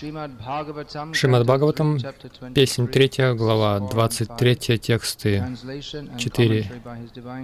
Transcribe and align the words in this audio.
Шримад 0.00 1.44
Бхагаватам, 1.44 1.98
песнь 2.54 2.88
3, 2.88 3.34
глава 3.34 3.80
23, 3.80 4.78
тексты 4.78 5.44
4 6.16 6.72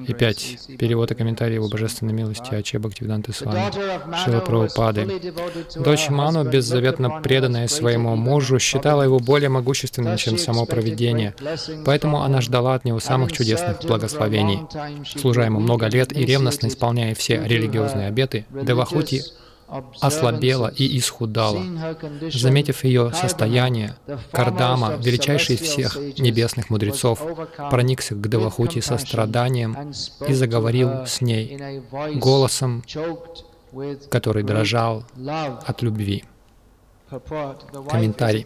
и 0.08 0.14
5. 0.14 0.58
Перевод 0.78 1.10
и 1.10 1.14
комментарий 1.14 1.56
его 1.56 1.68
божественной 1.68 2.14
милости 2.14 2.54
Аче 2.54 2.78
Бхактивиданты 2.78 3.34
Свами, 3.34 3.70
Шила 4.24 4.40
Прабхупады. 4.40 5.20
Дочь 5.76 6.08
Ману, 6.08 6.44
беззаветно 6.48 7.20
преданная 7.20 7.68
своему 7.68 8.16
мужу, 8.16 8.58
считала 8.58 9.02
его 9.02 9.18
более 9.18 9.50
могущественным, 9.50 10.16
чем 10.16 10.38
само 10.38 10.64
провидение, 10.64 11.34
поэтому 11.84 12.22
она 12.22 12.40
ждала 12.40 12.74
от 12.74 12.86
него 12.86 13.00
самых 13.00 13.32
чудесных 13.32 13.82
благословений. 13.82 14.60
Служа 15.04 15.42
ему 15.42 15.60
много 15.60 15.88
лет 15.88 16.16
и 16.16 16.24
ревностно 16.24 16.68
исполняя 16.68 17.14
все 17.14 17.42
религиозные 17.44 18.08
обеты, 18.08 18.46
Девахути 18.50 19.22
ослабела 20.00 20.72
и 20.74 20.98
исхудала. 20.98 21.62
Заметив 22.32 22.84
ее 22.84 23.12
состояние, 23.12 23.96
Кардама, 24.32 24.96
величайший 24.96 25.56
из 25.56 25.60
всех 25.60 25.96
небесных 26.18 26.70
мудрецов, 26.70 27.20
проникся 27.70 28.14
к 28.14 28.28
Девахути 28.28 28.80
состраданием 28.80 29.92
и 30.28 30.32
заговорил 30.32 31.06
с 31.06 31.20
ней 31.20 31.82
голосом, 32.16 32.82
который 34.10 34.42
дрожал 34.42 35.04
от 35.66 35.82
любви. 35.82 36.24
Комментарий. 37.08 38.44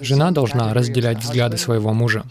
Жена 0.00 0.30
должна 0.30 0.74
разделять 0.74 1.18
взгляды 1.18 1.56
своего 1.56 1.94
мужа. 1.94 2.24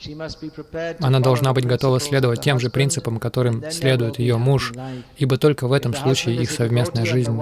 Она 1.00 1.20
должна 1.20 1.54
быть 1.54 1.66
готова 1.66 2.00
следовать 2.00 2.42
тем 2.42 2.60
же 2.60 2.70
принципам, 2.70 3.20
которым 3.20 3.72
следует 3.72 4.20
ее 4.20 4.38
муж, 4.38 4.72
ибо 5.18 5.38
только 5.38 5.68
в 5.68 5.74
этом 5.74 5.96
случае 5.96 6.36
их 6.36 6.52
совместная 6.52 7.06
жизнь 7.06 7.40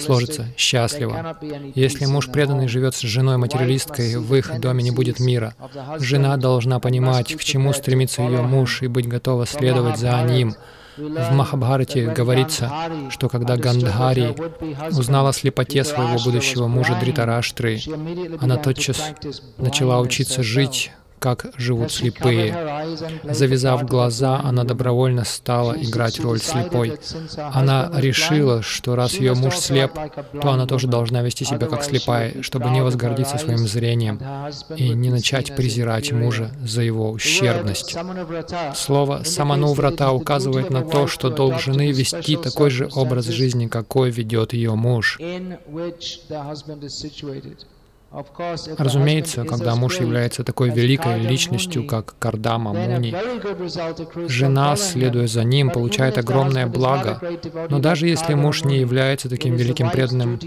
сложится 0.00 0.46
счастливо. 0.56 1.36
Если 1.74 2.06
муж 2.06 2.30
преданный 2.30 2.68
живет 2.68 2.94
с 2.94 3.00
женой 3.00 3.36
материалисткой, 3.36 4.16
в 4.16 4.34
их 4.34 4.58
доме 4.60 4.82
не 4.82 4.90
будет 4.90 5.20
мира. 5.20 5.54
Жена 5.98 6.36
должна 6.38 6.80
понимать, 6.80 7.36
к 7.36 7.44
чему 7.44 7.74
стремится 7.74 8.22
ее 8.22 8.40
муж, 8.40 8.82
и 8.82 8.86
быть 8.86 9.06
готова 9.06 9.46
следовать 9.46 9.98
за 9.98 10.22
ним. 10.22 10.54
В 10.96 11.32
Махабхарате 11.32 12.10
говорится, 12.10 12.70
что 13.10 13.28
когда 13.28 13.56
Гандхари 13.56 14.34
узнала 14.90 15.30
о 15.30 15.32
слепоте 15.32 15.84
своего 15.84 16.22
будущего 16.22 16.66
мужа 16.66 16.96
Дритараштры, 17.00 17.80
она 18.40 18.56
тотчас 18.56 19.14
начала 19.58 20.00
учиться 20.00 20.42
жить 20.42 20.90
как 21.22 21.46
живут 21.56 21.92
слепые. 21.92 22.52
Завязав 23.22 23.86
глаза, 23.86 24.40
она 24.42 24.64
добровольно 24.64 25.24
стала 25.24 25.72
играть 25.72 26.18
роль 26.18 26.40
слепой. 26.40 26.98
Она 27.36 27.90
решила, 27.94 28.60
что 28.62 28.96
раз 28.96 29.14
ее 29.14 29.34
муж 29.34 29.56
слеп, 29.56 29.92
то 30.40 30.50
она 30.50 30.66
тоже 30.66 30.88
должна 30.88 31.22
вести 31.22 31.44
себя 31.44 31.68
как 31.68 31.84
слепая, 31.84 32.42
чтобы 32.42 32.70
не 32.70 32.82
возгордиться 32.82 33.38
своим 33.38 33.58
зрением 33.68 34.20
и 34.76 34.88
не 34.90 35.10
начать 35.10 35.54
презирать 35.54 36.10
мужа 36.10 36.50
за 36.64 36.82
его 36.82 37.10
ущербность. 37.10 37.96
Слово 38.74 39.22
«самануврата» 39.24 40.10
указывает 40.10 40.70
на 40.70 40.82
то, 40.82 41.06
что 41.06 41.30
долг 41.30 41.60
жены 41.60 41.92
вести 41.92 42.36
такой 42.36 42.70
же 42.70 42.88
образ 42.94 43.26
жизни, 43.26 43.68
какой 43.68 44.10
ведет 44.10 44.54
ее 44.54 44.74
муж. 44.74 45.20
Разумеется, 48.78 49.44
когда 49.44 49.74
муж 49.74 50.00
является 50.00 50.44
такой 50.44 50.70
великой 50.70 51.20
личностью, 51.20 51.86
как 51.86 52.14
Кардама 52.18 52.72
Муни, 52.72 53.14
жена, 54.28 54.76
следуя 54.76 55.26
за 55.26 55.44
ним, 55.44 55.70
получает 55.70 56.18
огромное 56.18 56.66
благо. 56.66 57.20
Но 57.70 57.78
даже 57.78 58.06
если 58.06 58.34
муж 58.34 58.64
не 58.64 58.78
является 58.78 59.28
таким 59.28 59.56
великим 59.56 59.90
преданным, 59.90 60.38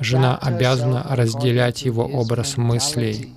жена 0.00 0.36
обязана 0.36 1.06
разделять 1.10 1.82
его 1.82 2.04
образ 2.04 2.56
мыслей. 2.56 3.34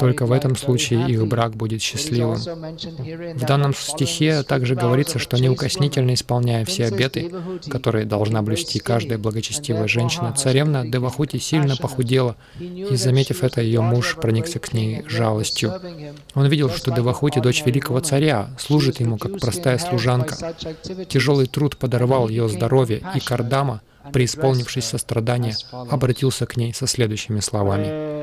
Только 0.00 0.26
в 0.26 0.32
этом 0.32 0.56
случае 0.56 1.08
их 1.08 1.26
брак 1.26 1.54
будет 1.54 1.80
счастливым. 1.80 2.36
В 2.36 3.44
данном 3.46 3.74
стихе 3.74 4.42
также 4.42 4.74
говорится, 4.74 5.18
что 5.18 5.38
неукоснительно 5.38 6.14
исполняя 6.14 6.64
все 6.64 6.86
обеты, 6.86 7.32
которые 7.68 8.04
должна 8.04 8.42
блюсти 8.42 8.80
каждая 8.80 9.18
благочестивая 9.18 9.86
женщина, 9.86 10.32
царевна 10.32 10.86
Девахути 10.86 11.38
сильно 11.38 11.76
похудела, 11.76 12.36
и, 12.58 12.96
заметив 12.96 13.44
это, 13.44 13.60
ее 13.60 13.80
муж 13.80 14.16
проникся 14.20 14.58
к 14.58 14.72
ней 14.72 15.04
жалостью. 15.06 15.74
Он 16.34 16.46
видел, 16.46 16.70
что 16.70 16.90
Девахути, 16.90 17.38
дочь 17.38 17.64
великого 17.64 18.00
царя, 18.00 18.50
служит 18.58 19.00
ему 19.00 19.18
как 19.18 19.38
простая 19.38 19.78
служанка. 19.78 20.54
Тяжелый 21.08 21.46
труд 21.46 21.76
подорвал 21.76 22.28
ее 22.28 22.48
здоровье, 22.48 23.02
и 23.14 23.20
Кардама— 23.20 23.82
преисполнившись 24.12 24.84
сострадания, 24.84 25.56
обратился 25.70 26.46
к 26.46 26.56
ней 26.56 26.74
со 26.74 26.86
следующими 26.86 27.40
словами. 27.40 28.21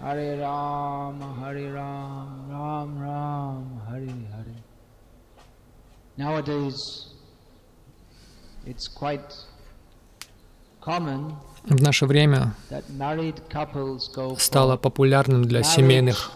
Hare 0.00 0.38
Rama, 0.38 1.34
Hare 1.40 1.72
Ram, 1.72 2.50
Ram 2.50 2.98
Ram, 3.00 3.80
Hare 3.88 4.08
Hare. 4.32 4.56
Nowadays, 6.18 7.08
it's 8.66 8.88
quite 8.88 9.32
common 10.80 11.34
в 11.64 11.82
наше 11.82 12.06
время 12.06 12.54
стало 14.38 14.76
популярным 14.76 15.44
для 15.44 15.62
семейных 15.64 16.30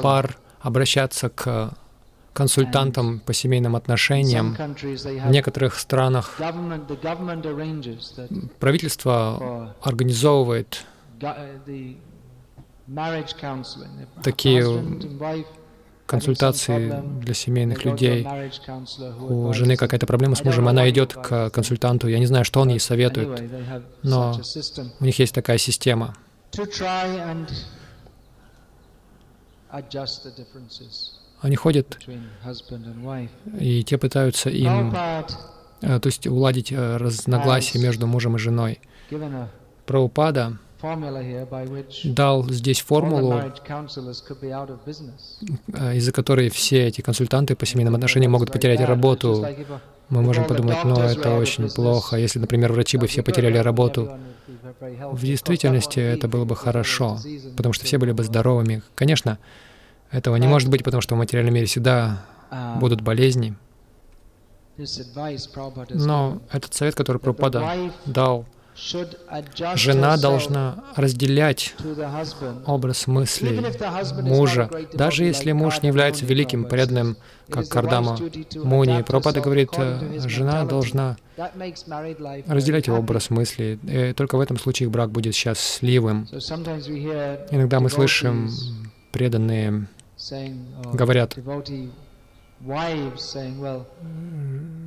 пар 0.00 0.38
обращаться 0.60 1.28
к 1.28 1.72
консультантом 2.32 3.20
по 3.20 3.32
семейным 3.32 3.76
отношениям. 3.76 4.54
В 4.54 5.30
некоторых 5.30 5.78
странах 5.78 6.38
правительство 8.58 9.74
организовывает 9.82 10.84
такие 14.22 14.64
консультации 16.06 16.92
для 17.20 17.34
семейных 17.34 17.84
людей. 17.84 18.26
У 19.20 19.52
жены 19.52 19.76
какая-то 19.76 20.06
проблема 20.06 20.34
с 20.34 20.42
мужем, 20.42 20.66
она 20.66 20.88
идет 20.90 21.14
к 21.14 21.50
консультанту. 21.50 22.08
Я 22.08 22.18
не 22.18 22.26
знаю, 22.26 22.44
что 22.44 22.60
он 22.60 22.68
ей 22.68 22.80
советует, 22.80 23.40
но 24.02 24.40
у 24.98 25.04
них 25.04 25.18
есть 25.18 25.34
такая 25.34 25.58
система. 25.58 26.16
Они 31.40 31.56
ходят, 31.56 31.98
и 33.58 33.84
те 33.84 33.98
пытаются 33.98 34.50
им, 34.50 34.94
э, 35.80 35.98
то 36.00 36.06
есть 36.06 36.26
уладить 36.26 36.70
э, 36.70 36.96
разногласия 36.96 37.78
между 37.78 38.06
мужем 38.06 38.36
и 38.36 38.38
женой. 38.38 38.80
Праупада 39.86 40.58
дал 42.04 42.48
здесь 42.48 42.80
формулу, 42.80 43.34
э, 45.72 45.96
из-за 45.96 46.12
которой 46.12 46.48
все 46.50 46.86
эти 46.86 47.00
консультанты 47.00 47.56
по 47.56 47.66
семейным 47.66 47.94
отношениям 47.94 48.32
могут 48.32 48.52
потерять 48.52 48.80
работу. 48.80 49.46
Мы 50.08 50.22
можем 50.22 50.44
подумать, 50.44 50.84
но 50.84 51.02
это 51.04 51.36
очень 51.36 51.70
плохо. 51.70 52.16
Если, 52.16 52.38
например, 52.38 52.72
врачи 52.72 52.98
бы 52.98 53.06
все 53.06 53.22
потеряли 53.22 53.58
работу, 53.58 54.10
в 54.80 55.22
действительности 55.22 56.00
это 56.00 56.28
было 56.28 56.44
бы 56.44 56.56
хорошо, 56.56 57.18
потому 57.56 57.72
что 57.72 57.84
все 57.84 57.98
были 57.98 58.12
бы 58.12 58.24
здоровыми. 58.24 58.82
Конечно, 58.94 59.38
этого 60.10 60.36
не 60.36 60.48
может 60.48 60.68
быть, 60.68 60.82
потому 60.84 61.00
что 61.00 61.14
в 61.14 61.18
материальном 61.18 61.54
мире 61.54 61.66
всегда 61.66 62.24
будут 62.80 63.00
болезни. 63.00 63.54
Но 65.90 66.40
этот 66.50 66.74
совет, 66.74 66.94
который 66.94 67.18
Пропада 67.18 67.92
дал, 68.06 68.46
жена 69.74 70.16
должна 70.16 70.84
разделять 70.96 71.74
образ 72.66 73.06
мыслей 73.06 73.60
мужа, 74.22 74.70
даже 74.94 75.24
если 75.24 75.52
муж 75.52 75.82
не 75.82 75.88
является 75.88 76.24
великим, 76.24 76.64
преданным, 76.64 77.16
как 77.50 77.68
Кардама 77.68 78.18
Муни. 78.54 79.02
Пропада 79.02 79.40
говорит, 79.42 79.70
жена 80.24 80.64
должна 80.64 81.18
разделять 82.46 82.86
его 82.86 82.98
образ 82.98 83.28
мыслей, 83.28 83.78
и 83.82 84.12
только 84.14 84.36
в 84.36 84.40
этом 84.40 84.58
случае 84.58 84.86
их 84.86 84.92
брак 84.92 85.10
будет 85.10 85.34
счастливым. 85.34 86.26
Иногда 87.50 87.80
мы 87.80 87.90
слышим 87.90 88.50
преданные 89.12 89.88
говорят, 90.92 91.36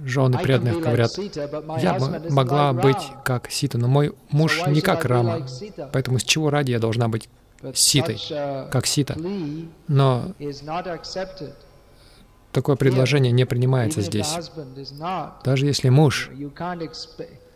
жены 0.05 0.37
преданных 0.37 0.79
говорят, 0.79 1.17
я 1.81 1.97
могла 2.29 2.73
быть 2.73 3.11
как 3.25 3.49
Сита, 3.49 3.77
но 3.77 3.87
мой 3.87 4.13
муж 4.29 4.61
не 4.67 4.81
как 4.81 5.05
Рама, 5.05 5.45
поэтому 5.91 6.19
с 6.19 6.23
чего 6.23 6.49
ради 6.49 6.71
я 6.71 6.79
должна 6.79 7.07
быть 7.07 7.29
Ситой, 7.73 8.19
как 8.71 8.85
Сита? 8.85 9.15
Но 9.87 10.33
такое 12.51 12.75
предложение 12.75 13.31
не 13.31 13.45
принимается 13.45 14.01
здесь. 14.01 14.35
Даже 15.43 15.65
если 15.65 15.89
муж 15.89 16.29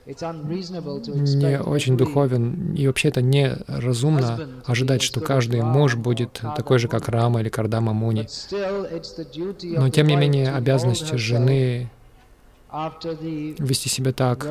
не 0.07 1.59
очень 1.59 1.97
духовен, 1.97 2.73
и 2.73 2.87
вообще 2.87 3.09
это 3.09 3.21
неразумно 3.21 4.49
ожидать, 4.65 5.01
что 5.01 5.19
каждый 5.19 5.61
муж 5.61 5.95
будет 5.95 6.41
такой 6.55 6.79
же, 6.79 6.87
как 6.87 7.09
Рама 7.09 7.41
или 7.41 7.49
Кардама 7.49 7.91
Муни. 7.93 8.25
Но 9.77 9.89
тем 9.89 10.07
не 10.07 10.15
менее 10.15 10.53
обязанность 10.53 11.13
жены 11.17 11.89
вести 12.71 13.89
себя 13.89 14.13
так, 14.13 14.47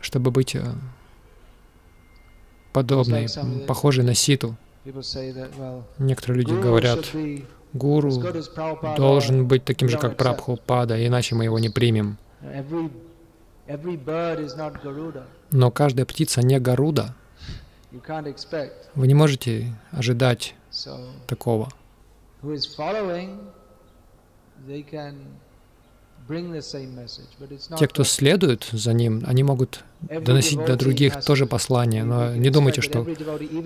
чтобы 0.00 0.30
быть 0.30 0.54
э, 0.56 0.64
подобной, 2.72 3.26
похожей 3.66 4.04
на 4.04 4.14
Ситу. 4.14 4.56
Некоторые 5.98 6.42
люди 6.42 6.60
говорят, 6.60 7.04
гуру 7.72 8.12
должен 8.96 9.46
быть 9.46 9.64
таким 9.64 9.88
же, 9.88 9.98
как 9.98 10.16
Прабхупада, 10.16 11.06
иначе 11.06 11.34
мы 11.34 11.44
его 11.44 11.58
не 11.58 11.68
примем. 11.68 12.18
Но 15.50 15.70
каждая 15.70 16.06
птица 16.06 16.42
не 16.42 16.58
Гаруда. 16.58 17.14
Вы 18.94 19.06
не 19.06 19.14
можете 19.14 19.74
ожидать 19.90 20.54
такого. 21.26 21.68
Те, 27.78 27.88
кто 27.88 28.04
следует 28.04 28.68
за 28.72 28.92
ним, 28.92 29.22
они 29.26 29.42
могут 29.42 29.84
доносить 30.00 30.64
до 30.64 30.76
других 30.76 31.22
тоже 31.24 31.46
послание, 31.46 32.04
но 32.04 32.34
не 32.34 32.50
думайте, 32.50 32.80
что 32.80 33.06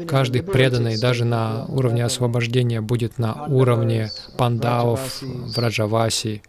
каждый 0.09 0.43
преданный 0.43 0.99
даже 0.99 1.25
на 1.25 1.67
уровне 1.67 2.05
освобождения 2.05 2.81
будет 2.81 3.19
на 3.19 3.45
уровне 3.47 4.11
пандавов, 4.39 5.23
враджаваси. 5.23 6.43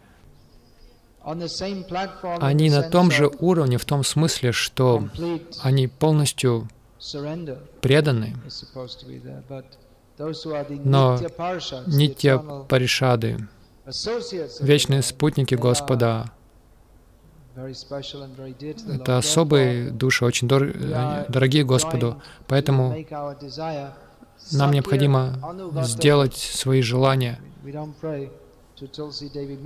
Они 1.24 2.70
на 2.70 2.82
том 2.82 3.10
же 3.10 3.30
уровне 3.40 3.78
в 3.78 3.84
том 3.84 4.04
смысле, 4.04 4.52
что 4.52 5.08
они 5.62 5.88
полностью 5.88 6.68
преданы, 7.80 8.34
но 10.84 11.18
нитья 11.86 12.38
паришады, 12.38 13.48
вечные 14.60 15.02
спутники 15.02 15.54
Господа, 15.54 16.30
это 17.56 19.18
особые 19.18 19.90
души, 19.90 20.24
очень 20.24 20.48
дор 20.48 20.72
дорогие 21.28 21.64
Господу, 21.64 22.22
поэтому 22.46 22.96
нам 24.52 24.70
необходимо 24.70 25.34
сделать 25.82 26.36
свои 26.36 26.82
желания. 26.82 27.40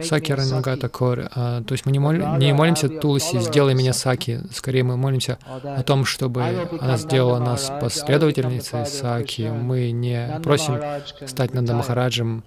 Саки 0.03 0.33
Ранагата 0.33 0.89
Кор. 0.89 1.29
А, 1.35 1.63
то 1.63 1.73
есть 1.73 1.87
мы 1.87 1.93
не, 1.93 1.99
мол, 1.99 2.13
не 2.13 2.53
молимся 2.53 2.89
Тулси, 2.89 3.41
сделай 3.41 3.75
меня 3.75 3.93
Саки. 3.93 4.41
Скорее 4.53 4.83
мы 4.83 4.97
молимся 4.97 5.39
о 5.47 5.83
том, 5.83 6.05
чтобы 6.05 6.43
она 6.81 6.97
сделала 6.97 7.39
нас 7.39 7.71
последовательницей 7.81 8.87
Саки. 8.87 9.49
Мы 9.49 9.91
не 9.91 10.41
просим 10.43 10.81
стать 11.27 11.55
Нанда 11.55 11.75
Махараджем, 11.75 12.45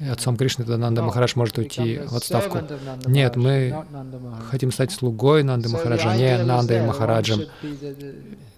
отцом 0.00 0.36
Кришны, 0.36 0.64
тогда 0.64 0.78
Нанда 0.78 1.02
Махарадж 1.02 1.32
может 1.36 1.58
уйти 1.58 1.98
в 1.98 2.14
отставку. 2.16 2.58
Нет, 3.06 3.36
мы 3.36 3.84
хотим 4.50 4.72
стать 4.72 4.92
слугой 4.92 5.42
Нанды 5.42 5.68
Махараджа, 5.68 6.16
не 6.16 6.42
Нандой 6.42 6.82
Махараджем. 6.82 7.42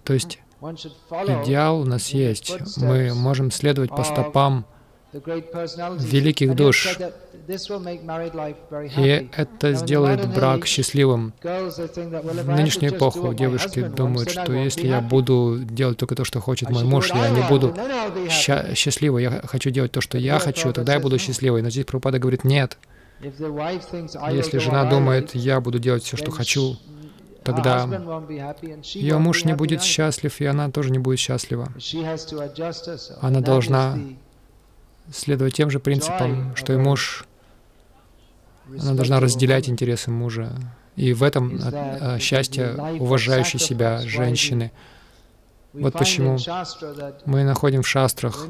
То 0.03 0.13
есть 0.13 0.39
идеал 1.11 1.81
у 1.81 1.85
нас 1.85 2.09
есть. 2.09 2.77
Мы 2.77 3.13
можем 3.13 3.51
следовать 3.51 3.91
по 3.91 4.03
стопам 4.03 4.65
великих 5.13 6.55
душ. 6.55 6.87
И 8.97 9.29
это 9.35 9.73
сделает 9.73 10.33
брак 10.33 10.65
счастливым. 10.65 11.33
В 11.41 12.47
нынешнюю 12.49 12.95
эпоху 12.95 13.33
девушки 13.33 13.81
думают, 13.81 14.29
что 14.29 14.53
если 14.53 14.87
я 14.87 15.01
буду 15.01 15.59
делать 15.59 15.97
только 15.97 16.15
то, 16.15 16.23
что 16.23 16.39
хочет 16.39 16.69
мой 16.69 16.83
муж, 16.83 17.11
я 17.13 17.29
не 17.29 17.41
буду 17.49 17.75
ща- 18.29 18.75
счастливой. 18.75 19.23
Я 19.23 19.41
хочу 19.45 19.69
делать 19.71 19.91
то, 19.91 20.01
что 20.01 20.17
я 20.17 20.39
хочу, 20.39 20.71
тогда 20.73 20.93
я 20.93 20.99
буду 20.99 21.17
счастливой. 21.17 21.61
Но 21.61 21.69
здесь 21.69 21.85
Прабхупада 21.85 22.19
говорит, 22.19 22.43
нет. 22.43 22.77
Если 23.21 24.57
жена 24.59 24.89
думает, 24.89 25.35
я 25.35 25.59
буду 25.59 25.79
делать 25.79 26.03
все, 26.03 26.17
что 26.17 26.31
хочу, 26.31 26.77
тогда 27.43 27.87
ее 28.83 29.17
муж 29.17 29.43
не 29.43 29.55
будет 29.55 29.81
счастлив, 29.81 30.39
и 30.39 30.45
она 30.45 30.69
тоже 30.69 30.91
не 30.91 30.99
будет 30.99 31.19
счастлива. 31.19 31.73
Она 33.21 33.41
должна 33.41 33.97
следовать 35.11 35.55
тем 35.55 35.69
же 35.69 35.79
принципам, 35.79 36.55
что 36.55 36.73
и 36.73 36.77
муж. 36.77 37.25
Она 38.79 38.93
должна 38.93 39.19
разделять 39.19 39.69
интересы 39.69 40.11
мужа. 40.11 40.51
И 40.95 41.13
в 41.13 41.23
этом 41.23 41.59
а, 41.61 42.19
счастье 42.19 42.75
уважающей 42.99 43.59
себя 43.59 44.01
женщины. 44.01 44.71
Вот 45.71 45.93
почему 45.93 46.37
мы 47.25 47.43
находим 47.43 47.83
в 47.83 47.87
шастрах, 47.87 48.47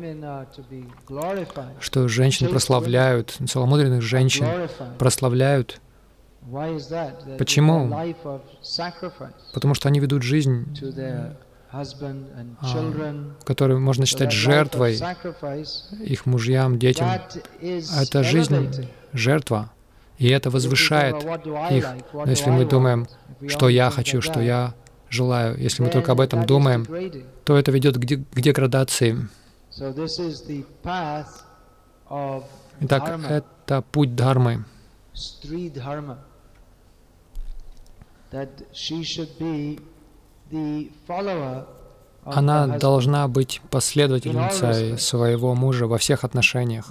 что 1.80 2.08
женщин 2.08 2.50
прославляют, 2.50 3.38
целомудренных 3.48 4.02
женщин 4.02 4.48
прославляют. 4.98 5.82
Почему? 7.38 7.94
Потому 9.54 9.74
что 9.74 9.90
они 9.90 10.00
ведут 10.00 10.24
жизнь 10.24 10.66
которую 13.46 13.80
можно 13.80 14.06
считать 14.06 14.32
жертвой 14.32 15.00
их 16.04 16.26
мужьям, 16.26 16.80
детям. 16.80 17.08
Это 17.62 18.24
жизнь 18.24 18.88
жертва, 19.14 19.72
и 20.18 20.30
это 20.30 20.50
возвышает 20.50 21.16
их. 21.72 21.88
Но 22.14 22.26
если 22.26 22.50
мы 22.50 22.66
думаем, 22.66 23.08
что 23.48 23.70
я 23.70 23.92
хочу, 23.92 24.22
что 24.22 24.42
я 24.42 24.74
желаю, 25.10 25.58
если 25.58 25.84
мы 25.84 25.90
только 25.90 26.12
об 26.12 26.22
этом 26.22 26.46
думаем, 26.46 26.86
то 27.46 27.58
это 27.58 27.72
ведет 27.72 27.98
к, 27.98 28.02
к 28.02 28.42
деградации. 28.42 29.28
Итак, 32.82 33.20
это 33.30 33.82
путь 33.92 34.16
дхармы. 34.16 34.66
That 38.32 38.68
she 38.72 39.02
should 39.02 39.40
be 39.40 39.80
она 42.26 42.68
должна 42.78 43.28
быть 43.28 43.62
последовательницей 43.70 44.98
своего 44.98 45.56
мужа 45.56 45.88
во 45.88 45.98
всех 45.98 46.24
отношениях. 46.24 46.88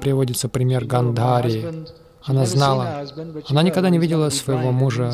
Приводится 0.00 0.48
пример 0.48 0.84
Гандхари. 0.84 1.86
Она 2.24 2.46
знала, 2.46 3.06
она 3.48 3.62
никогда 3.62 3.90
не 3.90 3.98
видела 3.98 4.30
своего 4.30 4.72
мужа. 4.72 5.12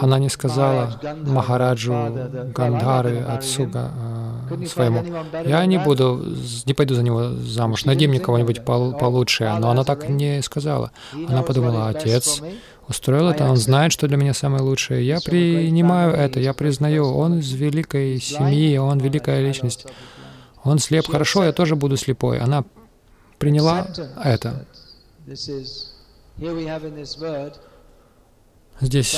она 0.00 0.18
не 0.18 0.28
сказала 0.28 1.00
Махараджу 1.26 1.92
Гандхары, 2.54 3.20
отцу 3.20 3.70
э, 3.72 4.66
своему, 4.66 5.04
«Я 5.46 5.64
не 5.66 5.78
буду, 5.78 6.22
не 6.66 6.74
пойду 6.74 6.94
за 6.94 7.02
него 7.02 7.30
замуж, 7.30 7.84
найди 7.84 8.06
мне 8.06 8.20
кого-нибудь 8.20 8.64
получше». 8.64 9.52
Но 9.58 9.70
она 9.70 9.84
так 9.84 10.08
не 10.08 10.42
сказала. 10.42 10.90
Она 11.28 11.42
подумала, 11.42 11.88
«Отец 11.88 12.42
устроил 12.88 13.28
это, 13.28 13.44
он 13.48 13.56
знает, 13.56 13.92
что 13.92 14.08
для 14.08 14.16
меня 14.16 14.34
самое 14.34 14.62
лучшее. 14.62 15.06
Я 15.06 15.20
принимаю 15.20 16.12
это, 16.12 16.40
я 16.40 16.54
признаю, 16.54 17.06
он 17.14 17.38
из 17.38 17.52
великой 17.52 18.20
семьи, 18.20 18.76
он 18.76 18.98
великая 18.98 19.40
личность. 19.42 19.86
Он 20.62 20.78
слеп, 20.78 21.06
хорошо, 21.08 21.44
я 21.44 21.52
тоже 21.52 21.76
буду 21.76 21.96
слепой». 21.96 22.38
Она 22.38 22.64
приняла 23.38 23.86
это. 24.22 24.66
Здесь 28.80 29.16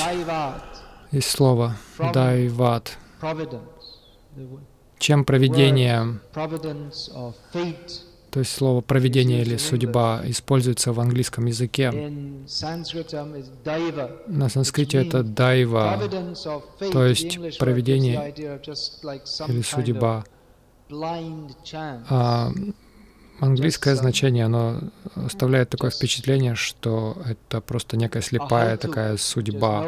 есть 1.11 1.29
слово 1.29 1.75
«дайват». 2.13 2.97
Чем 4.99 5.25
проведение, 5.25 6.19
то 8.37 8.41
есть 8.41 8.53
слово 8.53 8.81
«проведение» 8.81 9.41
или 9.41 9.57
«судьба» 9.57 10.21
используется 10.25 10.93
в 10.93 10.99
английском 10.99 11.47
языке. 11.47 11.89
На 14.27 14.47
санскрите 14.47 14.97
это 14.99 15.23
«дайва», 15.23 15.99
то 16.91 17.03
есть 17.03 17.57
проведение 17.57 18.31
или 19.47 19.61
судьба. 19.63 20.23
А 22.11 22.51
Английское 23.39 23.95
значение, 23.95 24.45
оно 24.45 24.81
оставляет 25.15 25.69
такое 25.69 25.91
впечатление, 25.91 26.55
что 26.55 27.17
это 27.23 27.61
просто 27.61 27.95
некая 27.95 28.21
слепая 28.21 28.77
такая 28.77 29.17
судьба, 29.17 29.83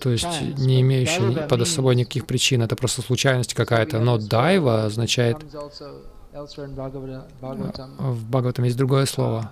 то 0.00 0.10
есть 0.10 0.42
не 0.56 0.80
имеющая 0.80 1.46
под 1.46 1.68
собой 1.68 1.94
никаких 1.94 2.26
причин, 2.26 2.62
это 2.62 2.74
просто 2.74 3.02
случайность 3.02 3.54
какая-то. 3.54 4.00
Но 4.00 4.18
дайва 4.18 4.84
означает... 4.84 5.38
В 7.98 8.30
Бхагаватам 8.30 8.64
есть 8.64 8.76
другое 8.76 9.06
слово. 9.06 9.50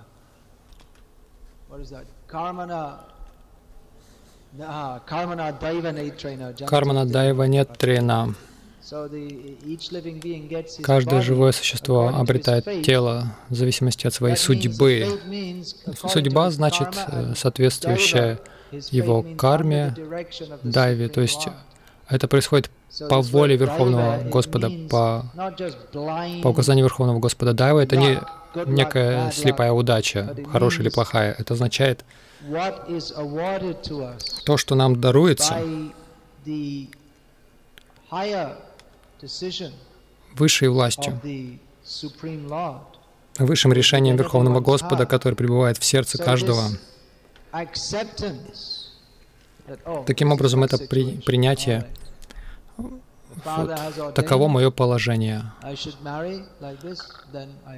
Кармана 6.65 7.05
дайва 7.05 7.43
нет 7.43 7.77
трена. 7.77 8.33
Каждое 10.81 11.21
живое 11.21 11.51
существо 11.51 12.07
обретает 12.07 12.85
тело 12.85 13.35
в 13.49 13.55
зависимости 13.55 14.07
от 14.07 14.13
своей 14.13 14.37
судьбы. 14.37 15.19
Судьба 16.07 16.51
значит 16.51 16.89
э, 17.07 17.33
соответствующая 17.35 18.39
его 18.71 19.25
карме, 19.37 19.93
дайве, 20.63 21.09
то 21.09 21.19
есть 21.21 21.49
Это 22.09 22.27
происходит 22.27 22.71
по 23.09 23.21
воле 23.21 23.57
Верховного 23.57 24.23
Господа, 24.23 24.71
по, 24.89 25.25
по 26.41 26.47
указанию 26.47 26.85
Верховного 26.85 27.19
Господа. 27.19 27.53
Дайва— 27.53 27.79
это 27.81 27.97
не 27.97 28.21
некая 28.65 29.31
слепая 29.31 29.71
удача, 29.71 30.35
хорошая 30.51 30.83
или 30.83 30.89
плохая. 30.89 31.35
Это 31.37 31.53
означает 31.53 32.05
то, 34.45 34.57
что 34.57 34.75
нам 34.75 35.01
даруется 35.01 35.61
высшей 40.35 40.69
властью, 40.69 41.19
высшим 43.37 43.73
решением 43.73 44.15
Верховного 44.15 44.61
Господа, 44.61 45.05
который 45.05 45.35
пребывает 45.35 45.77
в 45.77 45.83
сердце 45.83 46.17
каждого. 46.17 46.63
Таким 50.05 50.31
образом, 50.31 50.63
это 50.63 50.77
при, 50.77 51.17
принятие 51.17 51.87
таково 54.15 54.47
мое 54.47 54.71
положение. 54.71 55.51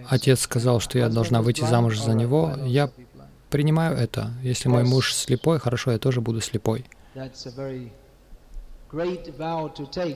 Отец 0.09 0.41
сказал, 0.41 0.79
что 0.79 0.97
я 0.97 1.09
должна 1.09 1.41
выйти 1.41 1.63
замуж 1.65 1.99
за 1.99 2.13
него. 2.13 2.53
Я 2.65 2.89
принимаю 3.49 3.97
это. 3.97 4.31
Если 4.43 4.69
мой 4.69 4.83
муж 4.83 5.13
слепой, 5.13 5.59
хорошо, 5.59 5.91
я 5.91 5.99
тоже 5.99 6.21
буду 6.21 6.41
слепой. 6.41 6.85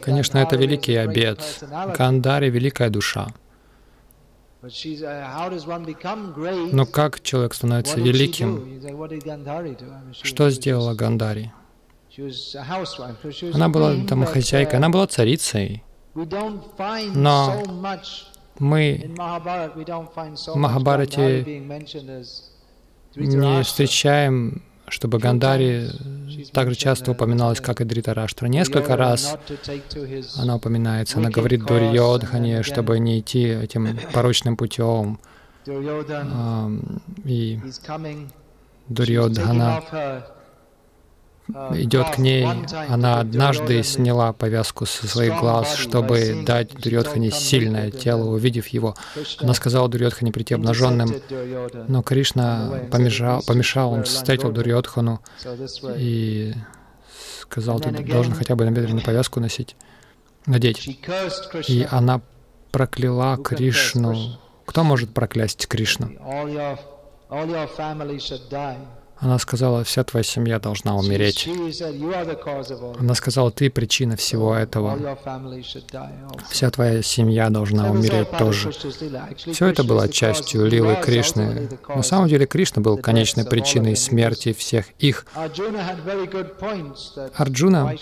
Конечно, 0.02 0.38
это 0.38 0.56
великий 0.56 0.96
обет. 0.96 1.64
Гандари— 1.98 2.50
великая 2.52 2.90
душа. 2.90 3.28
Но 6.72 6.86
как 6.86 7.22
человек 7.22 7.54
становится 7.54 8.00
великим? 8.00 8.82
Что 10.24 10.50
сделала 10.50 10.94
Гандари? 10.96 11.52
Она 13.54 13.70
была 13.70 13.96
домохозяйкой, 13.96 14.78
она 14.78 14.90
была 14.90 15.08
царицей. 15.08 15.84
Но 17.16 17.64
мы 18.60 19.16
в 19.18 20.56
Махабарате 20.56 21.44
не 23.16 23.64
встречаем, 23.64 24.62
чтобы 24.88 25.18
Гандари 25.18 25.90
так 26.52 26.70
же 26.70 26.76
часто 26.76 27.12
упоминалась, 27.12 27.60
как 27.60 27.82
и 27.82 27.84
Дритараштра. 27.84 28.46
Несколько 28.48 28.96
раз 28.96 29.38
она 30.38 30.58
упоминается. 30.58 31.18
Она 31.18 31.30
говорит 31.32 31.66
Дурьодхане, 31.66 32.62
чтобы 32.62 33.00
не 33.00 33.22
идти 33.22 33.44
этим 33.46 33.98
порочным 34.14 34.56
путем. 34.56 35.20
И 37.26 37.60
Дурьодхана 38.90 39.82
идет 41.50 42.12
к 42.12 42.18
ней, 42.18 42.48
она 42.90 43.20
однажды 43.20 43.84
сняла 43.84 44.34
повязку 44.34 44.86
со 44.86 45.08
своих 45.08 45.40
глаз, 45.40 45.76
чтобы 45.76 46.44
дать 46.46 46.74
Дурьотхане 46.76 47.32
сильное 47.32 47.92
тело, 47.92 48.30
увидев 48.30 48.68
его. 48.68 48.96
Она 49.40 49.54
сказала 49.54 49.90
Дурьотхане 49.90 50.32
прийти 50.32 50.54
обнаженным, 50.54 51.14
но 51.88 52.02
Кришна 52.02 52.88
помешал, 52.92 53.44
помешал 53.46 53.92
он 53.92 54.04
встретил 54.04 54.52
Дурьотхану 54.52 55.22
и 55.98 56.54
сказал, 57.42 57.80
ты 57.80 57.92
должен 57.92 58.34
хотя 58.34 58.56
бы 58.56 58.66
набедренную 58.66 59.04
повязку 59.04 59.40
носить, 59.40 59.76
надеть. 60.46 61.00
И 61.68 61.88
она 61.90 62.22
прокляла 62.72 63.38
Кришну. 63.38 64.40
Кто 64.66 64.84
может 64.84 65.14
проклясть 65.14 65.68
Кришну? 65.68 66.10
Она 69.24 69.40
сказала, 69.40 69.86
вся 69.86 70.04
твоя 70.04 70.24
семья 70.24 70.60
должна 70.60 70.98
умереть. 70.98 71.48
Она 73.00 73.16
сказала, 73.16 73.52
ты 73.52 73.70
причина 73.70 74.18
всего 74.18 74.54
этого. 74.54 75.18
Вся 76.50 76.70
твоя 76.70 77.02
семья 77.02 77.50
должна 77.50 77.90
умереть 77.90 78.30
тоже. 78.32 78.72
Все 78.72 79.68
это 79.68 79.86
было 79.86 80.10
частью 80.10 80.66
Лилы 80.66 80.98
Кришны. 81.02 81.70
На 81.88 82.04
самом 82.04 82.28
деле 82.28 82.46
Кришна 82.46 82.82
был 82.82 82.98
конечной 82.98 83.46
причиной 83.46 83.96
смерти 83.96 84.52
всех 84.52 84.88
их. 85.00 85.26
Арджуна 87.38 87.96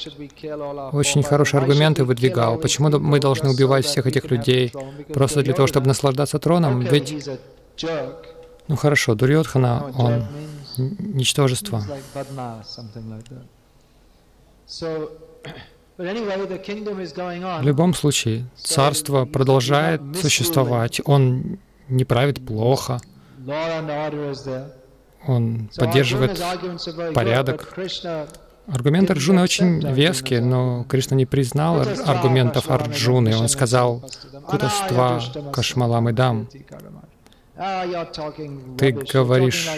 очень 0.92 1.22
хорошие 1.22 1.60
аргументы 1.60 2.04
выдвигал. 2.04 2.58
Почему 2.58 2.90
мы 2.98 3.20
должны 3.20 3.52
убивать 3.52 3.86
всех 3.86 4.08
этих 4.08 4.32
людей 4.32 4.74
просто 5.14 5.44
для 5.44 5.54
того, 5.54 5.68
чтобы 5.68 5.86
наслаждаться 5.86 6.40
троном? 6.40 6.80
Ведь 6.80 7.30
ну 8.68 8.76
хорошо, 8.78 9.16
Дурьотхана, 9.16 9.92
он 9.98 10.24
ничтожество. 10.82 11.84
В 15.98 17.62
любом 17.62 17.94
случае, 17.94 18.46
царство 18.56 19.26
продолжает 19.26 20.02
существовать, 20.20 21.02
он 21.06 21.60
не 21.90 22.06
правит 22.06 22.46
плохо, 22.46 23.00
он 25.28 25.70
поддерживает 25.78 26.42
порядок. 27.14 27.78
Аргументы 28.68 29.14
Арджуны 29.14 29.42
очень 29.42 29.86
веские, 29.92 30.42
но 30.42 30.86
Кришна 30.86 31.18
не 31.18 31.26
признал 31.26 31.82
аргументов 32.06 32.70
Арджуны. 32.70 33.36
Он 33.36 33.50
сказал 33.50 34.04
«Кутаства 34.48 35.22
кашмалам 35.52 36.10
и 36.10 36.14
дам». 36.14 36.48
Ты 38.78 38.92
говоришь 38.92 39.70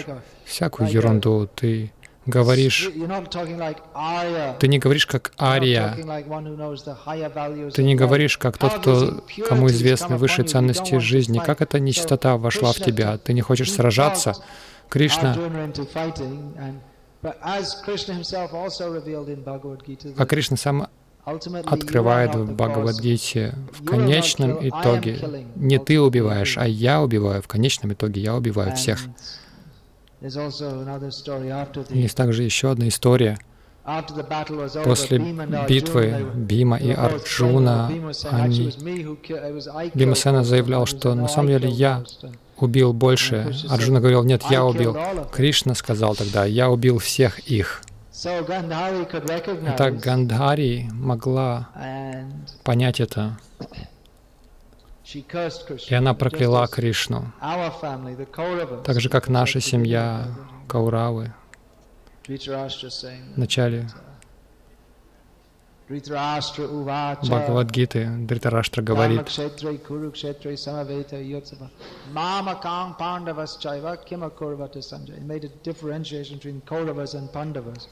всякую 0.44 0.90
ерунду, 0.90 1.48
ты 1.54 1.92
говоришь, 2.24 2.90
ты 4.58 4.68
не 4.68 4.78
говоришь 4.78 5.06
как 5.06 5.32
Ария, 5.38 5.94
ты 7.74 7.82
не 7.82 7.94
говоришь 7.94 8.38
как 8.38 8.56
тот, 8.56 8.78
кто, 8.78 9.24
кому 9.46 9.66
известны 9.68 10.16
высшие 10.16 10.46
ценности 10.46 10.98
жизни. 10.98 11.38
Как 11.44 11.60
эта 11.60 11.78
нечистота 11.78 12.38
вошла 12.38 12.72
в 12.72 12.76
тебя? 12.76 13.18
Ты 13.18 13.34
не 13.34 13.42
хочешь 13.42 13.72
сражаться? 13.72 14.34
Кришна. 14.88 15.36
А 20.16 20.26
Кришна 20.26 20.56
сам 20.56 20.88
открывает 21.24 22.34
в 22.34 22.54
Бхагавадгите 22.54 23.54
в 23.72 23.84
конечном 23.84 24.58
итоге 24.60 25.46
не 25.56 25.78
ты 25.78 26.00
убиваешь, 26.00 26.58
а 26.58 26.66
я 26.66 27.02
убиваю. 27.02 27.42
В 27.42 27.48
конечном 27.48 27.92
итоге 27.92 28.20
я 28.20 28.34
убиваю 28.34 28.74
всех. 28.76 29.00
Есть 31.90 32.16
также 32.16 32.42
еще 32.42 32.70
одна 32.70 32.88
история. 32.88 33.38
После 34.84 35.18
битвы 35.68 36.26
Бима 36.34 36.78
и 36.78 36.90
Арджуна, 36.90 37.90
они... 38.30 38.72
Бимасена 39.94 40.42
заявлял, 40.42 40.86
что 40.86 41.14
на 41.14 41.28
самом 41.28 41.48
деле 41.48 41.68
я 41.68 42.02
убил 42.56 42.94
больше. 42.94 43.52
Арджуна 43.68 44.00
говорил, 44.00 44.24
нет, 44.24 44.42
я 44.48 44.64
убил. 44.64 44.96
Кришна 45.32 45.74
сказал 45.74 46.14
тогда, 46.14 46.46
я 46.46 46.70
убил 46.70 46.98
всех 46.98 47.40
их. 47.40 47.82
Итак, 49.74 49.98
Гандхари 49.98 50.88
могла 50.92 51.68
понять 52.62 53.00
это. 53.00 53.36
И 55.88 55.94
она 55.94 56.14
прокляла 56.14 56.66
Кришну, 56.68 57.32
так 58.84 59.00
же, 59.00 59.08
как 59.08 59.28
наша 59.28 59.60
семья 59.60 60.28
Кауравы. 60.68 61.32
Вначале 63.36 63.88
Бхагавадгиты 65.88 68.08
Дритараштра 68.20 68.80
говорит, 68.80 69.20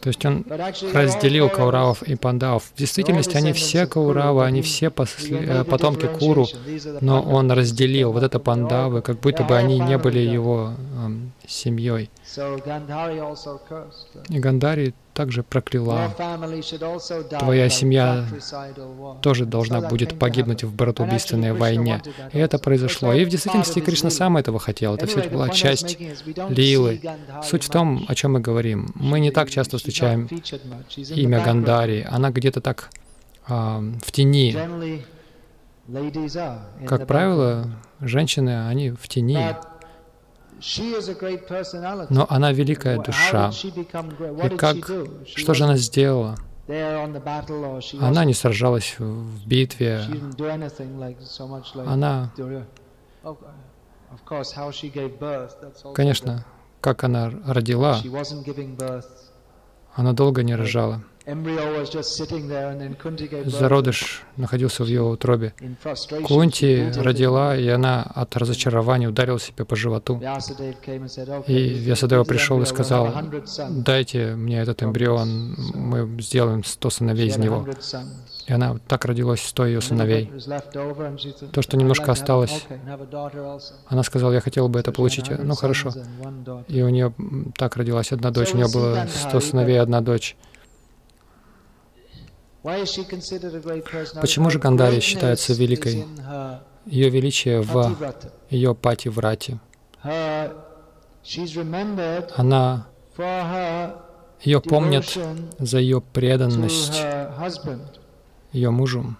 то 0.01 0.09
есть 0.09 0.25
он 0.25 0.47
разделил 0.95 1.51
Кауравов 1.51 2.03
и 2.03 2.17
Пандавов. 2.17 2.73
В 2.75 2.79
действительности 2.79 3.37
они 3.37 3.53
все 3.53 3.87
Кауравы, 3.87 4.47
они 4.47 4.63
все 4.63 4.87
э, 4.87 5.65
потомки 5.65 6.07
Куру, 6.07 6.47
но 7.03 7.21
он 7.21 7.53
разделил 7.53 8.13
вот 8.13 8.23
это 8.23 8.39
Пандавы, 8.39 9.03
как 9.03 9.21
будто 9.21 9.45
бы 9.45 9.55
они 9.57 9.79
не 9.79 9.99
были 9.99 10.21
его 10.21 10.73
эм, 10.97 11.33
семьей. 11.47 12.09
И 14.29 14.39
Гандари 14.39 14.95
также 15.15 15.43
прокляла. 15.43 16.15
Твоя 17.39 17.69
семья 17.69 18.27
тоже 19.21 19.45
должна 19.45 19.81
будет 19.81 20.19
погибнуть 20.19 20.65
в 20.65 20.75
братоубийственной 20.75 21.53
войне. 21.53 22.03
И 22.33 22.39
это 22.39 22.59
произошло. 22.59 23.13
И 23.13 23.25
в 23.25 23.29
действительности 23.29 23.81
Кришна 23.81 24.11
сам 24.11 24.37
этого 24.37 24.59
хотел. 24.59 24.95
Это 24.95 25.07
все 25.07 25.29
была 25.29 25.49
часть 25.51 25.99
лилы. 26.49 27.01
Суть 27.43 27.65
в 27.65 27.71
том, 27.71 28.05
о 28.09 28.15
чем 28.15 28.33
мы 28.33 28.41
говорим. 28.41 28.93
Мы 28.95 29.21
не 29.21 29.31
так 29.31 29.51
часто 29.51 29.79
встречаем 29.79 30.29
имя 30.97 31.45
Гандари. 31.45 32.07
Она 32.09 32.31
где-то 32.31 32.61
так 32.61 32.91
а, 33.47 33.83
в 34.03 34.13
тени. 34.13 34.57
Как 36.87 37.07
правило, 37.07 37.71
женщины, 38.01 38.69
они 38.69 38.91
в 38.91 39.09
тени. 39.09 39.57
Но 42.11 42.27
она 42.29 42.53
великая 42.53 43.01
душа. 43.01 43.51
И 43.51 44.57
как, 44.57 44.77
что 45.27 45.55
же 45.55 45.65
она 45.65 45.77
сделала? 45.77 46.37
Она 48.01 48.25
не 48.25 48.35
сражалась 48.35 48.97
в 48.99 49.47
битве. 49.47 50.01
Она, 51.87 52.33
конечно, 55.95 56.45
как 56.81 57.05
она 57.05 57.33
родила, 57.47 57.99
она 59.95 60.13
долго 60.13 60.43
не 60.43 60.55
рожала. 60.55 61.03
Зародыш 63.45 64.23
находился 64.37 64.83
в 64.83 64.87
ее 64.89 65.03
утробе. 65.03 65.55
Кунти 66.25 66.91
родила, 66.97 67.57
и 67.57 67.69
она 67.69 68.03
от 68.03 68.37
разочарования 68.37 69.09
ударила 69.09 69.39
себя 69.39 69.65
по 69.65 69.77
животу. 69.77 70.21
И 71.47 71.69
Вьясадева 71.69 72.25
пришел 72.25 72.61
и 72.63 72.67
сказал, 72.67 73.15
дайте 73.71 74.35
мне 74.35 74.61
этот 74.61 74.83
эмбрион, 74.83 75.55
мы 75.75 76.21
сделаем 76.21 76.65
сто 76.65 76.91
сыновей 76.91 77.29
из 77.29 77.37
него. 77.37 77.67
И 78.53 78.55
она 78.55 78.77
так 78.87 79.07
родилась 79.07 79.41
сто 79.41 79.65
ее 79.65 79.81
сыновей. 79.81 80.31
То, 81.53 81.63
что 81.63 81.79
немножко 81.79 82.13
осталось, 82.13 82.67
она 83.87 84.03
сказала, 84.03 84.33
я 84.33 84.43
хотела 84.43 84.69
бы 84.69 84.79
это 84.79 84.93
получить. 84.93 85.31
Ну 85.31 85.55
хорошо. 85.55 85.91
И 86.69 86.83
у 86.83 86.91
нее 86.91 87.15
так 87.57 87.79
родилась 87.79 88.13
одна 88.13 88.31
дочь, 88.31 88.53
у 88.53 88.59
нее 88.59 88.69
было 88.71 89.07
сто 89.09 89.41
сыновей, 89.41 89.81
одна 89.81 90.03
дочь. 90.03 90.37
Почему 94.21 94.51
же 94.51 94.59
Гандари 94.59 95.01
считается 95.01 95.55
великой? 95.55 96.05
Ее 96.85 97.09
величие 97.09 97.63
в 97.63 97.97
ее 98.51 98.75
пати-врате. 98.75 99.61
Она, 102.37 102.87
ее 104.43 104.61
помнят 104.61 105.19
за 105.59 105.79
ее 105.79 106.03
преданность 106.03 107.03
ее 108.53 108.71
мужу. 108.71 109.17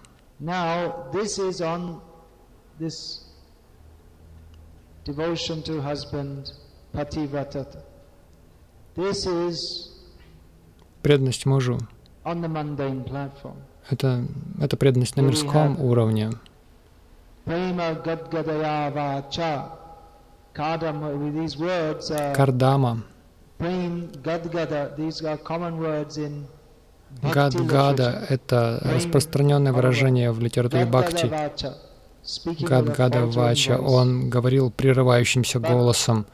Преданность 11.01 11.45
мужу 11.45 11.77
это, 13.89 14.25
это 14.61 14.77
преданность 14.77 15.15
на 15.17 15.21
мирском 15.21 15.79
уровне. 15.79 16.31
Кардама. 22.35 23.03
Гадгада— 27.21 28.25
это 28.29 28.79
распространенное 28.83 29.71
выражение 29.71 30.31
в 30.31 30.39
литературе 30.39 30.85
Бхакти. 30.85 31.31
Гадгада 32.61 33.25
Вача. 33.25 33.77
Он 33.77 34.29
говорил 34.29 34.71
прерывающимся 34.71 35.59
голосом. 35.59 36.25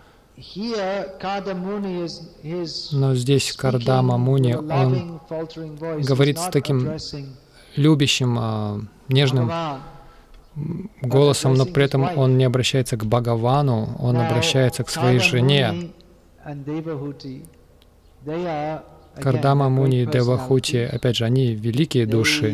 Но 2.91 3.15
здесь 3.15 3.51
Кардама 3.53 4.17
Муни, 4.17 4.53
он 4.53 5.19
говорит 6.01 6.39
с 6.39 6.47
таким 6.49 6.97
любящим, 7.75 8.37
а, 8.39 8.79
нежным 9.09 9.51
голосом, 11.01 11.53
но 11.53 11.65
при 11.65 11.83
этом 11.85 12.17
он 12.17 12.37
не 12.37 12.45
обращается 12.45 12.97
к 12.97 13.05
Бхагавану, 13.05 13.95
он 13.99 14.17
обращается 14.17 14.83
к 14.83 14.89
своей 14.89 15.19
жене. 15.19 15.91
Кардама 19.21 19.69
Муни 19.69 20.05
Девахути, 20.05 20.77
опять 20.77 21.15
же, 21.17 21.25
они 21.25 21.53
великие 21.53 22.05
души. 22.05 22.49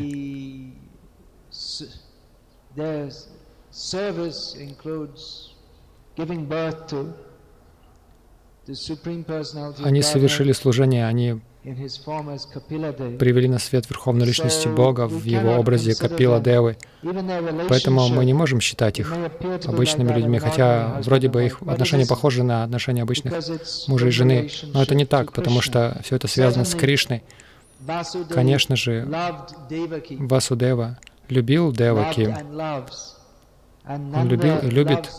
Они 9.83 10.01
совершили 10.01 10.51
служение, 10.51 11.05
они 11.07 11.41
привели 13.17 13.47
на 13.47 13.59
свет 13.59 13.89
Верховной 13.89 14.25
Личности 14.25 14.67
Бога 14.67 15.07
в 15.07 15.23
Его 15.23 15.55
образе 15.55 15.95
Капила 15.95 16.39
Девы. 16.39 16.77
Поэтому 17.69 18.07
мы 18.09 18.25
не 18.25 18.33
можем 18.33 18.61
считать 18.61 18.99
их 18.99 19.13
обычными 19.65 20.13
людьми, 20.13 20.39
хотя 20.39 21.01
вроде 21.03 21.29
бы 21.29 21.45
их 21.45 21.61
отношения 21.63 22.05
похожи 22.05 22.43
на 22.43 22.63
отношения 22.63 23.01
обычных 23.01 23.33
мужа 23.87 24.07
и 24.07 24.11
жены. 24.11 24.49
Но 24.73 24.83
это 24.83 24.95
не 24.95 25.05
так, 25.05 25.33
потому 25.33 25.61
что 25.61 25.99
все 26.03 26.15
это 26.15 26.27
связано 26.27 26.65
с 26.65 26.75
Кришной. 26.75 27.23
Конечно 28.29 28.75
же, 28.75 29.07
Васудева 30.19 30.97
любил 31.29 31.71
Деваки, 31.71 32.35
он 33.87 34.27
любил 34.27 34.57
и 34.59 34.69
любит, 34.69 35.11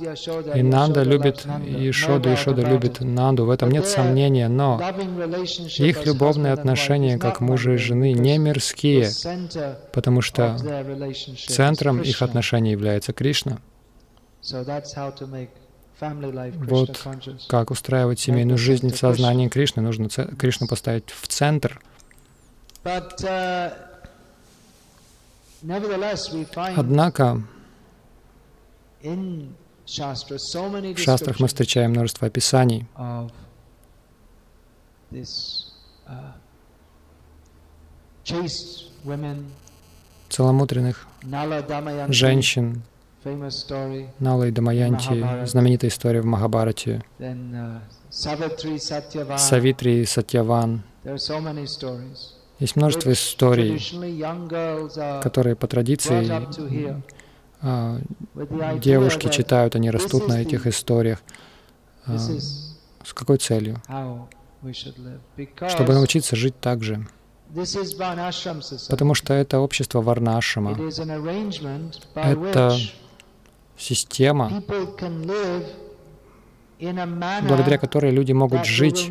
и 0.54 0.62
Нанда 0.62 1.02
любит 1.02 1.46
и 1.64 1.90
Шода, 1.92 2.32
и 2.32 2.36
Шода 2.36 2.62
любит 2.62 3.00
Нанду, 3.00 3.44
в 3.44 3.50
этом 3.50 3.70
нет 3.70 3.86
сомнения, 3.86 4.48
но 4.48 4.80
их 5.78 6.04
любовные 6.04 6.52
отношения, 6.52 7.18
как 7.18 7.40
мужа 7.40 7.72
и 7.72 7.76
жены, 7.76 8.12
не 8.12 8.38
мирские, 8.38 9.10
потому 9.92 10.20
что 10.20 10.56
центром 11.46 12.02
их 12.02 12.22
отношений 12.22 12.72
является 12.72 13.12
Кришна. 13.12 13.58
Вот 16.00 17.06
как 17.48 17.70
устраивать 17.70 18.20
семейную 18.20 18.58
жизнь 18.58 18.92
в 18.92 18.98
сознании 18.98 19.48
Кришны. 19.48 19.80
Нужно 19.80 20.08
Кришну 20.08 20.68
поставить 20.68 21.10
в 21.10 21.26
центр. 21.26 21.80
Uh, 22.84 23.72
Однако, 26.76 27.42
в 29.06 30.98
шастрах 30.98 31.40
мы 31.40 31.46
встречаем 31.48 31.90
множество 31.90 32.26
описаний. 32.26 32.86
uh, 36.06 36.32
целомудренных 40.28 41.06
женщин, 42.08 42.82
Нала 44.18 44.44
и 44.44 44.50
Дамаянти, 44.50 45.46
знаменитая 45.46 45.90
история 45.90 46.20
в 46.20 46.26
Махабарате, 46.26 47.02
Савитри 48.10 50.02
и 50.02 50.04
Сатьяван. 50.06 50.82
Есть 52.58 52.76
множество 52.76 53.12
историй, 53.12 53.78
которые 55.22 55.56
по 55.56 55.66
традиции 55.66 56.26
девушки 58.80 59.28
читают, 59.28 59.74
они 59.74 59.90
растут 59.90 60.28
на 60.28 60.40
этих 60.40 60.66
историях. 60.66 61.22
А, 62.06 62.18
с 62.18 63.12
какой 63.14 63.38
целью? 63.38 63.82
Чтобы 65.68 65.94
научиться 65.94 66.36
жить 66.36 66.58
так 66.60 66.82
же. 66.82 67.06
Потому 68.88 69.14
что 69.14 69.34
это 69.34 69.60
общество 69.60 70.00
Варнашама. 70.00 70.76
Это 72.14 72.76
система, 73.76 74.62
благодаря 76.78 77.78
которой 77.78 78.10
люди 78.10 78.32
могут 78.32 78.64
жить 78.64 79.10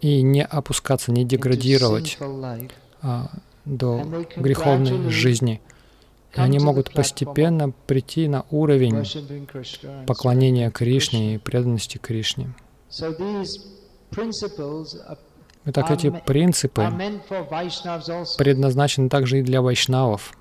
и 0.00 0.22
не 0.22 0.44
опускаться, 0.44 1.12
не 1.12 1.24
деградировать 1.24 2.18
а, 3.00 3.30
до 3.64 4.02
греховной 4.36 5.10
жизни. 5.10 5.60
И 6.36 6.40
они 6.40 6.58
могут 6.58 6.92
постепенно 6.92 7.70
прийти 7.86 8.28
на 8.28 8.44
уровень 8.50 9.04
поклонения 10.06 10.70
Кришне 10.70 11.36
и 11.36 11.38
преданности 11.38 11.98
Кришне. 11.98 12.54
Итак, 15.66 15.90
эти 15.90 16.10
принципы 16.26 16.82
предназначены 18.36 19.08
также 19.08 19.38
и 19.40 19.42
для 19.42 19.62
вайшнавов, 19.62 20.32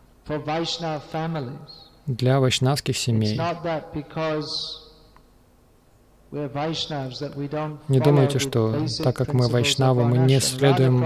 для 2.06 2.40
вайшнавских 2.40 2.98
семей. 2.98 3.40
Не 6.34 8.00
думайте, 8.00 8.40
что 8.40 8.88
так 9.04 9.16
как 9.16 9.34
мы 9.34 9.48
вайшнавы, 9.48 10.04
мы 10.04 10.18
не 10.18 10.40
следуем 10.40 11.06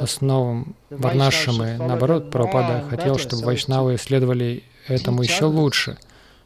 основам 0.00 0.76
Варнашамы. 0.88 1.76
Наоборот, 1.78 2.30
Прабхупада 2.30 2.84
хотел, 2.88 3.18
чтобы 3.18 3.44
вайшнавы 3.44 3.96
следовали 3.96 4.62
этому 4.86 5.22
еще 5.22 5.46
лучше 5.46 5.98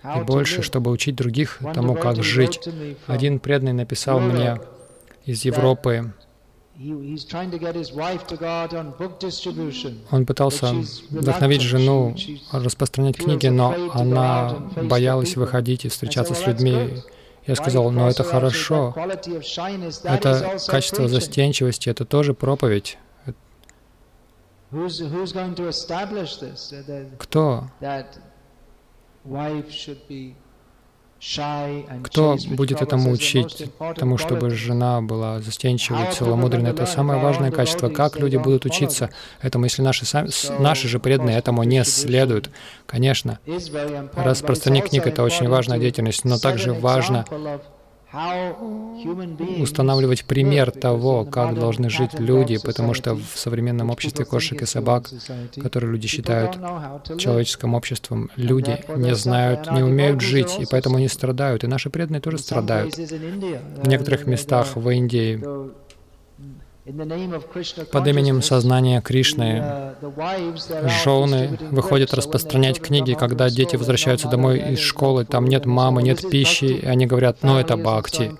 и 0.02 0.20
больше, 0.22 0.62
чтобы 0.62 0.90
учить 0.90 1.14
других 1.14 1.60
тому, 1.74 1.94
как 1.94 2.22
жить. 2.22 2.66
Один 3.06 3.38
преданный 3.38 3.74
написал 3.74 4.18
мне 4.20 4.60
из 5.26 5.44
Европы, 5.44 6.14
он 10.10 10.26
пытался 10.26 10.74
вдохновить 11.10 11.62
жену 11.62 12.14
распространять 12.52 13.16
книги, 13.16 13.46
но 13.46 13.74
она 13.92 14.56
боялась 14.82 15.36
выходить 15.36 15.86
и 15.86 15.88
встречаться 15.88 16.34
с 16.34 16.46
людьми, 16.46 17.02
я 17.46 17.54
сказал, 17.54 17.90
но 17.90 18.08
это 18.08 18.24
хорошо. 18.24 18.94
Это 20.04 20.58
качество 20.66 21.08
застенчивости, 21.08 21.88
это 21.88 22.04
тоже 22.04 22.34
проповедь. 22.34 22.98
Кто 27.18 27.70
кто 32.02 32.36
будет 32.48 32.82
этому 32.82 33.10
учить, 33.10 33.66
тому, 33.96 34.18
чтобы 34.18 34.50
жена 34.50 35.00
была 35.00 35.40
застенчивой, 35.40 36.12
целомудренной? 36.12 36.70
Это 36.70 36.86
самое 36.86 37.20
важное 37.20 37.50
качество. 37.50 37.88
Как 37.88 38.18
люди 38.18 38.36
будут 38.36 38.66
учиться 38.66 39.10
этому, 39.40 39.64
если 39.64 39.82
наши, 39.82 40.04
сами, 40.04 40.28
наши 40.60 40.88
же 40.88 40.98
преданные 40.98 41.38
этому 41.38 41.62
не 41.62 41.84
следуют? 41.84 42.50
Конечно, 42.86 43.38
распространение 44.14 44.88
книг— 44.88 45.06
это 45.08 45.22
очень 45.22 45.48
важная 45.48 45.78
деятельность, 45.78 46.24
но 46.24 46.38
также 46.38 46.72
важно 46.72 47.24
устанавливать 49.60 50.24
пример 50.24 50.70
того, 50.70 51.24
как 51.24 51.58
должны 51.58 51.90
жить 51.90 52.18
люди, 52.18 52.58
потому 52.62 52.94
что 52.94 53.14
в 53.14 53.38
современном 53.38 53.90
обществе 53.90 54.24
кошек 54.24 54.60
и 54.62 54.66
собак, 54.66 55.10
которые 55.62 55.92
люди 55.92 56.08
считают 56.08 56.58
человеческим 57.18 57.74
обществом, 57.74 58.30
люди 58.36 58.78
не 58.96 59.14
знают, 59.14 59.70
не 59.70 59.82
умеют 59.82 60.20
жить, 60.20 60.56
и 60.58 60.66
поэтому 60.70 60.96
они 60.96 61.08
страдают. 61.08 61.64
И 61.64 61.66
наши 61.66 61.90
преданные 61.90 62.20
тоже 62.20 62.38
страдают. 62.38 62.96
В 62.96 63.88
некоторых 63.88 64.26
местах 64.26 64.76
в 64.76 64.88
Индии 64.90 65.42
под 67.90 68.06
именем 68.06 68.42
сознания 68.42 69.00
Кришны 69.00 69.94
жены 71.04 71.58
выходят 71.72 72.14
распространять 72.14 72.80
книги, 72.80 73.14
когда 73.14 73.50
дети 73.50 73.74
возвращаются 73.74 74.28
домой 74.28 74.58
из 74.72 74.78
школы, 74.78 75.24
там 75.24 75.46
нет 75.46 75.66
мамы, 75.66 76.02
нет 76.02 76.28
пищи, 76.30 76.64
и 76.64 76.86
они 76.86 77.06
говорят, 77.06 77.38
ну 77.42 77.58
это 77.58 77.76
бхакти. 77.76 78.32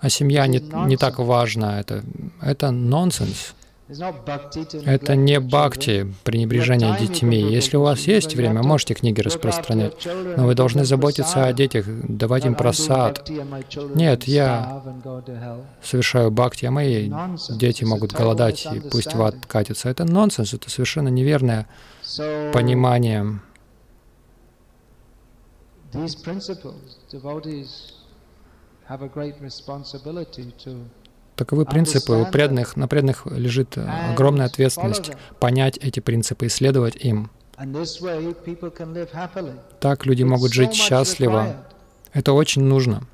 А 0.00 0.08
семья 0.08 0.46
не, 0.46 0.60
не 0.86 0.96
так 0.96 1.18
важна, 1.18 1.80
это, 1.80 2.02
это 2.40 2.70
нонсенс. 2.70 3.54
Это 3.88 5.16
не 5.16 5.40
бхакти, 5.40 6.12
пренебрежение 6.22 6.94
детьми. 6.98 7.38
Если 7.38 7.78
у 7.78 7.82
вас 7.82 8.00
есть 8.00 8.34
время, 8.36 8.62
можете 8.62 8.92
книги 8.92 9.22
распространять, 9.22 10.06
но 10.36 10.46
вы 10.46 10.54
должны 10.54 10.84
заботиться 10.84 11.46
о 11.46 11.52
детях, 11.54 11.86
давать 11.86 12.44
им 12.44 12.54
просад. 12.54 13.28
Нет, 13.94 14.24
я 14.24 14.82
совершаю 15.82 16.30
бхакти, 16.30 16.66
а 16.66 16.70
мои 16.70 17.10
дети 17.48 17.84
могут 17.84 18.12
голодать, 18.12 18.66
и 18.66 18.80
пусть 18.80 19.14
в 19.14 19.22
ад 19.22 19.46
катятся. 19.46 19.88
Это 19.88 20.04
нонсенс, 20.04 20.52
это 20.52 20.68
совершенно 20.68 21.08
неверное 21.08 21.66
понимание. 22.52 23.40
have 28.88 29.02
a 29.02 29.08
great 29.08 29.34
responsibility 29.42 30.50
to 30.58 30.88
Таковы 31.38 31.64
принципы. 31.66 32.14
У 32.14 32.26
преданных, 32.26 32.76
на 32.76 32.88
преданных 32.88 33.24
лежит 33.26 33.78
огромная 33.78 34.46
ответственность 34.46 35.12
понять 35.38 35.78
эти 35.78 36.00
принципы 36.00 36.46
и 36.46 36.48
следовать 36.48 36.96
им. 36.96 37.30
Так 39.80 40.04
люди 40.04 40.24
могут 40.24 40.52
жить 40.52 40.74
счастливо. 40.74 41.64
Это 42.12 42.32
очень 42.32 42.62
нужно. 42.62 43.04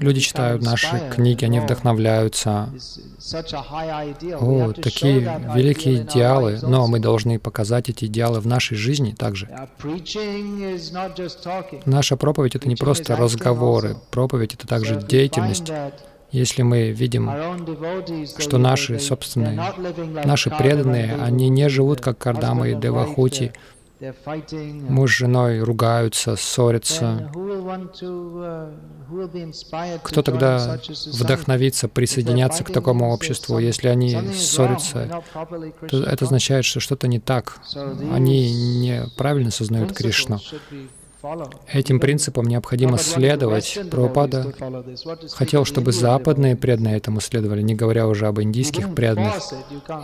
Люди 0.00 0.20
читают 0.20 0.62
наши 0.62 1.10
книги, 1.14 1.44
они 1.44 1.60
вдохновляются. 1.60 2.70
О, 4.40 4.72
такие 4.72 5.40
великие 5.54 6.02
идеалы, 6.02 6.58
но 6.62 6.86
мы 6.86 7.00
должны 7.00 7.38
показать 7.38 7.88
эти 7.88 8.04
идеалы 8.06 8.40
в 8.40 8.46
нашей 8.46 8.76
жизни 8.76 9.12
также. 9.12 9.48
Наша 11.86 12.16
проповедь— 12.16 12.54
это 12.56 12.68
не 12.68 12.76
просто 12.76 13.16
разговоры. 13.16 13.96
Проповедь— 14.10 14.54
это 14.54 14.66
также 14.66 15.00
деятельность. 15.00 15.70
Если 16.30 16.60
мы 16.60 16.90
видим, 16.90 17.30
что 18.38 18.58
наши 18.58 18.98
собственные, 18.98 19.72
наши 20.24 20.50
преданные, 20.50 21.14
они 21.14 21.48
не 21.48 21.68
живут 21.70 22.02
как 22.02 22.18
Кардама 22.18 22.68
и 22.68 22.74
Девахути, 22.74 23.52
Муж 24.00 25.12
с 25.12 25.16
женой 25.16 25.60
ругаются, 25.60 26.36
ссорятся. 26.36 27.30
Uh, 27.34 28.72
Кто 30.02 30.22
тогда 30.22 30.78
вдохновится 31.06 31.88
присоединяться 31.88 32.62
к 32.62 32.72
такому 32.72 33.12
обществу, 33.12 33.58
если 33.58 33.88
они 33.88 34.16
ссорятся? 34.32 35.22
То 35.88 36.04
это 36.04 36.24
означает, 36.24 36.64
что 36.64 36.78
что-то 36.78 37.08
не 37.08 37.18
так. 37.18 37.58
Они 38.12 38.80
неправильно 38.80 39.50
сознают 39.50 39.92
Кришну. 39.92 40.38
Этим 41.72 41.98
принципам 41.98 42.46
необходимо 42.46 42.98
следовать. 42.98 43.80
Пропада 43.90 44.54
хотел, 45.32 45.64
чтобы 45.64 45.90
западные 45.90 46.54
преданные 46.54 46.96
этому 46.96 47.20
следовали, 47.20 47.62
не 47.62 47.74
говоря 47.74 48.06
уже 48.06 48.28
об 48.28 48.40
индийских 48.40 48.94
преданных. 48.94 49.34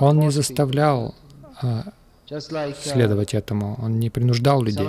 Он 0.01 0.19
не 0.19 0.31
заставлял 0.31 1.15
а, 1.63 1.93
следовать 2.27 3.35
этому. 3.35 3.79
Он 3.83 3.99
не 3.99 4.11
принуждал 4.11 4.63
людей. 4.63 4.89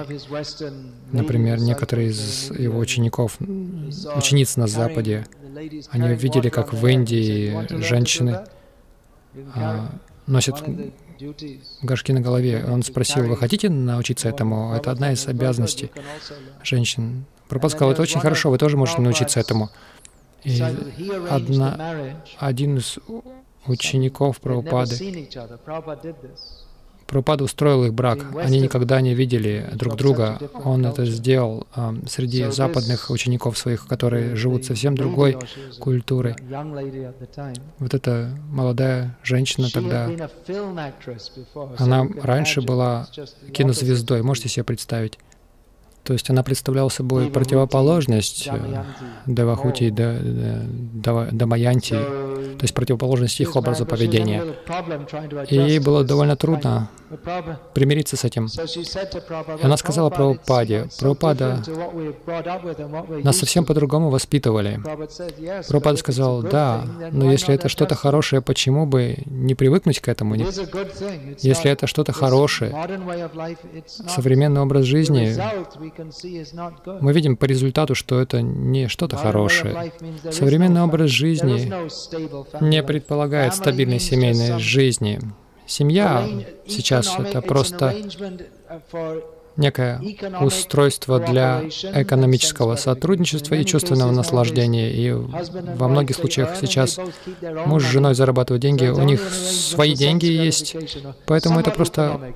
Например, 1.12 1.60
некоторые 1.60 2.10
из 2.10 2.52
его 2.52 2.80
учеников, 2.80 3.38
учениц 3.40 4.56
на 4.58 4.68
Западе, 4.68 5.26
они 5.90 6.14
видели, 6.16 6.50
как 6.50 6.74
в 6.74 6.86
Индии 6.88 7.68
женщины 7.82 8.46
а, 9.54 9.90
носят 10.28 10.64
горшки 11.82 12.12
на 12.12 12.22
голове. 12.22 12.66
Он 12.68 12.84
спросил, 12.84 13.26
вы 13.26 13.38
хотите 13.38 13.70
научиться 13.70 14.30
этому? 14.30 14.74
Это 14.74 14.92
одна 14.92 15.12
из 15.14 15.28
обязанностей 15.28 15.92
женщин. 16.64 17.26
Пропад 17.48 17.72
сказал, 17.72 17.92
это 17.92 18.02
очень 18.02 18.20
хорошо, 18.20 18.50
вы 18.50 18.58
тоже 18.58 18.76
можете 18.76 19.02
научиться 19.02 19.40
этому. 19.40 19.70
И 20.44 20.62
одна, 21.30 22.16
один 22.38 22.78
из 22.78 23.00
учеников 23.68 24.40
Прабхупады 24.42 24.96
Прабхупада 27.08 27.44
устроил 27.44 27.86
их 27.86 27.94
брак. 27.94 28.20
Они 28.36 28.60
никогда 28.60 29.00
не 29.02 29.14
видели 29.14 29.70
друг 29.74 29.96
друга. 29.96 30.40
Он 30.64 30.86
это 30.86 31.06
сделал 31.06 31.68
э, 31.76 31.94
среди 32.08 32.50
западных 32.50 33.10
учеников 33.10 33.58
своих, 33.58 33.88
которые 33.88 34.36
живут 34.36 34.66
совсем 34.66 34.96
другой 34.96 35.38
культурой. 35.80 36.36
Вот 37.80 37.94
эта 37.94 38.38
молодая 38.50 39.18
женщина 39.24 39.68
тогда, 39.72 40.10
она 41.78 42.08
раньше 42.22 42.62
была 42.62 43.08
кинозвездой, 43.54 44.24
можете 44.24 44.50
себе 44.50 44.64
представить. 44.64 45.20
То 46.06 46.14
есть 46.14 46.30
она 46.30 46.44
представляла 46.44 46.90
собой 46.90 47.32
противоположность 47.32 48.48
э, 48.48 48.84
Девахути 49.26 49.86
и 49.86 49.92
Дамаянти, 49.92 51.96
то 51.96 52.62
есть 52.62 52.76
противоположность 52.76 53.40
их 53.42 53.56
образа 53.56 53.86
поведения. 53.86 54.44
И 55.50 55.56
ей 55.56 55.80
было 55.80 56.04
довольно 56.04 56.36
трудно 56.36 56.90
примириться 57.74 58.18
с 58.18 58.24
этим. 58.24 58.48
И 58.48 59.66
она 59.66 59.78
сказала 59.78 60.12
Прабхупаде, 60.12 60.88
Прабхупада, 61.00 61.64
нас 63.24 63.38
совсем 63.38 63.66
по-другому 63.66 64.10
воспитывали. 64.10 64.80
Прабхупада 65.68 65.98
сказал, 65.98 66.44
да, 66.44 66.86
но 67.12 67.32
если 67.32 67.56
это 67.56 67.68
что-то 67.68 67.96
хорошее, 67.96 68.44
почему 68.44 68.86
бы 68.86 69.18
не 69.26 69.56
привыкнуть 69.56 70.00
к 70.00 70.08
этому? 70.08 70.36
Если 70.36 71.72
это 71.72 71.88
что-то 71.88 72.12
хорошее, 72.12 72.76
современный 74.08 74.62
образ 74.62 74.86
жизни, 74.86 75.36
мы 77.02 77.14
видим 77.14 77.38
по 77.38 77.46
результату, 77.46 77.96
что 77.96 78.20
это 78.20 78.42
не 78.42 78.88
что-то 78.88 79.18
хорошее. 79.18 79.92
Современный 80.32 80.82
образ 80.82 81.10
жизни 81.10 81.72
не 82.64 82.84
предполагает 82.84 83.54
стабильной 83.54 84.00
семейной 84.00 84.60
жизни. 84.60 85.20
Семья 85.68 86.28
сейчас— 86.68 87.16
это 87.20 87.42
просто 87.42 87.96
некое 89.58 90.02
устройство 90.42 91.20
для 91.20 91.64
экономического 91.94 92.76
сотрудничества 92.76 93.56
и 93.56 93.66
чувственного 93.66 94.12
наслаждения. 94.12 94.92
И 94.92 95.12
во 95.12 95.88
многих 95.88 96.16
случаях 96.16 96.56
сейчас 96.60 97.00
муж 97.66 97.84
с 97.84 97.88
женой 97.88 98.16
зарабатывают 98.16 98.62
деньги, 98.62 98.88
у 98.88 99.04
них 99.04 99.22
свои 99.22 99.96
деньги 99.96 100.26
есть, 100.26 100.76
поэтому 101.26 101.60
это 101.60 101.72
просто 101.72 102.34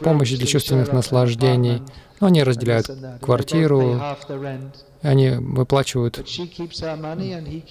помощь 0.00 0.32
для 0.32 0.46
чувственных 0.46 0.92
наслаждений. 0.92 1.82
Но 2.22 2.28
они 2.28 2.44
разделяют 2.44 2.86
квартиру, 3.20 4.00
они 5.00 5.30
выплачивают 5.30 6.24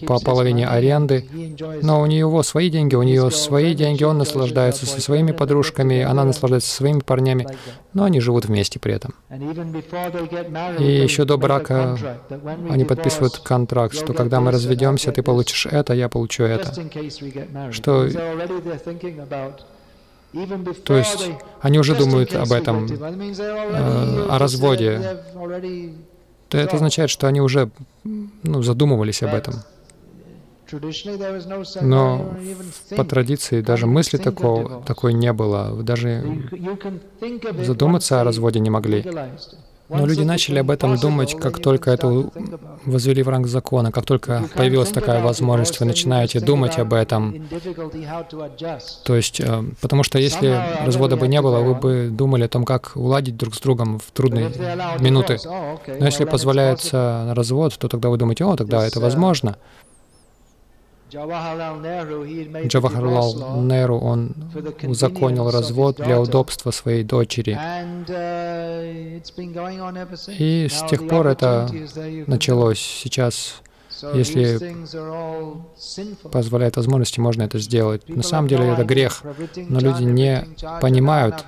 по 0.05 0.19
половине 0.19 0.67
аренды, 0.67 1.25
но 1.81 2.01
у 2.01 2.05
него 2.05 2.43
свои 2.43 2.69
деньги, 2.69 2.95
у 2.95 3.03
нее 3.03 3.31
свои 3.31 3.73
деньги, 3.73 4.03
он 4.03 4.17
наслаждается 4.17 4.85
со 4.85 4.99
своими 4.99 5.31
подружками, 5.31 6.01
она 6.01 6.25
наслаждается 6.25 6.69
со 6.69 6.75
своими 6.75 6.99
парнями, 6.99 7.47
но 7.93 8.03
они 8.03 8.19
живут 8.19 8.43
вместе 8.43 8.77
при 8.77 8.95
этом. 8.95 9.13
И 10.79 10.83
еще 10.83 11.23
до 11.23 11.37
брака 11.37 11.97
они 12.69 12.83
подписывают 12.83 13.37
контракт, 13.37 13.95
что 13.95 14.13
когда 14.13 14.41
мы 14.41 14.51
разведемся, 14.51 15.13
ты 15.13 15.23
получишь 15.23 15.65
это, 15.65 15.93
я 15.93 16.09
получу 16.09 16.43
это. 16.43 16.73
Что 17.71 18.05
то 20.83 20.97
есть 20.97 21.29
они 21.61 21.79
уже 21.79 21.95
думают 21.95 22.33
об 22.35 22.51
этом, 22.51 22.85
э, 22.85 24.27
о 24.29 24.37
разводе 24.37 25.19
то 26.51 26.57
это 26.57 26.75
означает, 26.75 27.09
что 27.09 27.27
они 27.27 27.39
уже 27.39 27.71
ну, 28.03 28.61
задумывались 28.61 29.23
об 29.23 29.33
этом. 29.33 29.55
Но 31.81 32.35
по 32.95 33.05
традиции 33.05 33.61
даже 33.61 33.87
мысли 33.87 34.17
такого, 34.17 34.83
такой 34.83 35.13
не 35.13 35.31
было. 35.31 35.81
Даже 35.81 36.23
задуматься 37.61 38.19
о 38.19 38.23
разводе 38.25 38.59
не 38.59 38.69
могли. 38.69 39.05
Но 39.93 40.05
люди 40.05 40.21
начали 40.21 40.59
об 40.59 40.71
этом 40.71 40.97
думать, 40.97 41.35
как 41.37 41.59
только 41.59 41.91
это 41.91 42.29
возвели 42.85 43.23
в 43.23 43.29
ранг 43.29 43.47
закона, 43.47 43.91
как 43.91 44.05
только 44.05 44.43
появилась 44.55 44.89
такая 44.89 45.21
возможность, 45.21 45.79
вы 45.79 45.85
начинаете 45.85 46.39
думать 46.39 46.77
об 46.79 46.93
этом. 46.93 47.47
То 49.03 49.15
есть, 49.15 49.39
э, 49.39 49.63
потому 49.81 50.03
что 50.03 50.17
если 50.17 50.59
развода 50.85 51.17
бы 51.17 51.27
не 51.27 51.41
было, 51.41 51.59
вы 51.59 51.75
бы 51.75 52.09
думали 52.11 52.43
о 52.43 52.47
том, 52.47 52.65
как 52.65 52.91
уладить 52.95 53.37
друг 53.37 53.55
с 53.55 53.59
другом 53.59 53.99
в 53.99 54.11
трудные 54.11 54.51
минуты. 54.99 55.37
Но 55.45 56.05
если 56.05 56.25
позволяется 56.25 57.33
развод, 57.35 57.77
то 57.77 57.87
тогда 57.87 58.09
вы 58.09 58.17
думаете, 58.17 58.45
о, 58.45 58.55
тогда 58.55 58.85
это 58.85 58.99
возможно. 58.99 59.57
Джавахарлал 62.67 63.61
Неру, 63.63 63.99
он 63.99 64.33
узаконил 64.83 65.51
развод 65.51 65.97
для 65.97 66.21
удобства 66.21 66.71
своей 66.71 67.03
дочери. 67.03 67.57
И 70.39 70.67
с 70.69 70.85
тех 70.89 71.07
пор 71.07 71.27
это 71.27 71.69
началось. 72.27 72.79
Сейчас, 72.79 73.61
если 74.13 74.57
позволяет 76.29 76.77
возможности, 76.77 77.19
можно 77.19 77.43
это 77.43 77.59
сделать. 77.59 78.07
На 78.07 78.23
самом 78.23 78.47
деле 78.47 78.69
это 78.69 78.85
грех, 78.85 79.21
но 79.57 79.79
люди 79.79 80.03
не 80.03 80.47
понимают, 80.79 81.45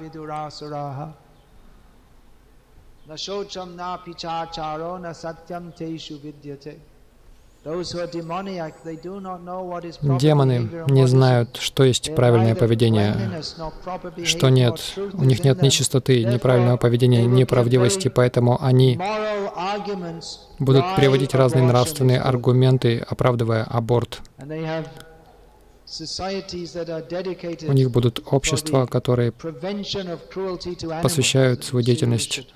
Демоны 10.20 10.70
не 10.88 11.08
знают, 11.08 11.58
что 11.58 11.84
есть 11.86 12.14
правильное 12.14 12.56
поведение, 12.56 13.42
что 14.26 14.50
нет. 14.50 14.82
У 15.14 15.24
них 15.24 15.46
нет 15.46 15.62
ни 15.62 15.70
чистоты, 15.70 16.26
ни 16.26 16.38
правильного 16.38 16.76
поведения, 16.78 17.26
ни 17.26 17.46
правдивости, 17.46 18.10
поэтому 18.10 18.62
они 18.62 19.00
будут 20.60 20.84
приводить 20.98 21.34
разные 21.34 21.64
нравственные 21.64 22.20
аргументы, 22.20 23.00
оправдывая 23.08 23.64
аборт. 23.64 24.20
У 27.68 27.74
них 27.74 27.92
будут 27.92 28.24
общества, 28.26 28.86
которые 28.88 29.32
посвящают 31.02 31.64
свою 31.64 31.86
деятельность 31.86 32.48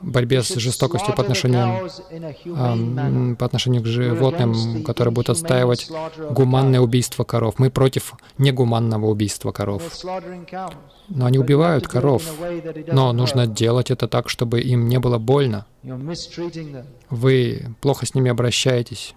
борьбе 0.00 0.42
с 0.42 0.54
жестокостью 0.54 1.14
по 1.14 1.22
отношению, 1.22 1.90
э, 2.10 3.34
по 3.34 3.46
отношению 3.46 3.82
к 3.82 3.86
животным, 3.86 4.84
которые 4.84 5.12
будут 5.12 5.30
отстаивать 5.30 5.90
гуманное 6.30 6.80
убийство 6.80 7.24
коров. 7.24 7.58
Мы 7.58 7.70
против 7.70 8.14
негуманного 8.38 9.06
убийства 9.06 9.50
коров. 9.50 9.82
Но 11.08 11.26
они 11.26 11.38
убивают 11.38 11.88
коров. 11.88 12.22
Но 12.86 13.12
нужно 13.12 13.46
делать 13.46 13.90
это 13.90 14.06
так, 14.06 14.28
чтобы 14.28 14.60
им 14.60 14.88
не 14.88 14.98
было 14.98 15.18
больно. 15.18 15.66
Вы 17.10 17.66
плохо 17.80 18.06
с 18.06 18.14
ними 18.14 18.30
обращаетесь. 18.30 19.14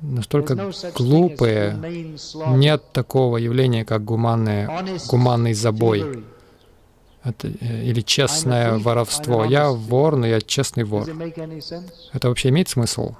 Настолько 0.00 0.72
глупые. 0.96 2.16
Нет 2.48 2.92
такого 2.92 3.38
явления, 3.38 3.84
как 3.84 4.04
гуманное, 4.04 4.70
гуманный 5.08 5.54
забой 5.54 6.24
это, 7.24 7.48
э, 7.48 7.84
или 7.84 8.00
честное 8.02 8.78
воровство. 8.78 9.44
Я 9.44 9.70
вор, 9.70 10.16
но 10.16 10.26
я 10.26 10.40
честный 10.40 10.84
вор. 10.84 11.08
Это 12.12 12.28
вообще 12.28 12.50
имеет 12.50 12.68
смысл? 12.68 13.14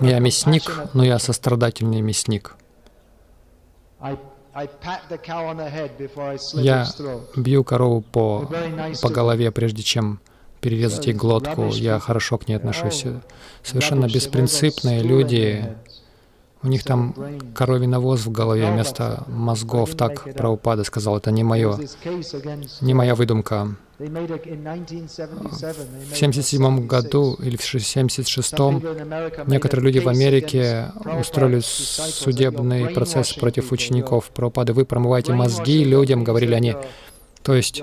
Я 0.00 0.18
мясник, 0.18 0.72
но 0.94 1.04
я 1.04 1.18
сострадательный 1.18 2.00
мясник. 2.00 2.56
Я 6.54 6.86
бью 7.36 7.64
корову 7.64 8.00
по, 8.00 8.48
по 9.02 9.08
голове, 9.10 9.50
прежде 9.50 9.82
чем 9.82 10.20
перерезать 10.60 11.06
ей 11.06 11.12
глотку. 11.14 11.66
Я 11.66 11.98
хорошо 12.00 12.38
к 12.38 12.48
ней 12.48 12.54
отношусь. 12.54 13.04
Совершенно 13.62 14.06
беспринципные 14.06 15.02
люди, 15.02 15.76
у 16.62 16.68
них 16.68 16.84
там 16.84 17.14
коровий 17.54 17.86
навоз 17.86 18.26
в 18.26 18.30
голове 18.30 18.70
вместо 18.70 19.24
мозгов. 19.28 19.94
Так 19.94 20.34
Прабхупада 20.34 20.84
сказал, 20.84 21.16
это 21.16 21.30
не 21.30 21.44
мое, 21.44 21.78
не 22.80 22.94
моя 22.94 23.14
выдумка. 23.14 23.76
В 23.98 24.02
1977 24.02 26.86
году 26.86 27.36
или 27.40 27.56
в 27.56 27.66
1976 27.66 28.52
некоторые 29.48 29.86
люди 29.86 29.98
в 29.98 30.08
Америке 30.08 30.92
устроили 31.20 31.60
судебный 31.60 32.90
процесс 32.90 33.32
против 33.32 33.72
учеников 33.72 34.30
Прабхупады. 34.30 34.72
Вы 34.72 34.84
промываете 34.84 35.32
мозги 35.32 35.82
людям, 35.82 36.22
говорили 36.22 36.54
они. 36.54 36.76
То 37.42 37.54
есть 37.54 37.82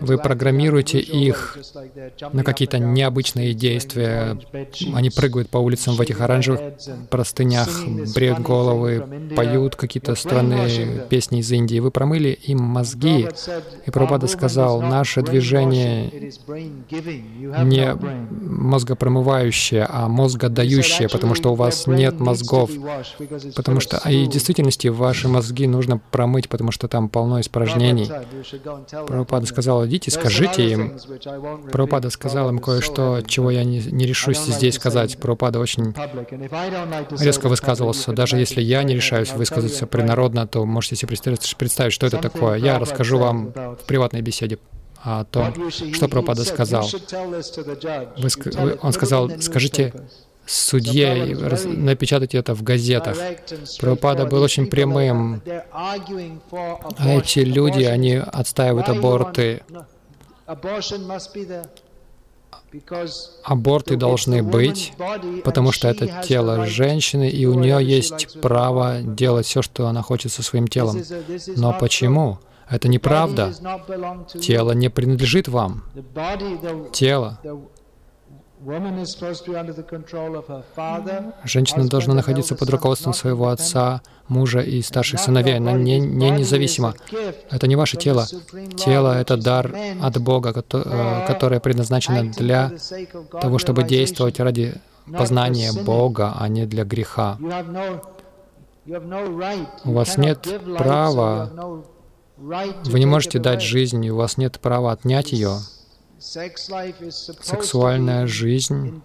вы 0.00 0.18
программируете 0.18 0.98
их 0.98 1.58
на 2.32 2.44
какие-то 2.44 2.78
необычные 2.78 3.52
действия. 3.52 4.38
Они 4.94 5.10
прыгают 5.10 5.50
по 5.50 5.58
улицам 5.58 5.96
в 5.96 6.00
этих 6.00 6.20
оранжевых 6.20 6.60
простынях, 7.10 7.68
бреют 8.14 8.40
головы, 8.40 9.30
поют 9.36 9.76
какие-то 9.76 10.14
странные 10.14 11.06
песни 11.08 11.40
из 11.40 11.52
Индии. 11.52 11.78
Вы 11.78 11.90
промыли 11.90 12.28
им 12.30 12.62
мозги. 12.62 13.28
И 13.86 13.90
Прабхупада 13.90 14.26
сказал, 14.26 14.80
наше 14.82 15.22
движение 15.22 16.32
не 17.64 17.94
мозгопромывающее, 17.94 19.86
а 19.88 20.08
мозгодающее, 20.08 21.08
потому 21.08 21.34
что 21.34 21.52
у 21.52 21.54
вас 21.54 21.86
нет 21.86 22.20
мозгов. 22.20 22.70
Потому 23.56 23.80
что 23.80 23.96
и 24.08 24.26
в 24.26 24.28
действительности 24.28 24.88
ваши 24.88 25.28
мозги 25.28 25.66
нужно 25.66 25.98
промыть, 25.98 26.48
потому 26.48 26.70
что 26.70 26.88
там 26.88 27.08
полно 27.08 27.40
испражнений. 27.40 28.10
Прабхупада 29.06 29.46
сказал, 29.46 29.86
идите, 29.86 30.10
скажите 30.10 30.70
им. 30.70 30.98
Прабхупада 31.70 32.10
сказал 32.10 32.48
им 32.50 32.58
кое-что, 32.58 33.22
чего 33.26 33.50
я 33.50 33.64
не, 33.64 33.80
не 33.80 34.06
решусь 34.06 34.38
здесь 34.38 34.76
сказать. 34.76 35.18
Прабхупада 35.18 35.58
очень 35.58 35.94
резко 37.18 37.48
высказывался. 37.48 38.12
Даже 38.12 38.36
если 38.36 38.60
я 38.60 38.82
не 38.82 38.94
решаюсь 38.94 39.32
высказаться 39.32 39.86
принародно, 39.86 40.46
то 40.46 40.64
можете 40.64 40.96
себе 40.96 41.16
представить, 41.58 41.92
что 41.92 42.06
это 42.06 42.18
такое. 42.18 42.58
Я 42.58 42.78
расскажу 42.78 43.18
вам 43.18 43.52
в 43.52 43.84
приватной 43.86 44.22
беседе 44.22 44.58
о 45.02 45.24
том, 45.24 45.70
что 45.70 46.08
Прабхупада 46.08 46.44
сказал. 46.44 46.88
Вы, 48.16 48.78
он 48.80 48.92
сказал, 48.92 49.30
скажите 49.40 49.92
судье 50.46 51.30
и 51.30 51.34
напечатать 51.34 52.34
это 52.34 52.54
в 52.54 52.62
газетах. 52.62 53.16
Прабхупада 53.80 54.26
был 54.26 54.42
очень 54.42 54.66
прямым. 54.66 55.42
А 55.72 55.96
эти 57.08 57.40
люди, 57.40 57.82
они 57.82 58.14
отстаивают 58.14 58.88
аборты. 58.88 59.62
Аборты 63.44 63.96
должны 63.96 64.42
быть, 64.42 64.92
потому 65.44 65.72
что 65.72 65.88
это 65.88 66.22
тело 66.26 66.66
женщины, 66.66 67.28
и 67.28 67.46
у 67.46 67.54
нее 67.54 67.78
есть 67.84 68.40
право 68.40 69.00
делать 69.00 69.46
все, 69.46 69.62
что 69.62 69.86
она 69.86 70.02
хочет 70.02 70.32
со 70.32 70.42
своим 70.42 70.66
телом. 70.66 71.02
Но 71.56 71.72
почему? 71.78 72.38
Это 72.68 72.88
неправда. 72.88 73.52
Тело 74.40 74.72
не 74.72 74.88
принадлежит 74.90 75.48
вам. 75.48 75.84
Тело 76.92 77.38
Женщина 81.44 81.88
должна 81.88 82.14
находиться 82.14 82.54
под 82.54 82.70
руководством 82.70 83.12
своего 83.12 83.48
отца, 83.48 84.00
мужа 84.28 84.60
и 84.60 84.80
старших 84.82 85.20
сыновей. 85.20 85.58
Она 85.58 85.72
не, 85.72 85.98
не 85.98 86.30
независима. 86.30 86.94
Это 87.50 87.66
не 87.66 87.76
ваше 87.76 87.96
тело. 87.96 88.26
Тело— 88.76 89.18
это 89.20 89.36
дар 89.36 89.74
от 90.00 90.20
Бога, 90.20 90.54
э, 90.54 91.24
которое 91.26 91.60
предназначено 91.60 92.30
для 92.32 92.72
того, 93.40 93.58
чтобы 93.58 93.82
действовать 93.82 94.40
ради 94.40 94.74
познания 95.12 95.72
Бога, 95.72 96.34
а 96.38 96.48
не 96.48 96.64
для 96.66 96.84
греха. 96.84 97.38
У 99.84 99.92
вас 99.92 100.16
нет 100.16 100.48
права, 100.78 101.50
вы 102.36 102.98
не 102.98 103.06
можете 103.06 103.38
дать 103.38 103.62
жизнь, 103.62 104.08
у 104.08 104.16
вас 104.16 104.36
нет 104.36 104.58
права 104.60 104.92
отнять 104.92 105.32
ее. 105.32 105.58
Сексуальная 106.24 108.26
жизнь 108.26 109.02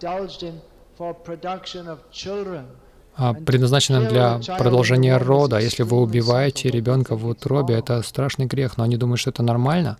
а, 3.16 3.34
предназначена 3.34 4.08
для 4.08 4.40
продолжения 4.56 5.18
рода. 5.18 5.58
Если 5.58 5.82
вы 5.82 6.00
убиваете 6.00 6.70
ребенка 6.70 7.16
в 7.16 7.26
утробе, 7.26 7.74
это 7.74 8.02
страшный 8.02 8.46
грех, 8.46 8.78
но 8.78 8.84
они 8.84 8.96
думают, 8.96 9.20
что 9.20 9.28
это 9.28 9.42
нормально. 9.42 9.98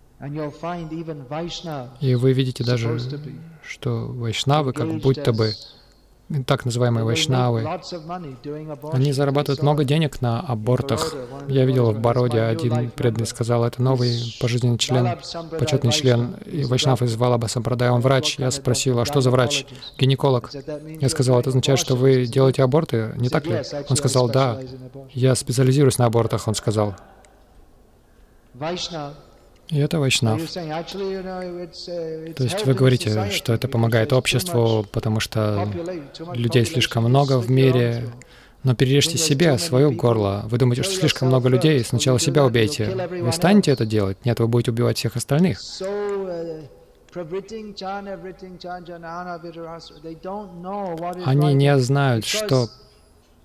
И 2.01 2.15
вы 2.15 2.33
видите 2.33 2.65
даже, 2.65 2.99
что 3.67 4.07
вайшнавы 4.07 4.73
как 4.73 4.89
будто 5.01 5.35
бы 5.35 5.53
так 6.47 6.65
называемые 6.65 7.05
вайшнавы, 7.05 7.69
они 8.93 9.13
зарабатывают 9.13 9.63
много 9.63 9.85
денег 9.85 10.21
на 10.21 10.41
абортах. 10.41 11.15
Я 11.49 11.65
видел 11.65 11.93
в 11.93 11.99
Бороде, 12.01 12.41
один 12.43 12.91
преданный 12.91 13.27
сказал, 13.27 13.65
это 13.65 13.83
новый 13.83 14.37
пожизненный 14.41 14.79
член, 14.79 15.19
почетный 15.59 15.91
член 15.91 16.37
и 16.47 16.65
вайшнав 16.65 17.03
из 17.03 17.17
Валаба 17.17 17.47
Сампрадая. 17.47 17.91
Он 17.91 18.01
врач. 18.01 18.39
Я 18.39 18.51
спросил, 18.51 19.01
а 19.01 19.05
что 19.05 19.21
за 19.21 19.31
врач? 19.31 19.67
Гинеколог. 19.99 20.51
Я 21.01 21.09
сказал, 21.09 21.41
это 21.41 21.51
означает, 21.51 21.79
что 21.79 21.97
вы 21.97 22.27
делаете 22.27 22.63
аборты, 22.63 23.13
не 23.17 23.29
так 23.29 23.47
ли? 23.47 23.63
Он 23.89 23.97
сказал, 23.97 24.29
да, 24.29 24.61
я 25.13 25.35
специализируюсь 25.35 25.99
на 25.99 26.07
абортах, 26.07 26.47
он 26.47 26.55
сказал. 26.55 26.95
И 29.71 29.79
это 29.79 30.01
вайшнав. 30.01 30.41
Uh, 30.41 32.35
То 32.35 32.43
есть 32.45 32.67
вы 32.67 32.75
говорите, 32.75 33.31
что 33.31 33.53
это 33.53 33.69
помогает 33.69 34.13
обществу, 34.13 34.85
потому 34.91 35.21
что 35.21 35.69
людей 36.35 36.67
слишком 36.67 37.05
много 37.05 37.39
в 37.39 37.51
мире, 37.51 38.11
но 38.65 38.75
перережьте 38.75 39.17
себе 39.17 39.57
свое 39.59 39.91
горло. 39.93 40.45
Вы 40.47 40.59
думаете, 40.59 40.83
что 40.83 40.95
слишком 40.95 41.29
много 41.29 41.49
людей, 41.49 41.85
сначала 41.85 42.19
себя 42.19 42.45
убейте. 42.45 43.09
Вы 43.09 43.33
станете 43.33 43.71
это 43.71 43.87
делать? 43.87 44.19
Нет, 44.25 44.41
вы 44.41 44.49
будете 44.49 44.73
убивать 44.73 44.99
всех 44.99 45.17
остальных. 45.17 45.61
Uh, 45.61 46.63
Они 51.25 51.55
не 51.55 51.79
знают, 51.79 52.25
что 52.25 52.69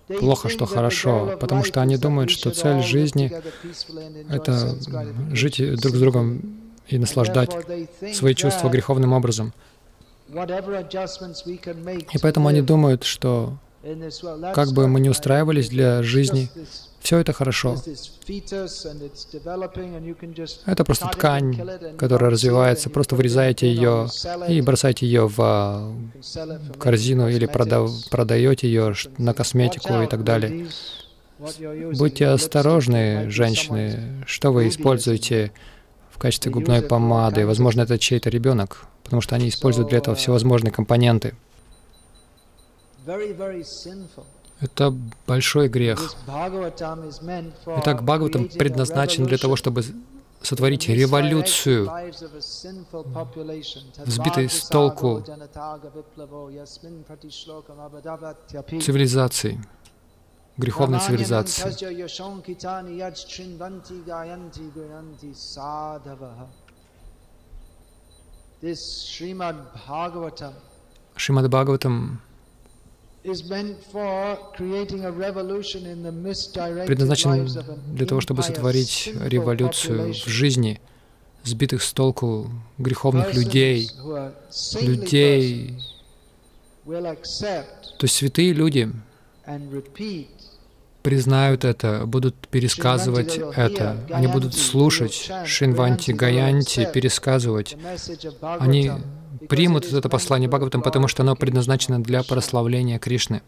плохо, 0.08 0.50
что 0.50 0.66
хорошо, 0.66 1.38
потому 1.40 1.64
что 1.64 1.82
они 1.82 1.98
думают, 1.98 2.30
что 2.30 2.52
цель 2.52 2.82
жизни— 2.82 3.32
это 4.30 4.76
жить 5.32 5.58
друг 5.80 5.96
с 5.96 6.00
другом 6.00 6.42
и 6.88 6.98
наслаждать 6.98 7.52
свои 8.14 8.36
чувства 8.36 8.70
греховным 8.70 9.14
образом. 9.14 9.54
И 12.14 12.18
поэтому 12.22 12.48
они 12.48 12.62
думают, 12.62 13.04
что 13.04 13.58
как 14.54 14.72
бы 14.72 14.88
мы 14.88 15.00
ни 15.00 15.10
устраивались 15.10 15.70
для 15.70 16.02
жизни, 16.02 16.50
все 17.06 17.20
это 17.20 17.34
хорошо. 17.34 17.78
Это 20.66 20.84
просто 20.84 21.08
ткань, 21.08 21.98
которая 21.98 22.32
развивается. 22.32 22.90
Просто 22.90 23.16
вырезаете 23.16 23.68
ее 23.68 24.08
и 24.48 24.62
бросаете 24.62 25.06
ее 25.06 25.28
в 25.28 25.36
а, 25.40 25.96
корзину 26.80 27.30
или 27.30 27.46
прода 27.46 27.86
продаете 28.10 28.68
ее 28.68 28.96
на 29.20 29.34
косметику 29.34 30.02
и 30.02 30.08
так 30.08 30.24
далее. 30.24 30.68
Будьте 31.98 32.28
осторожны, 32.28 33.30
женщины, 33.30 34.24
что 34.26 34.52
вы 34.52 34.68
используете 34.70 35.52
в 36.12 36.18
качестве 36.18 36.52
губной 36.52 36.82
помады. 36.82 37.46
Возможно, 37.46 37.82
это 37.82 38.00
чей-то 38.00 38.30
ребенок, 38.32 38.88
потому 39.04 39.22
что 39.22 39.36
они 39.36 39.50
используют 39.50 39.90
для 39.90 40.00
этого 40.00 40.16
всевозможные 40.16 40.72
компоненты. 40.72 41.36
Это 44.62 44.96
большой 45.28 45.68
грех. 45.68 46.16
Итак, 46.28 48.04
Бхагаватам 48.04 48.48
предназначен 48.48 49.26
для 49.26 49.38
того, 49.38 49.56
чтобы 49.56 49.84
сотворить 50.42 50.88
революцию, 50.88 51.92
взбитой 54.06 54.50
с 54.50 54.68
толку 54.70 55.24
цивилизации, 58.82 59.60
греховной 60.58 61.00
цивилизации. 61.00 61.64
Шримад 71.18 71.50
Бхагаватам 71.50 72.22
предназначен 76.86 77.48
для 77.94 78.06
того, 78.06 78.22
чтобы 78.22 78.44
сотворить 78.44 79.12
революцию 79.20 80.14
в 80.14 80.28
жизни 80.28 80.80
сбитых 81.44 81.84
с 81.84 81.94
толку 81.94 82.50
греховных 82.78 83.34
людей, 83.34 83.90
людей, 84.82 85.80
то 86.86 88.04
есть 88.04 88.16
святые 88.16 88.54
люди 88.54 88.92
признают 91.04 91.66
это, 91.66 92.06
будут 92.08 92.36
пересказывать 92.48 93.40
это, 93.56 93.98
они 94.10 94.28
будут 94.28 94.56
слушать 94.56 95.30
Шинванти, 95.46 96.12
Гаянти, 96.12 96.90
пересказывать. 96.92 97.78
Они 98.42 98.92
примут 99.50 99.92
это 99.92 100.10
послание 100.10 100.48
Бхагаватам, 100.50 100.82
потому 100.82 101.08
что 101.08 101.24
оно 101.24 101.36
предназначено 101.36 102.02
для 102.02 102.24
прославления 102.24 103.00
Кришны. 103.00 103.42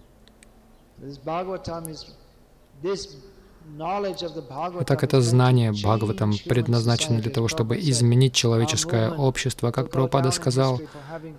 Итак, 4.79 5.03
это 5.03 5.21
знание 5.21 5.71
Бхагаватам 5.71 6.33
предназначено 6.45 7.19
для 7.19 7.31
того, 7.31 7.47
чтобы 7.49 7.77
изменить 7.77 8.33
человеческое 8.33 9.11
общество. 9.11 9.71
Как 9.71 9.91
Прабхупада 9.91 10.31
сказал, 10.31 10.81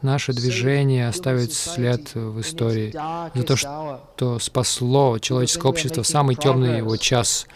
наше 0.02 0.32
движение 0.34 1.08
оставит 1.08 1.52
след 1.52 2.14
в 2.14 2.40
истории 2.40 2.92
за 3.34 3.42
то, 3.44 3.56
что 3.56 4.38
спасло 4.40 5.18
человеческое 5.18 5.68
общество 5.68 6.02
в 6.02 6.06
самый 6.06 6.36
темный 6.36 6.78
его 6.78 6.96
час. 6.96 7.46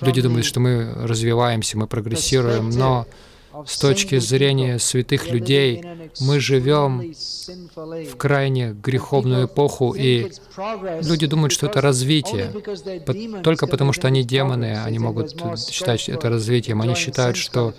Люди 0.00 0.22
думают, 0.22 0.46
что 0.46 0.60
мы 0.60 0.92
развиваемся, 0.94 1.76
мы 1.76 1.86
прогрессируем, 1.86 2.70
но 2.70 3.06
с 3.66 3.78
точки 3.78 4.18
зрения 4.18 4.78
святых 4.78 5.30
людей, 5.30 5.84
мы 6.20 6.40
живем 6.40 7.12
в 8.10 8.16
крайне 8.16 8.72
греховную 8.72 9.46
эпоху, 9.46 9.92
и 9.92 10.30
люди 11.02 11.26
думают, 11.26 11.52
что 11.52 11.66
это 11.66 11.80
развитие. 11.80 12.52
Только 13.42 13.66
потому, 13.66 13.92
что 13.92 14.08
они 14.08 14.22
демоны, 14.24 14.80
они 14.82 14.98
могут 14.98 15.34
считать 15.58 16.08
это 16.08 16.28
развитием. 16.28 16.80
Они 16.80 16.94
считают, 16.94 17.36
что 17.36 17.74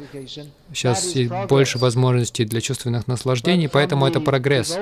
сейчас 0.73 1.13
больше 1.47 1.77
возможностей 1.77 2.45
для 2.45 2.61
чувственных 2.61 3.07
наслаждений, 3.07 3.67
поэтому 3.67 4.05
это 4.07 4.19
прогресс. 4.19 4.77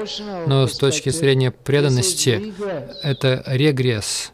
Но 0.47 0.67
с 0.67 0.77
точки 0.77 1.09
зрения 1.09 1.51
преданности, 1.51 2.53
это 3.03 3.43
регресс. 3.47 4.31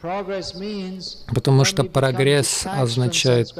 Потому 0.00 1.64
что 1.64 1.82
прогресс 1.82 2.64
означает 2.64 3.52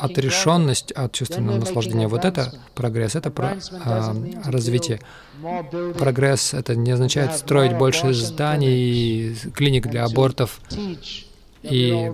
отрешенность 0.00 0.92
от 0.92 1.12
чувственного 1.12 1.58
наслаждения. 1.58 2.08
Вот 2.08 2.24
это 2.24 2.52
прогресс, 2.74 3.14
это 3.14 3.30
про, 3.30 3.56
а, 3.84 4.14
развитие. 4.44 5.00
Прогресс— 5.98 6.54
это 6.54 6.74
не 6.74 6.90
означает 6.90 7.36
строить 7.36 7.76
больше 7.76 8.12
зданий, 8.14 9.36
клиник 9.54 9.86
для 9.86 10.04
абортов 10.04 10.60
и 11.70 12.12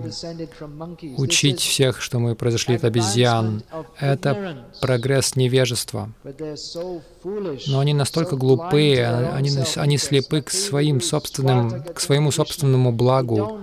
учить 1.17 1.59
всех, 1.59 2.01
что 2.01 2.19
мы 2.19 2.35
произошли 2.35 2.75
от 2.75 2.83
обезьян. 2.83 3.63
Это 3.99 4.65
прогресс 4.81 5.35
невежества. 5.35 6.11
Но 7.67 7.79
они 7.79 7.93
настолько 7.93 8.35
глупые, 8.35 9.07
они, 9.07 9.51
они 9.75 9.97
слепы 9.97 10.41
к, 10.41 10.49
своим 10.49 11.01
собственным, 11.01 11.83
к 11.83 11.99
своему 11.99 12.31
собственному 12.31 12.91
благу. 12.91 13.59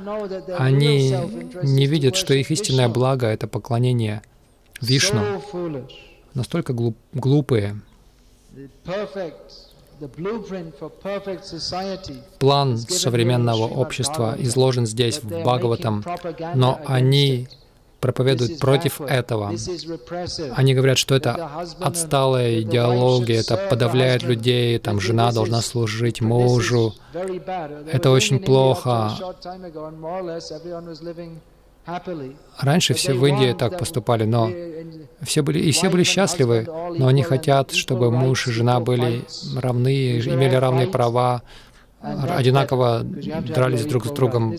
Они 0.58 1.14
не 1.62 1.86
видят, 1.86 2.16
что 2.16 2.34
их 2.34 2.50
истинное 2.50 2.88
благо— 2.88 3.26
это 3.28 3.46
поклонение 3.46 4.22
Вишну. 4.80 5.42
Настолько 6.34 6.72
глуп, 6.72 6.96
глупые. 7.12 7.80
План 12.38 12.78
современного 12.78 13.64
общества 13.64 14.34
изложен 14.38 14.86
здесь, 14.86 15.22
в 15.22 15.26
Бхагаватам, 15.26 16.04
но 16.54 16.80
они 16.86 17.48
проповедуют 18.00 18.58
против 18.58 19.00
этого. 19.00 19.52
Они 20.54 20.74
говорят, 20.74 20.98
что 20.98 21.14
это 21.14 21.50
отсталая 21.80 22.60
идеология, 22.62 23.40
это 23.40 23.56
подавляет 23.68 24.22
людей, 24.22 24.78
там 24.78 25.00
жена 25.00 25.32
должна 25.32 25.60
служить 25.60 26.20
мужу. 26.20 26.94
Это 27.92 28.10
очень 28.10 28.40
плохо. 28.40 29.12
Раньше 32.58 32.94
все 32.94 33.14
в 33.14 33.24
Индии 33.26 33.52
так 33.52 33.78
поступали, 33.78 34.24
но 34.24 34.50
все 35.22 35.42
были, 35.42 35.58
и 35.58 35.70
все 35.72 35.90
были 35.90 36.02
счастливы, 36.02 36.66
но 36.98 37.06
они 37.06 37.22
хотят, 37.22 37.72
чтобы 37.72 38.10
муж 38.10 38.48
и 38.48 38.52
жена 38.52 38.80
были 38.80 39.24
равны, 39.56 40.18
имели 40.18 40.54
равные 40.54 40.86
права, 40.86 41.42
одинаково 42.00 43.02
дрались 43.02 43.84
друг 43.84 44.06
с 44.06 44.10
другом. 44.10 44.56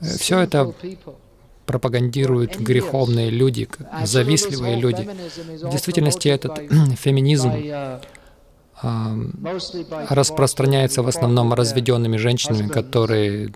Все 0.00 0.38
это 0.38 0.72
пропагандируют 1.66 2.58
греховные 2.58 3.30
люди, 3.30 3.68
завистливые 4.04 4.76
люди. 4.76 5.08
В 5.62 5.70
действительности 5.70 6.28
этот 6.28 6.58
феминизм 6.98 7.52
распространяется 10.08 11.02
в 11.02 11.08
основном 11.08 11.52
разведенными 11.54 12.16
женщинами, 12.16 12.68
которые 12.68 13.52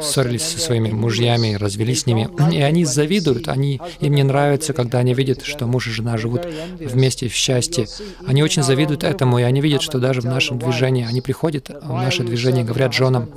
ссорились 0.00 0.42
со 0.42 0.58
своими 0.58 0.90
мужьями, 0.90 1.54
развелись 1.54 2.02
с 2.02 2.06
ними, 2.06 2.28
и 2.52 2.60
они 2.60 2.84
завидуют, 2.84 3.48
они, 3.48 3.80
им 4.00 4.14
не 4.14 4.22
нравится, 4.22 4.72
когда 4.72 4.98
они 4.98 5.14
видят, 5.14 5.42
что 5.42 5.66
муж 5.66 5.86
и 5.88 5.90
жена 5.90 6.16
живут 6.16 6.46
вместе 6.80 7.28
в 7.28 7.34
счастье. 7.34 7.86
Они 8.26 8.42
очень 8.42 8.62
завидуют 8.62 9.04
этому, 9.04 9.38
и 9.38 9.42
они 9.42 9.60
видят, 9.60 9.82
что 9.82 9.98
даже 9.98 10.20
в 10.20 10.24
нашем 10.24 10.58
движении, 10.58 11.06
они 11.06 11.20
приходят 11.20 11.68
в 11.68 11.92
наше 11.92 12.24
движение, 12.24 12.64
говорят 12.64 12.92
женам, 12.92 13.28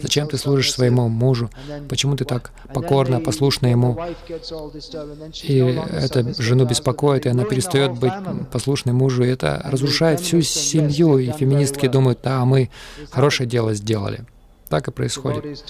зачем 0.00 0.28
ты 0.28 0.38
служишь 0.38 0.72
своему 0.72 1.08
мужу, 1.08 1.50
почему 1.88 2.16
ты 2.16 2.24
так 2.24 2.52
покорно, 2.72 3.20
послушна 3.20 3.66
ему. 3.68 3.98
И 5.42 5.58
это 5.90 6.42
жену 6.42 6.64
беспокоит, 6.64 7.26
и 7.26 7.28
она 7.28 7.44
перестает 7.44 7.92
быть 7.92 8.12
послушной 8.52 8.92
мужу, 8.92 9.24
и 9.24 9.28
это 9.28 9.60
разрушает 9.64 10.20
всю 10.20 10.40
семью, 10.76 11.18
и 11.18 11.30
феминистки 11.32 11.86
думают, 11.86 12.20
да, 12.22 12.44
мы 12.44 12.70
хорошее 13.10 13.48
дело 13.48 13.74
сделали. 13.74 14.24
Так 14.68 14.88
и 14.88 14.90
происходит. 14.90 15.64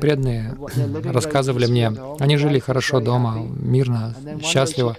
Преданные 0.00 0.56
рассказывали 1.04 1.66
мне, 1.66 1.92
они 2.20 2.36
жили 2.36 2.60
хорошо 2.60 3.00
дома, 3.00 3.44
мирно, 3.56 4.14
счастливо. 4.40 4.96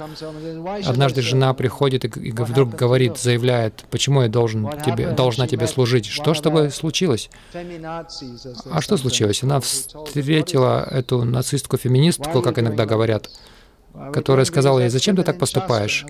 Однажды 0.85 1.21
жена 1.21 1.53
приходит 1.53 2.03
и 2.03 2.31
вдруг 2.31 2.75
говорит, 2.75 3.17
заявляет, 3.17 3.85
почему 3.89 4.23
я 4.23 4.27
должен 4.27 4.69
тебе, 4.85 5.11
должна 5.11 5.47
тебе 5.47 5.67
служить? 5.67 6.07
Что 6.07 6.33
с 6.33 6.41
тобой 6.41 6.71
случилось? 6.71 7.29
А 7.53 8.81
что 8.81 8.97
случилось? 8.97 9.43
Она 9.43 9.61
встретила 9.61 10.85
эту 10.91 11.23
нацистку-феминистку, 11.23 12.41
как 12.41 12.59
иногда 12.59 12.85
говорят, 12.85 13.29
которая 14.13 14.45
сказала 14.45 14.79
ей, 14.79 14.89
«Зачем 14.89 15.15
ты 15.15 15.23
так 15.23 15.37
поступаешь?» 15.37 16.05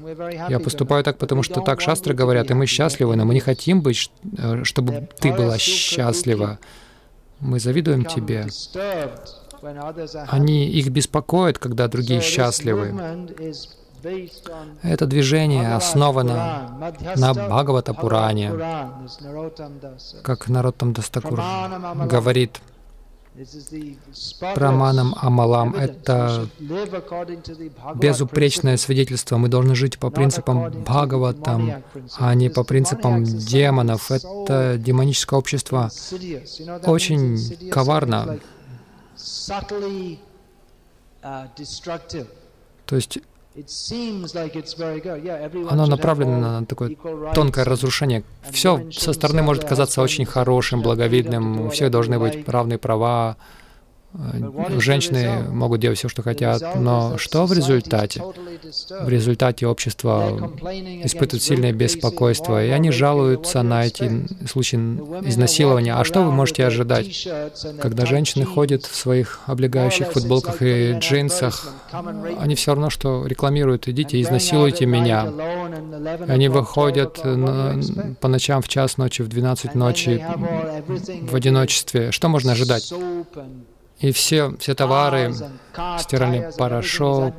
«Я 0.50 0.60
поступаю 0.60 1.04
так, 1.04 1.18
потому 1.18 1.44
что 1.44 1.62
так 1.62 1.82
шастры 1.82 2.14
говорят, 2.14 2.52
и 2.52 2.54
мы 2.54 2.66
счастливы, 2.66 3.16
но 3.16 3.26
мы 3.26 3.34
не 3.34 3.40
хотим 3.40 3.82
быть, 3.82 4.12
э, 4.38 4.64
чтобы 4.64 5.10
ты 5.20 5.34
была 5.34 5.58
счастлива. 5.58 6.60
Мы 7.40 7.60
завидуем 7.60 8.06
тебе». 8.06 8.48
Они 10.28 10.68
их 10.68 10.90
беспокоят, 10.90 11.60
когда 11.60 11.88
другие 11.88 12.22
счастливы. 12.22 12.96
Это 14.82 15.06
движение 15.06 15.76
основано 15.76 16.94
на 17.16 17.34
Бхагавата 17.34 17.94
Пуране, 17.94 18.52
как 20.24 20.50
народ 20.50 20.78
там 20.78 20.94
Дастакур 20.94 21.40
говорит, 22.08 22.60
Праманам 24.56 25.16
Амалам— 25.18 25.74
это 25.76 26.50
безупречное 27.96 28.76
свидетельство. 28.76 29.38
Мы 29.38 29.48
должны 29.48 29.74
жить 29.74 29.98
по 29.98 30.10
принципам 30.10 30.70
Бхагаватам, 30.84 31.84
а 32.18 32.36
не 32.36 32.50
по 32.50 32.64
принципам 32.64 33.24
демонов. 33.24 34.12
Это 34.12 34.78
демоническое 34.78 35.40
общество. 35.40 35.90
очень 36.86 37.70
коварно. 37.70 38.40
То 42.86 42.96
есть 42.96 43.20
оно 45.70 45.86
направлено 45.86 46.40
на 46.40 46.66
такое 46.66 46.96
тонкое 47.34 47.66
разрушение. 47.66 48.24
Все 48.50 48.90
со 48.92 49.14
стороны 49.14 49.42
может 49.42 49.66
казаться 49.66 50.02
очень 50.02 50.26
хорошим, 50.26 50.82
благовидным, 50.82 51.68
у 51.68 51.70
всех 51.70 51.92
должны 51.92 52.18
быть 52.18 52.48
равные 52.48 52.78
права, 52.78 53.36
женщины 54.80 55.44
могут 55.50 55.80
делать 55.80 55.98
все, 55.98 56.10
что 56.10 56.22
хотят, 56.22 56.76
но 56.76 57.18
что 57.18 57.46
в 57.46 57.54
результате? 57.54 58.22
В 59.02 59.10
результате 59.10 59.68
общество 59.68 60.52
испытывает 61.04 61.44
сильное 61.44 61.72
беспокойство, 61.72 62.64
и 62.64 62.70
они 62.70 62.92
жалуются 62.92 63.62
на 63.62 63.86
эти 63.86 64.28
случаи 64.48 64.78
изнасилования. 65.28 65.94
А 65.94 66.04
что 66.04 66.24
вы 66.24 66.32
можете 66.32 66.66
ожидать, 66.66 67.28
когда 67.80 68.06
женщины 68.06 68.46
ходят 68.46 68.86
в 68.86 68.96
своих 68.96 69.42
облегающих 69.46 70.12
футболках 70.12 70.62
и 70.62 70.94
джинсах? 71.00 71.74
Они 72.40 72.56
все 72.56 72.72
равно, 72.72 72.90
что 72.90 73.26
рекламируют, 73.26 73.88
идите, 73.88 74.22
изнасилуйте 74.22 74.86
меня. 74.86 75.32
Они 76.28 76.50
выходят 76.50 77.24
на, 77.24 77.80
по 78.20 78.28
ночам 78.28 78.62
в 78.62 78.68
час 78.68 78.98
ночи, 78.98 79.22
в 79.22 79.28
12 79.28 79.76
ночи 79.76 80.24
в 81.22 81.36
одиночестве. 81.36 82.12
Что 82.12 82.30
можно 82.30 82.54
ожидать? 82.54 82.94
И 84.02 84.12
все, 84.12 84.56
все 84.58 84.74
товары, 84.74 85.34
стиральный 86.00 86.52
порошок, 86.58 87.34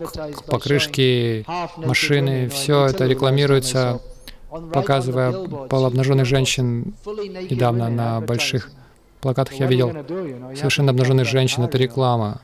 покрышки, 0.46 1.44
машины, 1.76 2.48
все 2.48 2.86
это 2.86 3.06
рекламируется, 3.06 4.00
показывая 4.72 5.32
полуобнаженных 5.66 6.24
женщин. 6.24 6.94
Недавно 7.50 7.88
на 7.88 8.20
больших 8.20 8.70
плакатах 9.20 9.54
я 9.54 9.66
видел 9.66 9.92
совершенно 10.54 10.90
обнаженных 10.90 11.26
женщин. 11.26 11.64
Это 11.64 11.78
реклама. 11.78 12.40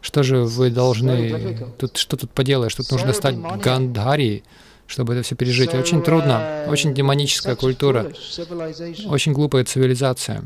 Что 0.00 0.22
же 0.22 0.44
вы 0.44 0.70
должны... 0.70 1.58
Тут, 1.78 1.96
что 1.96 2.16
тут 2.16 2.30
поделаешь? 2.30 2.74
Тут 2.74 2.90
нужно 2.90 3.12
стать 3.12 3.36
Гандхари, 3.36 4.44
чтобы 4.86 5.14
это 5.14 5.22
все 5.22 5.34
пережить. 5.34 5.74
Очень 5.74 6.02
трудно, 6.02 6.64
очень 6.68 6.94
демоническая 6.94 7.56
культура, 7.56 8.12
очень 9.06 9.32
глупая 9.32 9.64
цивилизация. 9.64 10.42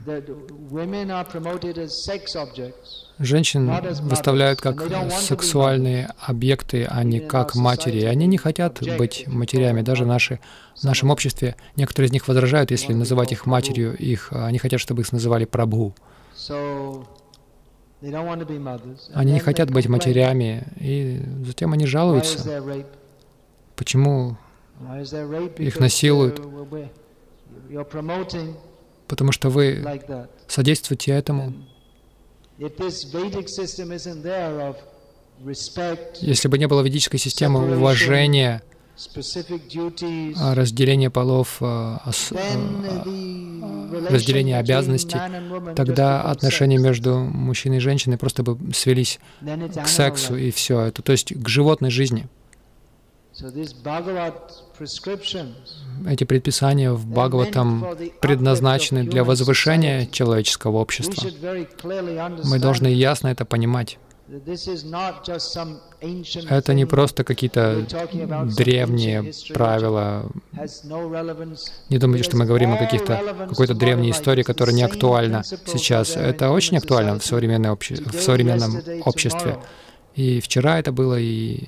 Женщин 3.19 3.73
выставляют 4.03 4.61
как 4.61 4.83
сексуальные 5.11 6.11
объекты, 6.19 6.87
а 6.89 7.03
не 7.03 7.21
как 7.21 7.55
матери. 7.55 8.01
И 8.01 8.05
они 8.05 8.27
не 8.27 8.37
хотят 8.37 8.81
быть 8.99 9.25
матерями. 9.27 9.81
Даже 9.81 10.05
наши, 10.05 10.39
в 10.77 10.85
нашем 10.85 11.11
обществе 11.11 11.57
некоторые 11.77 12.09
из 12.09 12.13
них 12.13 12.29
возражают, 12.29 12.71
если 12.71 12.93
называть 12.93 13.33
их 13.33 13.47
матерью. 13.47 13.97
Их, 13.97 14.33
они 14.33 14.59
хотят, 14.59 14.81
чтобы 14.81 15.03
их 15.03 15.13
называли 15.13 15.47
прабху. 15.47 15.95
Они 19.15 19.33
не 19.33 19.41
хотят 19.41 19.71
быть 19.71 19.89
матерями, 19.89 20.65
и 20.79 21.23
затем 21.45 21.73
они 21.73 21.87
жалуются. 21.87 22.63
Почему 23.77 24.37
их 25.59 25.79
насилуют? 25.79 26.41
Потому 29.07 29.33
что 29.33 29.51
вы 29.51 29.85
содействуете 30.49 31.13
этому. 31.13 31.55
Если 36.21 36.49
бы 36.49 36.59
не 36.59 36.67
было 36.67 36.81
ведической 36.81 37.21
системы 37.21 37.77
уважения, 37.77 38.63
а, 40.37 40.55
разделения 40.55 41.11
полов, 41.11 41.59
а, 41.61 42.01
а, 42.03 42.13
разделения 44.09 44.59
обязанностей, 44.59 45.19
тогда 45.75 46.23
отношения 46.23 46.79
между 46.79 47.19
мужчиной 47.19 47.77
и 47.77 47.81
женщиной 47.81 48.17
просто 48.17 48.43
бы 48.43 48.73
свелись 48.73 49.19
к 49.43 49.87
сексу 49.87 50.35
и 50.37 50.51
все 50.51 50.81
это, 50.81 51.03
то 51.03 51.13
есть 51.13 51.35
к 51.35 51.49
животной 51.49 51.91
жизни. 51.91 52.27
Эти 56.09 56.25
предписания 56.25 56.93
в 56.93 57.07
Бхагаватам 57.07 57.87
предназначены 58.21 59.05
для 59.05 59.25
возвышения 59.25 60.07
человеческого 60.07 60.79
общества. 60.79 61.29
Мы 62.45 62.59
должны 62.59 62.87
ясно 62.87 63.29
это 63.29 63.45
понимать. 63.45 63.99
Это 66.51 66.75
не 66.75 66.85
просто 66.85 67.23
какие-то 67.23 67.87
древние 68.57 69.33
правила. 69.55 70.29
Не 71.91 71.99
думайте, 71.99 72.25
что 72.25 72.37
мы 72.37 72.45
говорим 72.45 72.73
о 72.73 72.77
каких-то 72.77 73.47
какой-то 73.49 73.75
древней 73.75 74.11
истории, 74.11 74.43
которая 74.43 74.75
не 74.75 74.83
актуальна 74.83 75.45
сейчас. 75.45 76.17
Это 76.17 76.51
очень 76.51 76.79
актуально 76.79 77.19
в, 77.19 77.25
современной 77.25 77.71
обще... 77.71 77.95
в 77.95 78.21
современном 78.21 78.83
обществе. 79.05 79.59
И 80.17 80.41
вчера 80.41 80.79
это 80.79 80.93
было, 80.93 81.19
и 81.21 81.61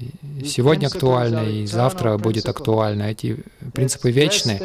сегодня 0.42 0.86
актуально, 0.86 1.40
и 1.40 1.66
завтра 1.66 2.16
будет 2.16 2.48
актуально. 2.48 3.02
Эти 3.02 3.44
принципы 3.74 4.10
вечны. 4.10 4.58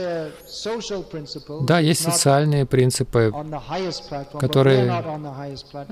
Да, 1.61 1.79
есть 1.79 2.01
социальные 2.01 2.65
принципы, 2.65 3.33
которые 4.39 4.85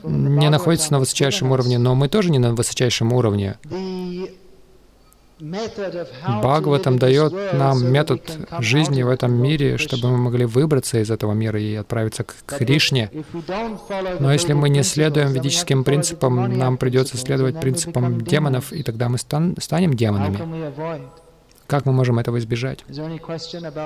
не 0.03 0.49
находятся 0.49 0.93
на 0.93 0.99
высочайшем 0.99 1.51
уровне, 1.51 1.77
но 1.77 1.93
мы 1.93 2.07
тоже 2.07 2.31
не 2.31 2.39
на 2.39 2.55
высочайшем 2.55 3.11
уровне. 3.11 3.57
Бхагаватам 5.41 6.99
дает 6.99 7.33
нам 7.53 7.91
метод 7.91 8.21
жизни 8.59 9.01
в 9.01 9.09
этом 9.09 9.33
мире, 9.33 9.77
чтобы 9.77 10.11
мы 10.11 10.17
могли 10.17 10.45
выбраться 10.45 10.99
из 10.99 11.09
этого 11.09 11.33
мира 11.33 11.59
и 11.59 11.75
отправиться 11.75 12.23
к 12.23 12.35
Кришне. 12.45 13.09
Но 14.19 14.31
если 14.31 14.53
мы 14.53 14.69
не 14.69 14.83
следуем 14.83 15.33
ведическим 15.33 15.83
принципам, 15.83 16.57
нам 16.57 16.77
придется 16.77 17.17
следовать 17.17 17.59
принципам 17.59 18.21
демонов, 18.21 18.71
и 18.71 18.83
тогда 18.83 19.09
мы 19.09 19.17
стан 19.17 19.55
станем 19.59 19.95
демонами. 19.95 20.37
Как 21.67 21.85
мы 21.85 21.93
можем 21.93 22.19
этого 22.19 22.37
избежать? 22.37 22.83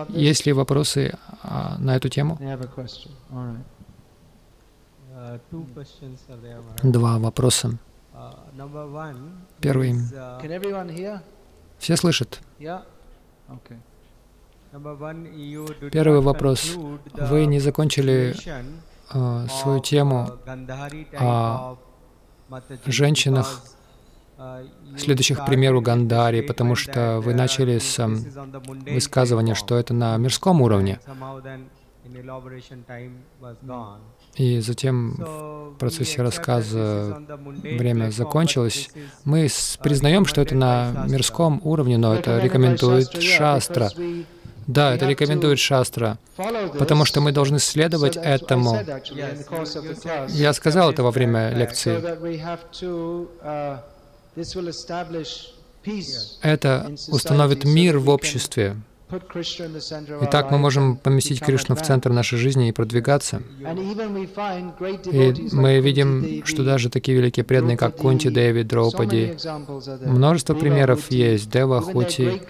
Есть 0.10 0.46
ли 0.48 0.54
вопросы 0.54 1.16
а, 1.44 1.78
на 1.78 1.96
эту 1.96 2.10
тему? 2.10 2.40
Два 6.82 7.20
вопроса. 7.20 7.78
Первый. 9.62 9.96
Все 11.80 11.96
слышат? 11.96 12.40
Первый 15.92 16.22
вопрос. 16.22 16.76
Вы 17.14 17.46
не 17.46 17.60
закончили 17.60 18.36
э, 19.14 19.48
свою 19.48 19.80
тему 19.80 20.32
о 21.18 21.78
женщинах, 22.86 23.64
следующих 24.98 25.40
к 25.40 25.46
примеру 25.46 25.82
Гандари, 25.82 26.42
потому 26.42 26.76
что 26.76 27.20
вы 27.22 27.34
начали 27.34 27.78
с 27.78 28.06
высказывания, 28.86 29.56
что 29.56 29.78
это 29.78 29.94
на 29.94 30.18
мирском 30.18 30.62
уровне. 30.62 31.00
И 34.36 34.60
затем 34.60 35.16
в 35.16 35.78
процессе 35.80 36.22
рассказа 36.22 37.22
время 37.64 38.12
закончилось. 38.12 38.90
Мы 39.24 39.48
признаем, 39.82 40.26
что 40.26 40.42
это 40.42 40.56
на 40.56 41.06
мирском 41.08 41.62
уровне, 41.64 41.98
но 41.98 42.14
это 42.16 42.40
рекомендует 42.40 43.22
Шастра. 43.22 43.90
Да, 44.68 44.96
это 44.96 45.06
рекомендует 45.08 45.60
Шастра, 45.60 46.18
потому 46.80 47.06
что 47.06 47.22
мы 47.22 47.32
должны 47.32 47.60
следовать 47.60 48.18
этому. 48.18 48.80
Я 50.30 50.54
сказал 50.54 50.92
это 50.92 51.04
во 51.04 51.12
время 51.12 51.52
лекции. 51.52 52.02
Это 56.42 56.92
установит 57.10 57.64
мир 57.64 58.00
в 58.00 58.10
обществе. 58.10 58.76
Итак, 60.22 60.50
мы 60.50 60.58
можем 60.58 60.98
поместить 60.98 61.40
Кришну 61.40 61.76
в 61.76 61.82
центр 61.82 62.10
нашей 62.10 62.40
жизни 62.40 62.70
и 62.70 62.72
продвигаться. 62.72 63.44
И 65.12 65.50
мы 65.52 65.80
видим, 65.80 66.44
что 66.44 66.64
даже 66.64 66.90
такие 66.90 67.16
великие 67.18 67.44
преданные, 67.44 67.78
как 67.78 67.98
Кунти, 67.98 68.30
Деви, 68.30 68.64
Драупади, 68.64 69.38
множество 70.06 70.56
примеров 70.56 71.12
есть, 71.12 71.52
Дева, 71.52 71.82
Хути. 71.82 72.42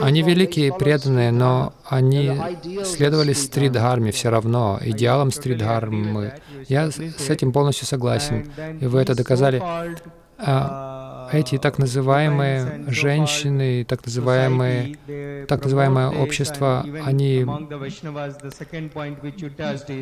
Они 0.00 0.22
великие 0.22 0.72
преданные, 0.72 1.30
но 1.30 1.74
они 1.86 2.32
следовали 2.84 3.34
стридхарме 3.34 4.12
все 4.12 4.30
равно, 4.30 4.80
идеалам 4.82 5.30
стридхармы. 5.30 6.34
Я 6.68 6.90
с 6.90 7.28
этим 7.28 7.52
полностью 7.52 7.86
согласен, 7.86 8.50
и 8.80 8.86
вы 8.86 9.00
это 9.00 9.14
доказали. 9.14 9.62
Эти 11.32 11.58
так 11.58 11.78
называемые 11.78 12.84
женщины, 12.88 13.84
так 13.84 14.04
называемые, 14.04 14.96
так 15.46 15.62
называемое 15.62 16.08
общество, 16.08 16.84
они 17.04 17.40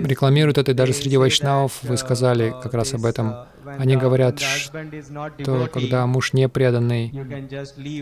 рекламируют 0.07 0.59
это 0.59 0.75
даже 0.75 0.93
среди 0.93 1.17
вайшнавов, 1.17 1.83
вы 1.83 1.97
сказали 1.97 2.55
как 2.63 2.75
раз 2.75 2.95
об 2.95 3.05
этом. 3.05 3.35
Они 3.65 3.97
говорят, 3.97 4.41
что 4.41 5.69
когда 5.73 6.07
муж 6.07 6.33
не 6.33 6.49
преданный, 6.49 7.11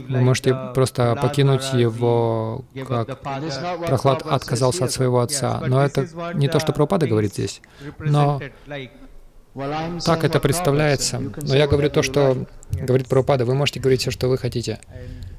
вы 0.09 0.21
можете 0.21 0.57
просто 0.75 1.17
покинуть 1.21 1.73
его, 1.73 2.65
как 2.87 3.21
Прохлад 3.87 4.23
отказался 4.23 4.85
от 4.85 4.93
своего 4.93 5.21
отца. 5.21 5.63
Но 5.67 5.85
это 5.85 6.07
не 6.35 6.49
то, 6.49 6.59
что 6.61 6.73
Прабхупада 6.73 7.07
говорит 7.07 7.33
здесь. 7.33 7.61
Но 7.99 8.41
так 10.05 10.25
это 10.25 10.41
представляется. 10.41 11.21
Но 11.21 11.57
я 11.57 11.67
говорю 11.67 11.91
то, 11.91 12.03
что 12.03 12.47
говорит 12.73 13.09
Прабхупада. 13.09 13.45
Вы 13.45 13.55
можете 13.55 13.81
говорить 13.81 14.01
все, 14.03 14.11
что 14.11 14.29
вы 14.29 14.39
хотите. 14.39 14.79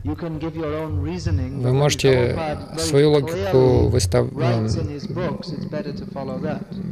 Вы 0.03 1.74
можете 1.74 2.38
свою 2.78 3.12
логику 3.12 3.88
выстав... 3.88 4.32
Ну, 4.32 4.68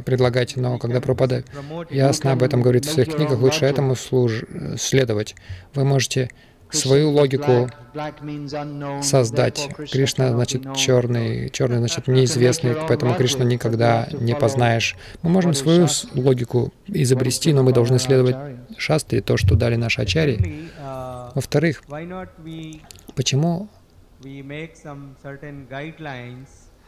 предлагать, 0.04 0.56
но 0.56 0.78
когда 0.78 1.00
Прабхупада 1.00 1.44
ясно 1.90 2.32
об 2.32 2.42
этом 2.42 2.62
говорит 2.62 2.84
в 2.84 2.90
своих 2.90 3.14
книгах, 3.14 3.40
лучше 3.40 3.64
этому 3.66 3.96
служ... 3.96 4.44
следовать. 4.78 5.34
Вы 5.74 5.84
можете 5.84 6.30
свою 6.72 7.10
логику 7.10 7.68
создать. 9.02 9.68
Кришна 9.90 10.30
значит 10.30 10.74
черный, 10.76 11.50
черный 11.50 11.78
значит 11.78 12.08
неизвестный, 12.08 12.76
поэтому 12.88 13.14
Кришну 13.14 13.44
никогда 13.44 14.08
не 14.12 14.34
познаешь. 14.34 14.96
Мы 15.22 15.30
можем 15.30 15.54
свою 15.54 15.88
логику 16.14 16.72
изобрести, 16.86 17.52
но 17.52 17.62
мы 17.62 17.72
должны 17.72 17.98
следовать 17.98 18.36
шастре, 18.76 19.20
то, 19.20 19.36
что 19.36 19.56
дали 19.56 19.76
наши 19.76 20.00
ачари. 20.02 20.68
Во-вторых, 21.34 21.82
почему 23.14 23.68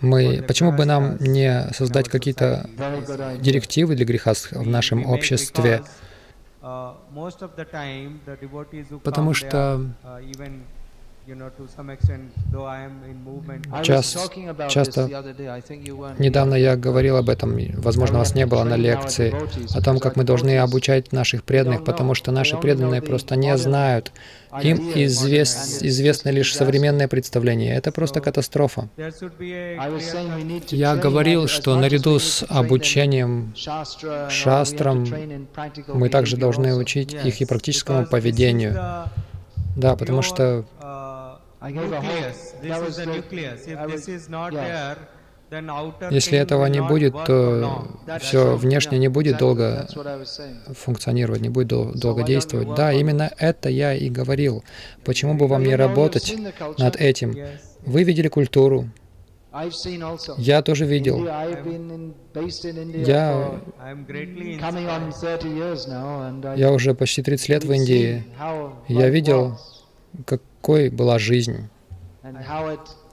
мы, 0.00 0.44
почему 0.48 0.72
бы 0.72 0.84
нам 0.84 1.16
не 1.20 1.68
создать 1.72 2.08
какие-то 2.08 2.68
директивы 3.40 3.94
для 3.94 4.04
греха 4.04 4.34
в 4.34 4.66
нашем 4.66 5.06
обществе, 5.06 5.82
Uh, 5.82 6.11
Потому 9.02 9.34
что 9.34 9.80
Час, 13.84 14.16
часто, 14.68 15.08
недавно 16.18 16.54
я 16.54 16.76
говорил 16.76 17.16
об 17.16 17.28
этом, 17.28 17.56
возможно, 17.76 18.18
вас 18.18 18.34
не 18.34 18.44
было 18.44 18.64
на 18.64 18.74
лекции, 18.76 19.32
о 19.76 19.80
том, 19.82 20.00
как 20.00 20.16
мы 20.16 20.24
должны 20.24 20.58
обучать 20.58 21.12
наших 21.12 21.44
преданных, 21.44 21.84
потому 21.84 22.14
что 22.14 22.32
наши 22.32 22.56
преданные 22.56 23.02
просто 23.02 23.36
не 23.36 23.56
знают. 23.56 24.12
Им 24.60 24.92
извест, 24.94 25.82
известно 25.82 26.28
лишь 26.28 26.54
современное 26.54 27.08
представление. 27.08 27.74
Это 27.74 27.90
просто 27.90 28.20
катастрофа. 28.20 28.90
Я 30.68 30.96
говорил, 30.96 31.48
что 31.48 31.74
наряду 31.76 32.18
с 32.18 32.44
обучением 32.48 33.54
шастрам 34.28 35.06
мы 35.88 36.08
также 36.10 36.36
должны 36.36 36.74
учить 36.74 37.14
их 37.14 37.40
и 37.40 37.44
практическому 37.46 38.06
поведению. 38.06 39.08
Да, 39.74 39.96
потому 39.96 40.20
что 40.20 40.66
если 46.10 46.38
этого 46.38 46.66
не 46.66 46.80
будет, 46.80 47.14
то 47.26 47.86
все 48.20 48.56
внешне 48.56 48.98
не 48.98 49.08
будет 49.08 49.38
долго 49.38 49.86
функционировать, 50.74 51.40
не 51.42 51.50
будет 51.50 51.68
долго 51.98 52.22
действовать. 52.22 52.74
Да, 52.74 52.92
именно 52.92 53.30
это 53.38 53.68
я 53.68 53.94
и 53.94 54.08
говорил. 54.08 54.64
Почему 55.04 55.34
бы 55.34 55.46
вам 55.46 55.64
не 55.64 55.76
работать 55.76 56.34
над 56.78 56.96
этим? 56.96 57.36
Вы 57.84 58.04
видели 58.04 58.28
культуру. 58.28 58.88
Я 60.38 60.62
тоже 60.62 60.86
видел. 60.86 61.26
Я, 63.06 63.60
я 66.56 66.72
уже 66.72 66.94
почти 66.94 67.22
30 67.22 67.48
лет 67.50 67.64
в 67.64 67.72
Индии. 67.72 68.24
Я 68.88 69.10
видел, 69.10 69.58
какой 70.24 70.88
была 70.88 71.18
жизнь 71.18 71.68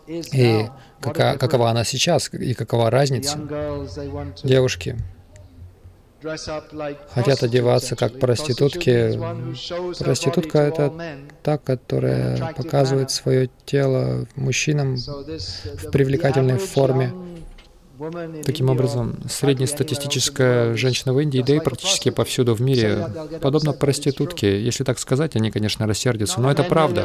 и 0.10 0.70
кака, 1.01 1.38
какова 1.38 1.70
она 1.70 1.84
сейчас, 1.84 2.34
и 2.34 2.53
какова 2.53 2.89
разница. 2.89 3.38
Девушки 4.43 4.97
хотят 7.14 7.43
одеваться 7.43 7.95
как 7.95 8.20
проститутки. 8.20 9.18
Проститутка— 9.99 10.57
это 10.60 10.93
та, 11.43 11.57
которая 11.57 12.53
показывает 12.53 13.12
свое 13.12 13.49
тело 13.66 14.28
мужчинам 14.36 14.97
в 14.97 15.91
привлекательной 15.91 16.57
форме. 16.57 17.14
Таким 18.45 18.70
образом, 18.70 19.18
среднестатистическая 19.30 20.74
женщина 20.76 21.14
в 21.14 21.20
Индии, 21.20 21.43
да 21.45 21.56
и 21.56 21.60
практически 21.60 22.10
повсюду 22.10 22.54
в 22.56 22.62
мире, 22.62 23.08
подобно 23.41 23.74
проститутке. 23.74 24.64
Если 24.64 24.86
так 24.86 25.00
сказать, 25.00 25.36
они, 25.36 25.52
конечно, 25.52 25.86
рассердятся, 25.86 26.39
но 26.39 26.50
это 26.50 26.64
правда. 26.64 27.04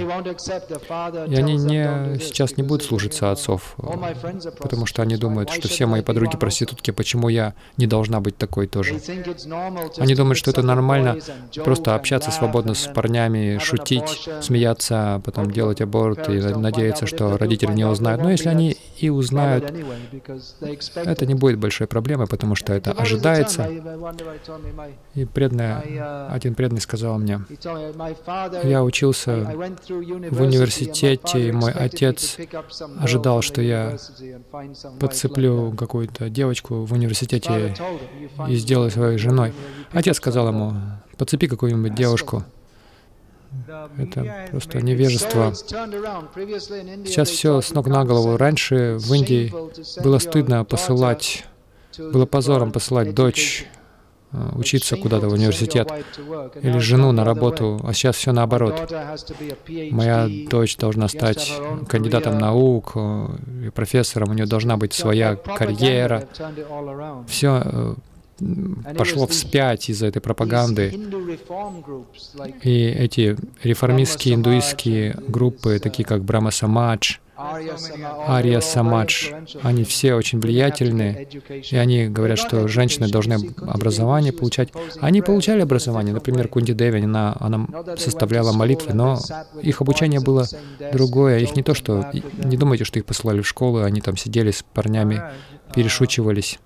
И 1.28 1.34
они 1.34 1.57
не, 1.57 2.18
сейчас 2.20 2.57
не 2.57 2.62
будут 2.62 2.84
служиться 2.84 3.32
отцов, 3.32 3.76
потому 4.59 4.86
что 4.86 5.03
они 5.03 5.16
думают, 5.16 5.51
что 5.51 5.66
все 5.68 5.86
мои 5.86 6.03
подруги 6.03 6.36
проститутки, 6.36 6.92
почему 6.92 7.28
я 7.28 7.55
не 7.76 7.86
должна 7.86 8.20
быть 8.20 8.36
такой 8.36 8.68
тоже. 8.68 9.01
Они 9.99 10.14
думают, 10.14 10.38
что 10.38 10.53
это 10.53 10.62
нормально 10.62 11.18
просто 11.64 11.97
общаться 11.97 12.30
свободно 12.30 12.74
с 12.74 12.86
парнями, 12.86 13.59
шутить, 13.59 14.28
смеяться, 14.40 15.20
потом 15.24 15.51
делать 15.51 15.80
аборт 15.80 16.28
и 16.28 16.38
надеяться, 16.38 17.07
что 17.07 17.36
родители 17.36 17.72
не 17.72 17.84
узнают. 17.84 18.22
Но 18.22 18.30
если 18.30 18.49
они 18.49 18.76
и 18.99 19.11
узнают, 19.11 19.72
это 20.95 21.26
не 21.26 21.35
будет 21.35 21.59
большой 21.59 21.87
проблемой, 21.87 22.26
потому 22.26 22.55
что 22.55 22.72
это 22.72 22.93
ожидается. 22.93 23.68
И 25.14 25.24
преданный, 25.24 26.01
один 26.28 26.55
преданный 26.55 26.80
сказал 26.80 27.18
мне, 27.18 27.41
я 28.64 28.82
учился 28.85 29.37
в 29.89 30.41
университете, 30.41 31.49
и 31.49 31.53
мой 31.53 31.72
отец 31.72 32.37
ожидал, 32.99 33.43
что 33.43 33.61
я 33.62 33.97
подцеплю 35.01 35.72
какую-то 35.72 36.28
девочку 36.28 36.85
в 36.85 36.93
университете 36.93 37.74
и 38.49 38.57
сделаю 38.57 38.91
своей 38.91 39.18
женой. 39.18 39.53
Отец 39.93 40.16
сказал 40.16 40.49
ему, 40.49 40.74
подцепи 41.16 41.47
какую-нибудь 41.47 41.95
девушку. 41.95 42.45
Это 43.98 44.48
просто 44.50 44.80
невежество. 44.82 45.52
Сейчас 45.55 47.28
все 47.28 47.61
с 47.61 47.72
ног 47.72 47.86
на 47.86 48.05
голову. 48.05 48.36
Раньше 48.36 48.96
в 48.98 49.12
Индии 49.12 49.52
было 50.02 50.18
студно 50.18 50.64
посылать, 50.64 51.44
было 51.98 52.26
позором 52.26 52.72
посылать 52.72 53.14
дочь 53.14 53.66
э, 54.32 54.50
учиться 54.55 54.96
куда-то 54.96 55.28
в 55.28 55.32
университет, 55.32 55.90
или 56.62 56.78
жену 56.78 57.12
на 57.12 57.24
работу, 57.24 57.80
а 57.84 57.92
сейчас 57.92 58.16
все 58.16 58.32
наоборот. 58.32 58.92
Моя 59.90 60.28
дочь 60.48 60.76
должна 60.76 61.09
стать 61.09 61.52
кандидатом 61.88 62.38
наук, 62.38 62.92
э, 62.96 63.70
профессором, 63.74 64.30
у 64.30 64.34
нее 64.34 64.46
должна 64.46 64.76
быть 64.76 64.92
своя 64.92 65.36
карьера. 65.36 66.28
Все 67.28 67.62
э, 67.64 67.94
пошло 68.97 69.26
вспять 69.26 69.89
из-за 69.89 70.07
этой 70.07 70.20
пропаганды. 70.20 70.93
И 72.62 72.85
эти 72.87 73.37
реформистские 73.62 74.35
индуистские 74.35 75.16
группы, 75.28 75.78
такие 75.78 76.05
как 76.05 76.24
Брахма 76.24 76.51
Самадж, 76.51 77.18
Ария 77.37 78.61
Самадж, 78.61 79.32
они 79.62 79.85
все 79.85 80.14
очень 80.14 80.39
влиятельны, 80.41 81.26
и 81.70 81.76
они 81.76 82.07
говорят, 82.07 82.39
что 82.39 82.68
женщины 82.68 83.09
должны 83.09 83.55
образование 83.66 84.32
получать. 84.32 84.70
Они 85.01 85.20
получали 85.20 85.62
образование, 85.62 86.14
например, 86.14 86.49
Кунди 86.49 86.72
Деви, 86.72 87.03
она, 87.03 87.37
она 87.41 87.66
составляла 87.97 88.53
молитвы, 88.53 88.95
но 88.95 89.18
их 89.62 89.80
обучение 89.80 90.20
было 90.20 90.47
другое. 90.93 91.41
Их 91.41 91.57
не 91.57 91.62
то, 91.62 91.74
что... 91.74 92.11
Не 92.45 92.57
думайте, 92.57 92.85
что 92.85 92.99
их 92.99 93.05
посылали 93.05 93.41
в 93.41 93.49
школу, 93.49 93.82
они 93.82 94.01
там 94.01 94.16
сидели 94.16 94.53
с 94.53 94.62
парнями, 94.62 95.20
перешучивались. 95.74 96.61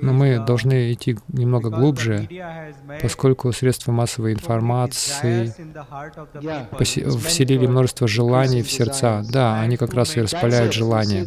Но 0.00 0.12
мы 0.12 0.38
должны 0.44 0.92
идти 0.92 1.16
немного 1.28 1.70
глубже, 1.70 2.28
поскольку 3.02 3.52
средства 3.52 3.92
массовой 3.92 4.32
информации 4.32 5.54
вселили 7.18 7.66
множество 7.66 8.08
желаний 8.08 8.62
в 8.62 8.70
сердца. 8.70 9.22
Да, 9.30 9.60
они 9.60 9.76
как 9.76 9.94
раз 9.94 10.16
и 10.16 10.22
распаляют 10.22 10.72
желания. 10.72 11.26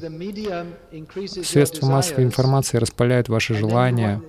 Средства 1.43 1.87
массовой 1.87 2.23
информации 2.23 2.77
распаляют 2.77 3.29
ваши 3.29 3.53
желания, 3.53 4.21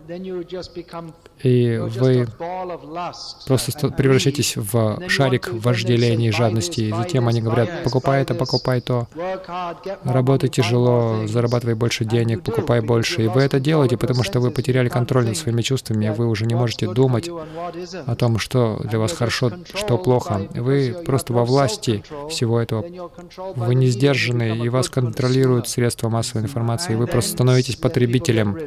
и 1.43 1.79
вы 1.79 2.27
просто 3.47 3.89
превращаетесь 3.89 4.57
в 4.57 5.09
шарик 5.09 5.49
вожделения 5.53 6.29
и 6.29 6.33
жадности. 6.33 6.83
И 6.83 6.93
затем 6.93 7.29
они 7.29 7.41
говорят, 7.41 7.83
покупай 7.85 8.23
это, 8.23 8.35
покупай 8.35 8.81
то, 8.81 9.09
работай 10.05 10.49
тяжело, 10.49 11.27
зарабатывай 11.27 11.75
больше 11.75 12.05
денег, 12.05 12.43
покупай 12.53 12.81
больше. 12.81 13.23
И 13.23 13.29
вы 13.29 13.43
это 13.43 13.61
делаете, 13.61 13.97
потому 13.97 14.23
что 14.23 14.41
вы 14.41 14.51
потеряли 14.51 14.89
контроль 14.89 15.27
над 15.27 15.37
своими 15.37 15.63
чувствами, 15.63 16.09
вы 16.11 16.27
уже 16.27 16.47
не 16.47 16.55
можете 16.55 16.93
думать 16.93 17.29
о 18.07 18.15
том, 18.15 18.39
что 18.39 18.81
для 18.85 18.99
вас 18.99 19.13
хорошо, 19.13 19.53
что 19.75 19.99
плохо. 19.99 20.49
Вы 20.55 20.95
просто 21.05 21.33
во 21.33 21.45
власти 21.45 22.05
всего 22.29 22.61
этого. 22.61 22.85
Вы 23.57 23.75
не 23.75 23.87
сдержаны, 23.89 24.59
и 24.59 24.69
вас 24.69 24.89
контролируют 24.89 25.69
средства 25.69 26.09
массовой 26.09 26.43
информации, 26.43 26.93
и 26.93 26.97
вы 26.97 27.07
просто 27.07 27.33
становитесь 27.33 27.77
потребителем. 27.77 28.59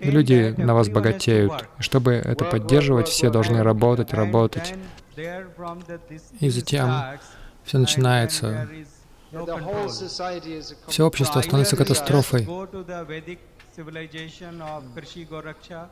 Люди 0.00 0.54
на 0.56 0.74
вас 0.74 0.88
богатеют. 0.88 1.52
Чтобы 1.78 2.14
это 2.14 2.44
поддерживать, 2.44 3.08
все 3.08 3.30
должны 3.30 3.62
работать, 3.62 4.12
работать. 4.12 4.74
И 6.40 6.50
затем 6.50 6.90
все 7.64 7.78
начинается 7.78 8.68
все 10.88 11.06
общество 11.06 11.40
становится 11.40 11.76
катастрофой. 11.76 12.46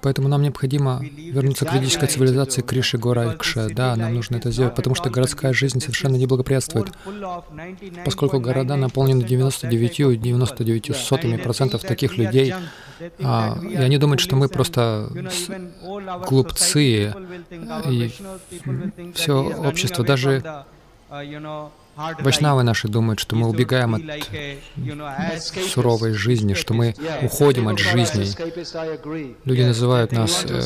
Поэтому 0.01 0.29
нам 0.29 0.43
необходимо 0.43 1.03
вернуться 1.03 1.67
к 1.67 1.73
ведической 1.75 2.09
цивилизации 2.09 2.63
Криши 2.63 2.97
Горакша. 2.97 3.69
Да, 3.75 3.95
нам 3.97 4.15
нужно 4.15 4.37
это 4.37 4.51
сделать, 4.51 4.75
потому 4.75 4.95
что 4.95 5.11
городская 5.11 5.53
жизнь 5.53 5.81
совершенно 5.81 6.17
не 6.17 6.27
благоприятствует. 6.27 6.93
Поскольку 8.05 8.41
города 8.41 8.77
наполнены 8.77 9.23
99-99 9.23 10.95
сотыми 10.95 11.37
процентов 11.37 11.83
таких 11.83 12.17
людей, 12.17 12.55
а, 13.23 13.59
и 13.63 13.77
они 13.77 13.99
думают, 13.99 14.21
что 14.21 14.37
мы 14.37 14.49
просто 14.49 15.11
глупцы, 16.27 17.13
и 17.87 18.13
все 19.15 19.33
общество, 19.35 20.05
даже 20.05 20.65
Вайшнавы 21.97 22.63
наши 22.63 22.89
думают, 22.89 23.21
что 23.21 23.37
мы 23.37 23.49
убегаем 23.49 23.95
от 23.95 24.03
суровой 25.43 26.13
жизни, 26.13 26.55
что 26.55 26.75
мы 26.75 26.95
уходим 27.23 27.69
от 27.69 27.79
жизни. 27.79 28.27
Люди 29.45 29.63
называют 29.63 30.13
нас 30.13 30.45
э, 30.49 30.61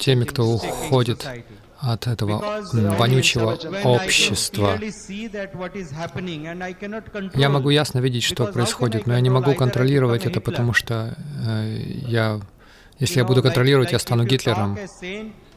теми, 0.00 0.24
кто 0.24 0.46
уходит 0.46 1.26
от 1.78 2.06
этого 2.06 2.62
вонючего 2.72 3.58
общества. 3.84 4.78
Я 7.34 7.48
могу 7.48 7.70
ясно 7.70 7.98
видеть, 7.98 8.22
что 8.22 8.46
происходит, 8.46 9.06
но 9.06 9.14
я 9.14 9.20
не 9.20 9.30
могу 9.30 9.54
контролировать 9.54 10.24
это, 10.24 10.40
потому 10.40 10.72
что 10.72 11.16
э, 11.46 11.82
я 12.06 12.40
если 12.98 13.18
я 13.18 13.24
буду 13.24 13.42
контролировать, 13.42 13.92
я 13.92 13.98
стану 13.98 14.24
Гитлером. 14.24 14.78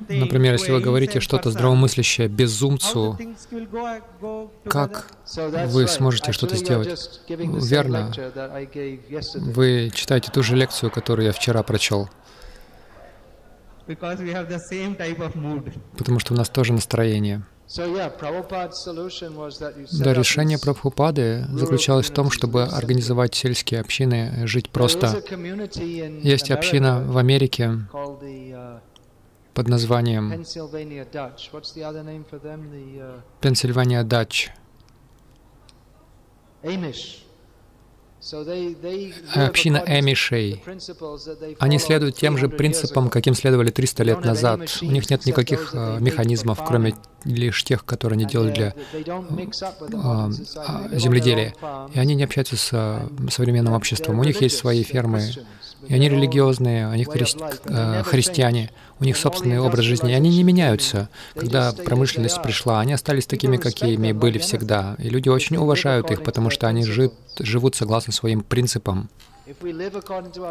Например, 0.08 0.54
если 0.54 0.72
вы 0.72 0.80
говорите 0.80 1.20
что-то 1.20 1.52
здравомыслящее 1.52 2.28
безумцу, 2.28 3.18
как 4.70 5.12
вы 5.68 5.88
сможете 5.88 6.32
что-то 6.32 6.56
сделать? 6.56 7.22
Верно. 7.28 8.12
Вы 9.36 9.92
читаете 9.94 10.32
ту 10.32 10.44
же 10.44 10.56
лекцию, 10.56 10.92
которую 10.92 11.26
я 11.26 11.34
вчера 11.34 11.64
прочел. 11.64 12.10
Потому 15.98 16.20
что 16.20 16.34
у 16.34 16.38
нас 16.38 16.50
тоже 16.50 16.74
настроение. 16.74 17.44
Да, 20.00 20.14
решение 20.14 20.58
Прабхупады 20.58 21.46
заключалось 21.52 22.10
в 22.10 22.14
том, 22.14 22.32
чтобы 22.32 22.64
организовать 22.64 23.36
сельские 23.36 23.82
общины, 23.82 24.48
жить 24.48 24.70
просто. 24.70 25.22
Есть 26.24 26.50
община 26.50 27.04
в 27.06 27.18
Америке 27.18 27.80
под 29.58 29.70
названием 29.70 30.30
Пенсильвания 33.42 34.04
Дач. 34.04 34.52
Община 39.34 39.84
Эмишей. 39.88 40.64
Они 41.58 41.80
следуют 41.80 42.18
тем 42.18 42.38
же 42.38 42.50
принципам, 42.50 43.10
каким 43.10 43.34
следовали 43.34 43.72
300 43.72 44.04
лет 44.04 44.24
назад. 44.24 44.78
У 44.84 44.92
них 44.92 45.10
нет 45.10 45.26
никаких 45.26 45.72
э, 45.74 45.98
механизмов, 46.02 46.64
кроме 46.64 46.94
лишь 47.24 47.64
тех, 47.64 47.84
которые 47.84 48.18
они 48.18 48.26
делают 48.26 48.54
для 48.54 48.76
а, 49.94 50.30
а, 50.56 50.88
земледелия. 50.92 51.56
И 51.96 52.00
они 52.00 52.14
не 52.14 52.24
общаются 52.24 52.58
с 52.58 53.10
современным 53.32 53.74
обществом. 53.74 54.20
У 54.20 54.24
них 54.24 54.40
есть 54.40 54.58
свои 54.58 54.84
фермы, 54.84 55.22
и 55.88 55.94
они 55.94 56.10
религиозные, 56.10 56.88
они 56.88 57.06
хри... 57.06 57.26
Э, 57.66 58.04
христиане, 58.04 58.72
у 59.00 59.04
них 59.04 59.18
собственный 59.18 59.60
образ 59.60 59.86
жизни, 59.86 60.12
и 60.12 60.16
они 60.16 60.30
не 60.30 60.44
меняются. 60.44 61.10
Когда 61.36 61.72
промышленность 61.72 62.42
пришла, 62.42 62.80
они 62.80 62.94
остались 62.94 63.26
такими, 63.28 63.58
какими 63.58 64.12
были 64.12 64.38
всегда. 64.40 64.96
И 64.98 65.10
люди 65.10 65.30
очень 65.30 65.58
уважают 65.58 66.12
их, 66.12 66.24
потому 66.24 66.50
что 66.50 66.68
они 66.68 66.84
жив... 66.84 67.12
живут 67.40 67.76
согласно 67.76 68.12
своим 68.12 68.42
принципам. 68.42 69.10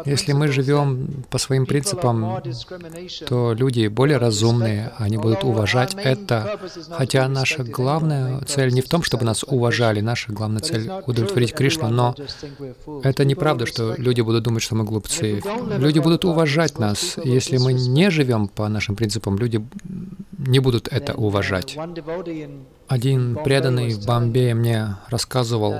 Если 0.05 0.33
мы 0.33 0.47
живем 0.47 1.23
по 1.29 1.37
своим 1.37 1.65
принципам, 1.65 2.41
то 3.27 3.53
люди 3.53 3.87
более 3.87 4.17
разумные, 4.17 4.91
они 4.97 5.17
будут 5.17 5.43
уважать 5.43 5.95
это. 5.95 6.59
Хотя 6.89 7.27
наша 7.27 7.63
главная 7.63 8.41
цель 8.41 8.73
не 8.73 8.81
в 8.81 8.89
том, 8.89 9.03
чтобы 9.03 9.25
нас 9.25 9.43
уважали, 9.43 10.01
наша 10.01 10.31
главная 10.31 10.61
цель— 10.61 10.89
удовлетворить 11.05 11.53
Кришну, 11.53 11.89
но 11.89 12.15
это 13.03 13.23
неправда, 13.25 13.65
что 13.65 13.93
люди 13.97 14.21
будут 14.21 14.43
думать, 14.43 14.63
что 14.63 14.75
мы 14.75 14.83
глупцы. 14.83 15.41
Люди 15.77 15.99
будут 15.99 16.25
уважать 16.25 16.79
нас. 16.79 17.17
Если 17.23 17.57
мы 17.57 17.73
не 17.73 18.09
живем 18.09 18.47
по 18.47 18.67
нашим 18.67 18.95
принципам, 18.95 19.37
люди 19.37 19.63
не 20.37 20.59
будут 20.59 20.87
это 20.87 21.13
уважать. 21.13 21.77
Один 22.87 23.35
преданный 23.43 23.93
в 23.93 24.05
Бомбее 24.05 24.55
мне 24.55 24.95
рассказывал, 25.09 25.75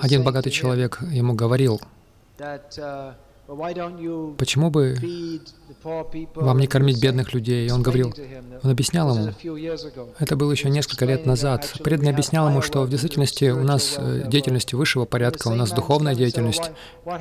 один 0.00 0.22
богатый 0.22 0.50
человек 0.50 1.00
ему 1.10 1.34
говорил, 1.34 1.80
Почему 3.46 4.70
бы 4.70 4.96
вам 6.34 6.58
не 6.58 6.66
кормить 6.66 7.02
бедных 7.02 7.34
людей? 7.34 7.68
И 7.68 7.70
он 7.70 7.82
говорил, 7.82 8.14
он 8.62 8.70
объяснял 8.70 9.14
ему, 9.14 9.32
это 10.18 10.36
было 10.36 10.50
еще 10.50 10.70
несколько 10.70 11.04
лет 11.04 11.26
назад. 11.26 11.74
Преданный 11.84 12.12
объяснял 12.12 12.48
ему, 12.48 12.62
что 12.62 12.82
в 12.82 12.88
действительности 12.88 13.50
у 13.50 13.62
нас 13.62 13.96
э, 13.98 14.24
деятельность 14.26 14.72
высшего 14.72 15.04
порядка, 15.04 15.48
у 15.48 15.54
нас 15.54 15.72
духовная 15.72 16.14
деятельность. 16.14 16.70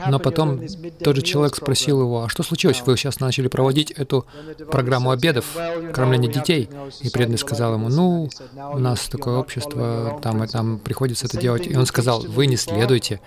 Но 0.08 0.18
потом 0.18 0.62
тот 1.04 1.18
же 1.18 1.22
человек 1.24 1.56
спросил 1.56 2.00
его, 2.02 2.24
а 2.24 2.30
что 2.30 2.44
случилось? 2.44 2.82
Вы 2.86 2.96
сейчас 2.96 3.20
начали 3.20 3.50
проводить 3.50 3.92
эту 3.92 4.26
программу 4.72 5.12
обедов, 5.12 5.58
кормления 5.94 6.32
детей. 6.32 6.70
И 7.02 7.10
преданный 7.10 7.38
сказал 7.38 7.74
ему, 7.74 7.90
ну, 7.90 8.30
у 8.72 8.80
нас 8.80 9.10
такое 9.10 9.38
общество, 9.38 10.20
там 10.22 10.48
там 10.48 10.80
приходится 10.80 11.26
это 11.26 11.38
делать. 11.38 11.68
И 11.68 11.76
он 11.76 11.86
сказал, 11.86 12.22
вы 12.22 12.48
не 12.48 12.56
следуйте 12.56 13.20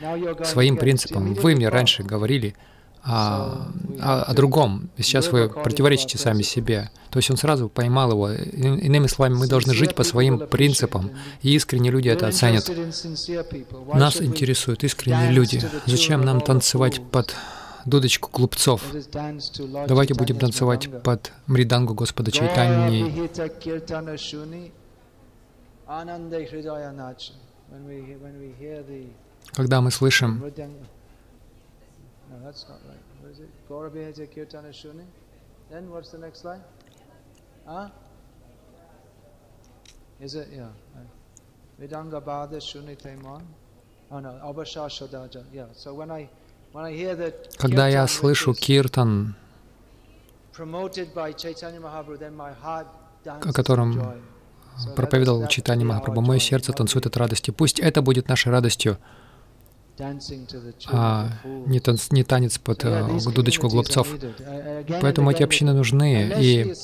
своим 0.45 0.79
принципам. 0.79 1.35
Вы 1.35 1.55
мне 1.55 1.69
раньше 1.69 2.03
говорили, 2.03 2.55
о, 3.07 3.69
о, 4.01 4.23
о 4.23 4.35
другом. 4.35 4.91
Сейчас 4.99 5.29
вы 5.29 5.49
противоречите 5.49 6.19
сами 6.19 6.43
себе. 6.43 6.91
То 7.11 7.19
есть 7.19 7.31
он 7.31 7.37
сразу 7.37 7.69
поймал 7.69 8.11
его. 8.11 8.33
Иными 8.33 9.07
словами, 9.07 9.35
мы 9.35 9.47
должны 9.47 9.75
жить 9.75 9.95
по 9.95 10.03
своим 10.03 10.41
принципам, 10.41 11.11
и 11.41 11.55
искренние 11.55 11.93
люди 11.93 12.09
это 12.09 12.27
оценят. 12.27 12.69
Нас 13.95 14.21
интересуют 14.21 14.83
искренние 14.85 15.31
люди. 15.31 15.63
Зачем 15.87 16.23
нам 16.23 16.41
танцевать 16.41 17.01
под 17.11 17.35
дудочку 17.85 18.29
глупцов. 18.33 18.83
Давайте 19.87 20.15
будем 20.15 20.39
танцевать 20.39 20.91
под 21.03 21.33
мридангу 21.47 21.95
Господа 21.95 22.33
Чайтаньи. 22.33 23.31
Когда 29.55 29.81
мы 29.81 29.91
слышим 29.93 30.43
Is 40.19 40.35
it? 40.35 40.49
Yeah. 40.51 40.71
Vedanga 41.79 42.21
Bada 42.23 42.59
Shuni 42.59 42.97
Taimon. 42.97 43.43
Oh 44.11 44.21
no, 44.21 44.31
Abhasha 44.43 44.89
Shadaja. 44.89 45.45
Yeah. 45.53 45.67
So 45.75 45.95
when 45.95 46.11
I 46.11 46.29
когда 47.57 47.89
я 47.89 48.07
слышу 48.07 48.53
киртан, 48.53 49.35
о 50.59 50.89
котором 53.53 54.23
проповедовал 54.95 55.47
Читани 55.49 55.85
Махапрабху, 55.85 56.21
мое 56.21 56.39
сердце 56.39 56.73
танцует 56.75 57.07
от 57.07 57.17
радости. 57.17 57.51
Пусть 57.51 57.81
это 57.81 58.03
будет 58.03 58.29
нашей 58.29 58.53
радостью, 58.53 58.99
а 60.89 61.29
не, 61.45 61.81
танц, 61.81 62.11
не 62.11 62.25
танец 62.25 62.59
под 62.59 62.85
uh, 62.85 63.33
дудочку 63.33 63.69
глупцов. 63.69 64.09
Поэтому 65.01 65.31
эти 65.31 65.43
общины 65.43 65.73
нужны. 65.73 66.35
И 66.39 66.75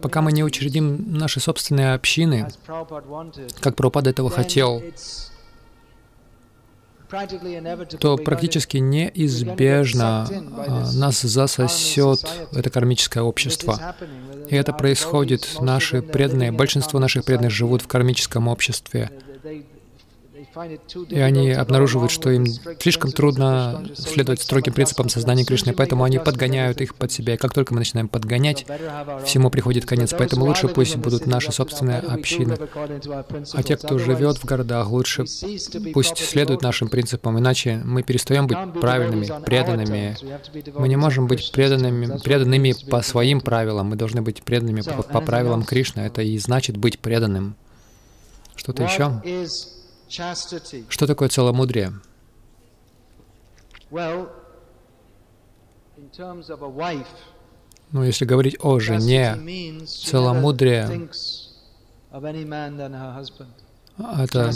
пока 0.00 0.20
мы 0.20 0.32
не 0.32 0.44
учредим 0.44 1.18
наши 1.18 1.40
собственные 1.40 1.94
общины, 1.94 2.48
как 3.60 3.76
Прабхупада 3.76 4.10
этого 4.10 4.30
хотел, 4.30 4.82
то 8.00 8.16
практически 8.16 8.78
неизбежно 8.78 10.26
а, 10.66 10.92
нас 10.92 11.20
засосет 11.20 12.20
это 12.52 12.70
кармическое 12.70 13.22
общество. 13.22 13.94
И 14.48 14.56
это 14.56 14.72
происходит. 14.72 15.58
Наши 15.60 16.02
преданные, 16.02 16.50
большинство 16.50 16.98
наших 16.98 17.24
преданных 17.24 17.52
живут 17.52 17.82
в 17.82 17.86
кармическом 17.86 18.48
обществе. 18.48 19.10
И 21.08 21.18
они 21.18 21.50
обнаруживают, 21.50 22.12
что 22.12 22.30
им 22.30 22.46
слишком 22.78 23.10
трудно 23.12 23.84
следовать 23.94 24.42
строгим 24.42 24.72
принципам 24.72 25.08
сознания 25.08 25.44
Кришны, 25.44 25.72
поэтому 25.72 26.04
они 26.04 26.18
подгоняют 26.18 26.80
их 26.80 26.94
под 26.94 27.10
себя. 27.12 27.34
И 27.34 27.36
как 27.36 27.52
только 27.52 27.74
мы 27.74 27.80
начинаем 27.80 28.08
подгонять, 28.08 28.66
всему 29.24 29.50
приходит 29.50 29.84
конец. 29.84 30.14
Поэтому 30.16 30.44
лучше 30.46 30.68
пусть 30.68 30.96
будут 30.96 31.26
наши 31.26 31.52
собственные 31.52 31.98
общины. 32.00 32.56
А 33.52 33.62
те, 33.62 33.76
кто 33.76 33.98
живет 33.98 34.38
в 34.38 34.44
городах, 34.44 34.90
лучше 34.90 35.24
пусть 35.92 36.18
следуют 36.18 36.62
нашим 36.62 36.88
принципам, 36.88 37.38
иначе 37.38 37.80
мы 37.84 38.02
перестаем 38.02 38.46
быть 38.46 38.58
правильными, 38.80 39.30
преданными. 39.44 40.16
Мы 40.78 40.88
не 40.88 40.96
можем 40.96 41.26
быть 41.26 41.50
преданными, 41.52 42.18
преданными 42.22 42.74
по 42.90 43.02
своим 43.02 43.40
правилам, 43.40 43.88
мы 43.88 43.96
должны 43.96 44.22
быть 44.22 44.42
преданными 44.42 44.82
по, 44.82 45.02
по 45.02 45.20
правилам 45.20 45.64
Кришны. 45.64 46.00
Это 46.00 46.22
и 46.22 46.38
значит 46.38 46.76
быть 46.76 46.98
преданным. 46.98 47.56
Что-то 48.56 48.84
еще? 48.84 49.20
Что 50.88 51.06
такое 51.06 51.28
целомудрие? 51.28 51.92
Ну, 57.90 58.02
если 58.02 58.24
говорить 58.24 58.56
о 58.60 58.78
жене, 58.80 59.36
целомудрие— 59.86 61.08
это 63.98 64.52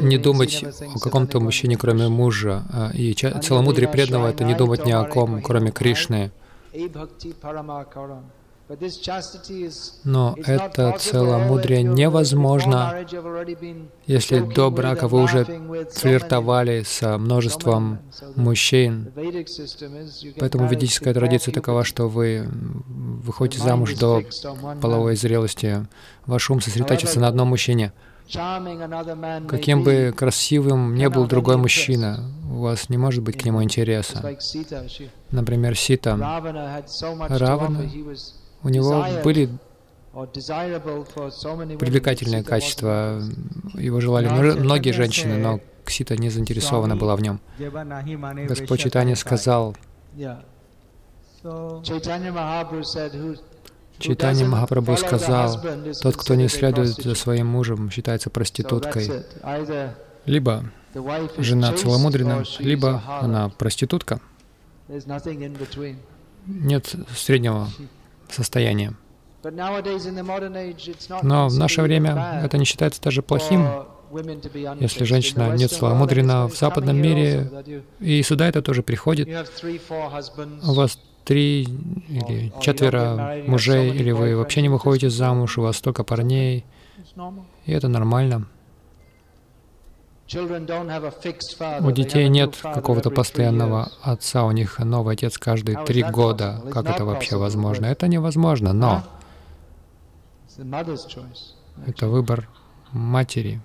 не 0.00 0.18
думать 0.18 0.64
о 0.64 0.98
каком-то 0.98 1.40
мужчине, 1.40 1.76
кроме 1.76 2.08
мужа. 2.08 2.64
А, 2.70 2.90
и 2.92 3.14
целомудрие 3.14 3.88
преданного— 3.88 4.28
это 4.28 4.44
не 4.44 4.54
думать 4.54 4.84
ни 4.84 4.92
о 4.92 5.04
ком, 5.04 5.42
кроме 5.42 5.70
Кришны. 5.72 6.30
Но 10.04 10.34
это 10.44 10.96
целомудрие 10.98 11.82
невозможно, 11.82 13.06
если 14.06 14.38
до 14.40 14.70
брака 14.70 15.06
вы 15.06 15.22
уже 15.22 15.44
флиртовали 15.92 16.82
с 16.82 17.18
множеством 17.18 17.98
мужчин. 18.36 19.12
Поэтому 20.38 20.66
ведическая 20.66 21.12
традиция 21.12 21.52
такова, 21.52 21.84
что 21.84 22.08
вы 22.08 22.48
выходите 22.86 23.62
замуж 23.62 23.94
до 23.94 24.22
половой 24.80 25.16
зрелости. 25.16 25.86
Ваш 26.24 26.48
ум 26.50 26.60
сосредоточится 26.62 27.20
на 27.20 27.28
одном 27.28 27.48
мужчине. 27.48 27.92
Каким 29.46 29.82
бы 29.82 30.14
красивым 30.16 30.94
ни 30.94 31.06
был 31.08 31.26
другой 31.26 31.58
мужчина, 31.58 32.30
у 32.50 32.60
вас 32.60 32.88
не 32.88 32.96
может 32.96 33.22
быть 33.22 33.36
к 33.36 33.44
нему 33.44 33.62
интереса. 33.62 34.36
Например, 35.30 35.76
Сита. 35.76 36.16
Равана 37.28 37.90
у 38.64 38.68
него 38.70 39.06
были 39.22 39.50
привлекательные 41.78 42.42
качества. 42.42 43.22
Его 43.74 44.00
желали 44.00 44.28
многие 44.28 44.92
женщины, 44.92 45.36
но 45.36 45.60
Ксита 45.84 46.16
не 46.16 46.30
заинтересована 46.30 46.96
была 46.96 47.14
в 47.16 47.20
нем. 47.20 47.40
Господь 48.48 48.80
Читания 48.80 49.14
сказал, 49.14 49.76
Читание 53.98 54.46
Махапрабху 54.46 54.96
сказал, 54.96 55.60
тот, 56.02 56.16
кто 56.16 56.34
не 56.34 56.48
следует 56.48 56.96
за 56.96 57.14
своим 57.14 57.46
мужем, 57.46 57.90
считается 57.90 58.30
проституткой. 58.30 59.24
Либо 60.24 60.64
жена 61.38 61.72
целомудрена, 61.74 62.44
либо 62.58 63.02
она 63.20 63.50
проститутка. 63.50 64.20
Нет 66.46 66.94
среднего 67.16 67.68
состояние. 68.34 68.94
Но 71.22 71.48
в 71.48 71.58
наше 71.58 71.82
время 71.82 72.40
это 72.42 72.58
не 72.58 72.64
считается 72.64 73.02
даже 73.02 73.22
плохим, 73.22 73.66
если 74.80 75.04
женщина 75.04 75.54
не 75.56 75.66
целомудрена 75.66 76.48
в 76.48 76.56
западном 76.56 76.96
мире, 76.96 77.50
и 78.00 78.22
сюда 78.22 78.48
это 78.48 78.62
тоже 78.62 78.82
приходит. 78.82 79.28
У 79.28 80.72
вас 80.72 80.98
три 81.24 81.62
или 81.62 82.52
четверо 82.60 83.36
мужей, 83.46 83.90
или 83.94 84.12
вы 84.12 84.36
вообще 84.36 84.62
не 84.62 84.68
выходите 84.68 85.10
замуж, 85.10 85.58
у 85.58 85.62
вас 85.62 85.76
столько 85.76 86.04
парней, 86.04 86.64
и 87.66 87.72
это 87.72 87.88
нормально. 87.88 88.46
У 90.26 91.90
детей 91.90 92.28
нет 92.28 92.56
какого-то 92.56 93.10
постоянного 93.10 93.90
отца, 94.02 94.44
у 94.44 94.52
них 94.52 94.78
новый 94.78 95.14
отец 95.14 95.36
каждые 95.38 95.84
три 95.84 96.02
года. 96.02 96.62
Как 96.72 96.86
это 96.88 97.04
вообще 97.04 97.36
возможно? 97.36 97.86
Это 97.86 98.08
невозможно, 98.08 98.72
но 98.72 99.04
это 101.86 102.08
выбор 102.08 102.48
матери. 102.92 103.60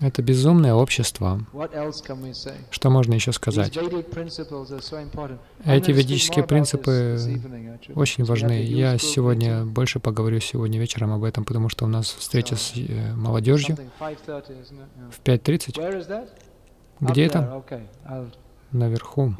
Это 0.00 0.22
безумное 0.22 0.74
общество. 0.74 1.40
Что 2.70 2.90
можно 2.90 3.14
еще 3.14 3.32
сказать? 3.32 3.76
Эти 3.76 5.90
ведические 5.90 6.44
принципы 6.44 7.18
очень 7.94 8.24
важны. 8.24 8.62
Я 8.62 8.98
сегодня 8.98 9.64
больше 9.64 10.00
поговорю 10.00 10.40
сегодня 10.40 10.80
вечером 10.80 11.12
об 11.12 11.24
этом, 11.24 11.44
потому 11.44 11.68
что 11.68 11.84
у 11.84 11.88
нас 11.88 12.06
встреча 12.06 12.56
с 12.56 12.72
э, 12.76 13.12
молодежью 13.14 13.76
в 13.98 15.20
5.30. 15.22 16.28
Где 17.00 17.26
это? 17.26 17.62
Наверху. 18.70 19.34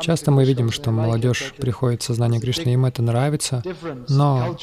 Часто 0.00 0.30
мы 0.30 0.44
видим, 0.44 0.70
что 0.70 0.90
молодежь 0.90 1.54
приходит 1.58 2.02
в 2.02 2.04
сознание 2.04 2.40
Кришны, 2.40 2.70
им 2.70 2.86
это 2.86 3.02
нравится, 3.02 3.62
но 4.08 4.56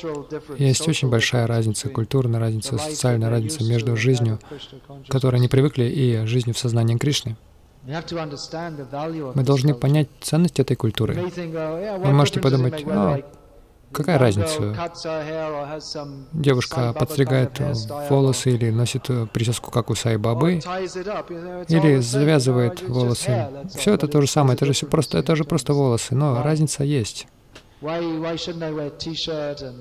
есть 0.58 0.88
очень 0.88 1.10
большая 1.10 1.46
разница, 1.46 1.90
культурная 1.90 2.40
разница, 2.40 2.78
социальная 2.78 3.30
разница 3.30 3.64
между 3.64 3.96
жизнью, 3.96 4.40
к 5.08 5.12
которой 5.12 5.36
они 5.36 5.48
привыкли, 5.48 5.84
и 5.86 6.26
жизнью 6.26 6.56
в 6.56 6.58
сознании 6.58 6.98
Кришны. 6.98 7.38
Мы 7.86 9.44
должны 9.44 9.76
понять 9.76 10.10
ценность 10.22 10.60
этой 10.60 10.76
культуры. 10.76 11.14
Вы 11.14 12.12
можете 12.12 12.40
подумать, 12.40 12.84
«А, 12.88 13.20
Какая 13.96 14.18
разница? 14.18 14.76
Девушка 16.34 16.94
подстригает 16.94 17.62
волосы 18.10 18.52
или 18.52 18.70
носит 18.70 19.10
э, 19.10 19.26
прическу, 19.32 19.72
как 19.72 19.90
у 19.90 19.96
Сай 19.96 20.18
Бабы, 20.18 20.56
или 20.56 22.02
завязывает 22.02 22.82
волосы. 22.82 23.48
Все 23.74 23.94
это 23.94 24.08
то 24.10 24.20
же 24.20 24.28
самое, 24.28 24.56
это 24.56 24.66
же 24.66 24.74
все 24.74 24.86
просто, 24.86 25.18
это 25.18 25.36
же 25.38 25.46
просто 25.46 25.74
волосы, 25.74 26.14
но 26.14 26.44
разница 26.44 26.84
есть. 26.84 27.28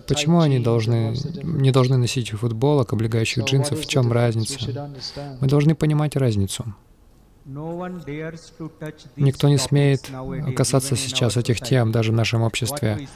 Почему 0.06 0.40
они 0.40 0.58
должны, 0.60 1.16
не 1.42 1.72
должны 1.72 1.96
носить 1.96 2.30
футболок, 2.30 2.92
облегающих 2.92 3.44
джинсов? 3.44 3.80
В 3.80 3.86
чем 3.86 4.12
разница? 4.12 4.90
Мы 5.40 5.48
должны 5.48 5.74
понимать 5.74 6.14
разницу. 6.14 6.64
Никто 9.16 9.48
не 9.48 9.58
смеет 9.58 10.10
касаться 10.56 10.96
сейчас 10.96 11.36
этих 11.36 11.60
тем 11.60 11.92
даже 11.92 12.10
в 12.10 12.14
нашем 12.14 12.42
обществе, 12.42 13.06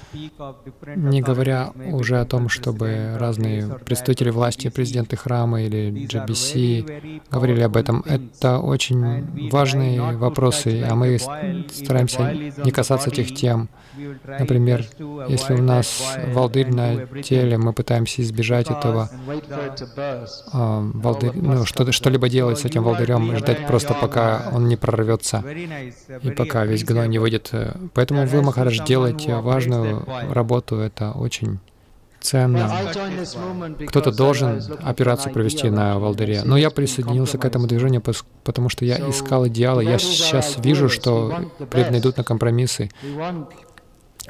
не 0.97 1.23
говоря 1.23 1.73
уже 1.93 2.21
о 2.21 2.27
том, 2.27 2.51
чтобы 2.51 3.17
разные 3.19 3.67
представители 3.87 4.29
власти, 4.31 4.69
президенты 4.69 5.17
храма 5.17 5.63
или 5.63 6.07
GBC 6.07 7.23
говорили 7.31 7.63
об 7.63 7.77
этом. 7.77 8.03
Это 8.07 8.59
очень 8.59 9.49
важные 9.51 10.17
вопросы, 10.17 10.83
а 10.83 10.95
мы 10.95 11.19
стараемся 11.19 12.35
не 12.63 12.71
касаться 12.71 13.09
этих 13.09 13.35
тем. 13.35 13.71
Например, 14.39 14.85
если 15.29 15.55
у 15.55 15.63
нас 15.63 16.17
волдырь 16.33 16.71
на 16.71 17.07
теле, 17.23 17.59
мы 17.59 17.73
пытаемся 17.73 18.23
избежать 18.23 18.71
этого, 18.71 19.11
волдырь, 20.53 21.33
ну, 21.35 21.65
что, 21.65 21.91
что-либо 21.93 22.29
делать 22.29 22.59
с 22.59 22.65
этим 22.65 22.83
волдырем, 22.83 23.37
ждать 23.37 23.67
просто 23.67 23.95
пока 23.95 24.51
он 24.53 24.69
не 24.69 24.77
прорвется 24.77 25.45
и 26.23 26.31
пока 26.31 26.65
весь 26.65 26.85
гной 26.85 27.09
не 27.09 27.19
выйдет. 27.19 27.53
Поэтому 27.95 28.27
вы, 28.27 28.43
Махарадж, 28.43 28.85
делаете 28.85 29.37
важную 29.37 30.05
работу, 30.31 30.77
это 30.77 31.13
очень 31.13 31.59
ценно. 32.21 32.69
Кто-то 33.87 34.11
должен 34.11 34.61
операцию 34.83 35.33
провести 35.33 35.71
на 35.71 35.99
Валдыре. 35.99 36.43
Но 36.45 36.57
я 36.57 36.71
присоединился 36.71 37.39
к 37.39 37.45
этому 37.45 37.67
движению, 37.69 38.03
потому 38.45 38.69
что 38.69 38.85
я 38.85 38.99
искал 39.09 39.47
идеалы. 39.47 39.85
Я 39.85 39.99
сейчас 39.99 40.57
вижу, 40.59 40.89
что 40.89 41.33
преданные 41.71 42.01
идут 42.01 42.17
на 42.17 42.25
компромиссы. 42.25 42.91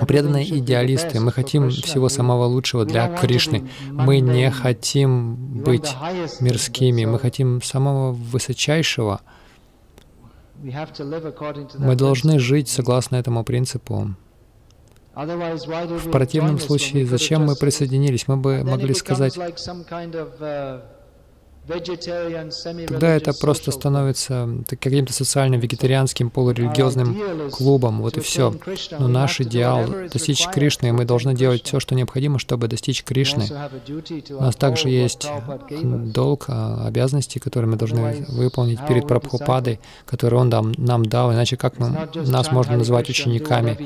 Преданные 0.07 0.59
идеалисты, 0.59 1.20
мы 1.20 1.32
хотим 1.32 1.70
всего 1.70 2.09
самого 2.09 2.44
лучшего 2.44 2.84
для 2.84 3.09
Кришны. 3.16 3.68
Мы 3.90 4.20
не 4.20 4.51
хотим 4.51 5.62
быть 5.62 5.94
мирскими, 6.40 7.05
мы 7.05 7.18
хотим 7.18 7.62
самого 7.62 8.12
высочайшего. 8.12 9.20
Мы 10.62 11.94
должны 11.96 12.38
жить 12.38 12.68
согласно 12.68 13.16
этому 13.16 13.44
принципу. 13.44 14.14
В 15.14 16.11
противном 16.12 16.59
случае, 16.61 17.05
зачем 17.05 17.44
мы 17.44 17.57
присоединились? 17.57 18.28
Мы 18.28 18.36
бы 18.36 18.62
могли 18.62 18.94
сказать, 18.94 19.36
Тогда 21.68 23.14
это 23.14 23.32
просто 23.34 23.70
становится 23.70 24.48
каким-то 24.66 25.12
социальным 25.12 25.60
вегетарианским 25.60 26.30
полурелигиозным 26.30 27.50
клубом, 27.50 28.00
вот 28.00 28.16
и 28.16 28.20
все. 28.20 28.54
Но 28.98 29.08
наш 29.08 29.40
идеал— 29.40 29.86
достичь 30.12 30.46
Кришны, 30.48 30.88
и 30.88 30.92
мы 30.92 31.04
должны 31.04 31.34
делать 31.34 31.64
все, 31.64 31.80
что 31.80 31.94
необходимо, 31.94 32.38
чтобы 32.38 32.68
достичь 32.68 33.04
Кришны. 33.04 33.44
У 34.30 34.42
нас 34.42 34.56
также 34.56 34.88
есть 34.88 35.28
долг, 35.80 36.46
а, 36.48 36.86
обязанности, 36.86 37.38
которые 37.38 37.70
мы 37.70 37.76
должны 37.76 38.24
выполнить 38.28 38.80
перед 38.86 39.06
Прабхупадой, 39.06 39.80
которые 40.06 40.40
Он 40.40 40.48
нам 40.78 41.04
дал, 41.04 41.32
иначе 41.32 41.56
как 41.56 41.78
мы, 41.78 42.08
нас 42.14 42.50
можно 42.50 42.76
назвать 42.76 43.10
учениками? 43.10 43.76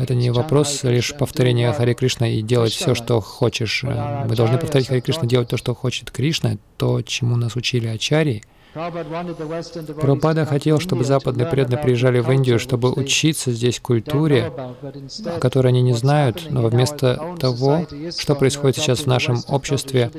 Это 0.00 0.14
не 0.14 0.30
вопрос 0.30 0.82
лишь 0.82 1.14
повторения 1.14 1.72
Хари 1.72 1.94
Кришна 1.94 2.28
и 2.28 2.42
делать 2.42 2.72
все, 2.72 2.94
что 2.94 3.20
хочешь. 3.20 3.84
Мы 3.84 4.34
должны 4.34 4.58
повторить 4.58 4.88
Хари 4.88 5.00
Кришна, 5.00 5.26
делать 5.26 5.48
то, 5.48 5.56
что 5.56 5.74
хочет 5.74 6.10
Кришна, 6.10 6.56
то, 6.76 7.02
чему 7.02 7.27
нас 7.36 7.56
учили 7.56 7.86
Ачари. 7.86 8.42
Прабхупада 8.74 10.44
хотел, 10.44 10.78
чтобы 10.78 11.02
западные 11.02 11.46
преданные 11.46 11.82
приезжали 11.82 12.20
в 12.20 12.30
Индию, 12.30 12.58
чтобы 12.60 12.92
учиться 12.92 13.50
здесь 13.50 13.80
культуре, 13.80 14.52
о 15.24 15.40
которой 15.40 15.68
они 15.68 15.80
не 15.82 15.94
знают, 15.94 16.46
но 16.50 16.62
вместо 16.68 17.34
того, 17.40 17.86
что 18.16 18.34
происходит 18.34 18.76
сейчас 18.76 19.00
в 19.00 19.06
нашем 19.06 19.42
обществе, 19.48 20.10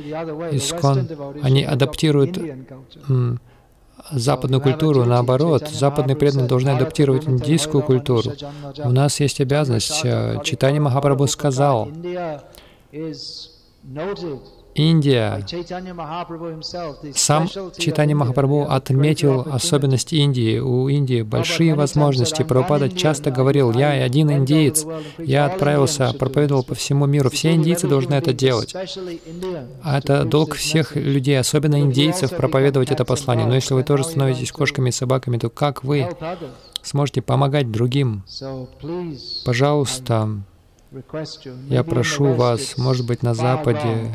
искон, 0.52 1.08
они 1.42 1.64
адаптируют 1.64 2.40
западную 4.12 4.62
культуру, 4.62 5.06
наоборот, 5.06 5.70
западные 5.70 6.16
преданные 6.16 6.48
должны 6.48 6.70
адаптировать 6.70 7.28
индийскую 7.28 7.84
культуру. 7.84 8.32
У 8.84 8.90
нас 8.90 9.20
есть 9.20 9.40
обязанность. 9.42 10.02
Читание 10.44 10.82
Махапрабху 10.82 11.28
сказал, 11.28 11.88
Индия. 14.80 15.46
Сам 17.14 17.48
Читани 17.78 18.14
Махапрабху 18.14 18.64
отметил 18.70 19.46
особенность 19.52 20.14
Индии. 20.14 20.60
У 20.60 20.88
Индии 20.88 21.22
большие 21.22 21.76
возможности. 21.76 22.44
Прабхупада 22.44 22.90
часто 22.90 23.30
говорил, 23.32 23.74
я 23.74 23.92
один 23.92 24.32
индиец, 24.32 24.86
я 25.18 25.46
отправился, 25.46 26.14
проповедовал 26.14 26.64
по 26.64 26.76
всему 26.76 27.06
миру. 27.06 27.30
Все 27.30 27.54
индийцы 27.54 27.88
должны 27.88 28.14
это 28.14 28.34
делать. 28.34 28.74
Это 29.84 30.24
долг 30.24 30.56
всех 30.56 30.96
людей, 30.96 31.38
особенно 31.38 31.80
индейцев, 31.82 32.36
проповедовать 32.36 32.92
это 32.92 33.04
послание. 33.04 33.46
Но 33.46 33.56
если 33.56 33.74
вы 33.74 33.84
тоже 33.84 34.04
становитесь 34.04 34.52
кошками 34.52 34.90
и 34.90 34.94
собаками, 34.94 35.38
то 35.38 35.50
как 35.50 35.84
вы 35.84 36.08
сможете 36.84 37.22
помогать 37.22 37.72
другим? 37.72 38.24
Пожалуйста, 39.46 40.30
я 41.70 41.84
прошу 41.84 42.34
вас, 42.34 42.78
может 42.78 43.06
быть, 43.06 43.22
на 43.22 43.34
Западе 43.34 44.12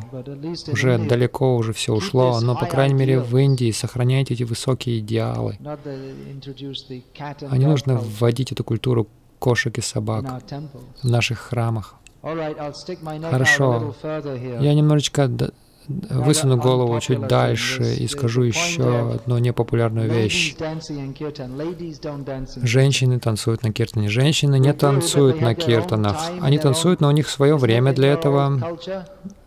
уже 0.73 0.99
далеко 0.99 1.57
уже 1.57 1.73
все 1.73 1.95
ушло, 1.95 2.41
но, 2.41 2.57
по 2.57 2.67
крайней 2.67 2.95
мере, 2.95 3.21
в 3.21 3.37
Индии 3.37 3.71
сохраняйте 3.71 4.35
эти 4.35 4.43
высокие 4.43 4.99
идеалы. 4.99 5.59
А 5.63 7.57
не 7.57 7.67
нужно 7.67 7.97
вводить 7.97 8.53
эту 8.53 8.65
культуру 8.65 9.07
кошек 9.39 9.77
и 9.79 9.81
собак 9.81 10.43
в 11.03 11.09
наших 11.09 11.39
храмах. 11.39 11.97
Хорошо. 12.23 13.95
Я 14.61 14.75
немножечко 14.75 15.29
высуну 15.89 16.57
голову 16.57 16.99
чуть 17.01 17.27
дальше 17.27 17.95
и 17.95 18.07
скажу 18.09 18.43
еще 18.43 19.13
одну 19.15 19.39
непопулярную 19.39 20.11
вещь. 20.11 20.57
Женщины 22.63 23.21
танцуют 23.21 23.63
на 23.63 23.73
киртане. 23.73 24.09
Женщины 24.09 24.59
не 24.59 24.73
танцуют 24.73 25.41
на 25.41 25.55
киртанах. 25.55 26.31
Они 26.41 26.59
танцуют, 26.59 27.01
но 27.01 27.09
у 27.09 27.13
них 27.13 27.29
свое 27.29 27.57
время 27.57 27.93
для 27.93 28.13
этого 28.13 28.79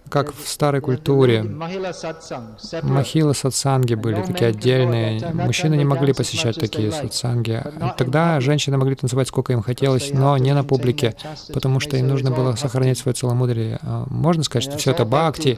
как 0.10 0.34
в 0.34 0.48
старой 0.48 0.82
культуре. 0.82 1.44
Махила 1.44 3.34
сатсанги 3.34 3.96
были 3.96 4.22
такие 4.22 4.50
отдельные. 4.50 5.22
Мужчины 5.34 5.76
не 5.76 5.86
могли 5.86 6.14
посещать 6.14 6.56
такие 6.60 6.92
сатсанги. 6.92 7.64
Тогда 7.98 8.40
женщины 8.40 8.78
могли 8.78 8.96
танцевать 8.96 9.28
сколько 9.28 9.54
им 9.54 9.62
хотелось, 9.62 10.12
но 10.14 10.38
не 10.38 10.54
на 10.54 10.64
публике, 10.64 11.16
потому 11.54 11.80
что 11.80 11.98
им 11.98 12.08
нужно 12.08 12.32
было 12.32 12.56
сохранять 12.56 12.98
свое 12.98 13.16
целомудрие. 13.16 13.80
А, 13.82 14.06
можно 14.10 14.44
сказать, 14.44 14.64
что 14.64 14.78
все 14.78 14.92
это 14.92 15.06
бхакти. 15.06 15.58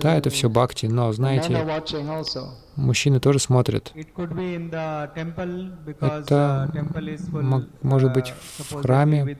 Да, 0.00 0.16
это 0.16 0.30
все 0.30 0.48
бхакти, 0.48 0.86
но 0.86 1.12
знаете, 1.12 1.66
мужчины 2.76 3.20
тоже 3.20 3.38
смотрят. 3.38 3.92
Это 6.00 6.70
может 7.82 8.12
быть 8.12 8.32
в 8.58 8.74
храме, 8.82 9.38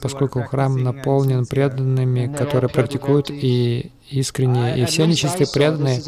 поскольку 0.00 0.42
храм 0.42 0.82
наполнен 0.82 1.46
преданными, 1.46 2.32
которые 2.32 2.70
практикуют 2.70 3.30
и 3.30 3.92
искренние, 4.10 4.78
и 4.80 4.84
все 4.86 5.02
они 5.04 5.14
чистые 5.14 5.46
преданные. 5.52 6.00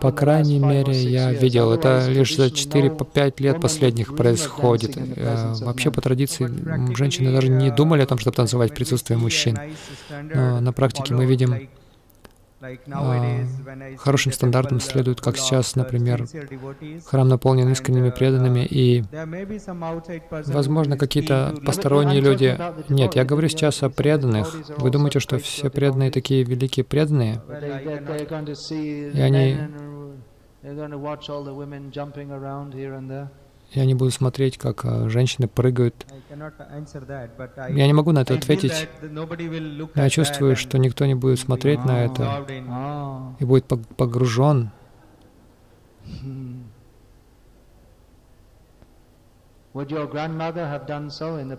По 0.00 0.12
крайней 0.12 0.58
мере, 0.58 0.92
я 0.92 1.32
видел, 1.32 1.72
это 1.72 2.06
лишь 2.08 2.36
за 2.36 2.46
4-5 2.46 3.42
лет 3.42 3.60
последних 3.60 4.14
происходит. 4.16 4.96
Вообще, 5.60 5.90
по 5.90 6.00
традиции, 6.00 6.48
женщины 6.94 7.32
даже 7.32 7.48
не 7.48 7.70
думали 7.70 8.02
о 8.02 8.06
том, 8.06 8.18
чтобы 8.18 8.36
танцевать 8.36 8.70
в 8.70 8.74
присутствии 8.74 9.16
мужчин. 9.16 9.58
Но 10.34 10.60
на 10.60 10.72
практике 10.72 11.14
мы 11.14 11.26
видим 11.26 11.68
хорошим 13.98 14.32
стандартам 14.32 14.80
следует, 14.80 15.20
как 15.20 15.36
сейчас, 15.36 15.76
например, 15.76 16.26
храм 17.06 17.28
наполнен 17.28 17.68
искренними 17.70 18.08
uh, 18.08 18.16
преданными, 18.16 18.64
и, 18.64 19.04
возможно, 20.46 20.96
какие-то 20.96 21.54
посторонние 21.64 22.20
люди... 22.20 22.58
Нет, 22.88 23.14
я 23.14 23.24
говорю 23.24 23.48
сейчас 23.48 23.82
о 23.82 23.90
преданных. 23.90 24.54
Вы 24.78 24.90
думаете, 24.90 25.20
что 25.20 25.38
все 25.38 25.70
преданные 25.70 26.10
такие 26.10 26.44
великие 26.44 26.84
преданные? 26.84 27.40
И 29.14 29.20
они 29.20 29.58
я 33.74 33.84
не 33.86 33.94
буду 33.94 34.10
смотреть, 34.10 34.58
как 34.58 34.84
а, 34.84 35.08
женщины 35.08 35.48
прыгают. 35.48 36.06
Я 37.70 37.86
не 37.86 37.92
могу 37.92 38.12
на 38.12 38.20
это 38.20 38.34
ответить. 38.34 38.88
Я 39.94 40.10
чувствую, 40.10 40.56
что 40.56 40.78
никто 40.78 41.06
не 41.06 41.14
будет 41.14 41.40
смотреть 41.40 41.84
на 41.84 42.04
это 42.04 42.46
и 43.38 43.44
будет 43.44 43.66
погружен. 43.66 44.70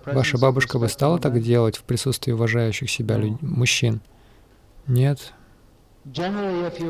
Ваша 0.05 0.37
бабушка 0.37 0.77
бы 0.77 0.87
стала 0.87 1.19
так 1.19 1.41
делать 1.41 1.77
в 1.77 1.83
присутствии 1.83 2.31
уважающих 2.31 2.89
себя 2.89 3.19
мужчин? 3.41 4.01
Нет. 4.85 5.33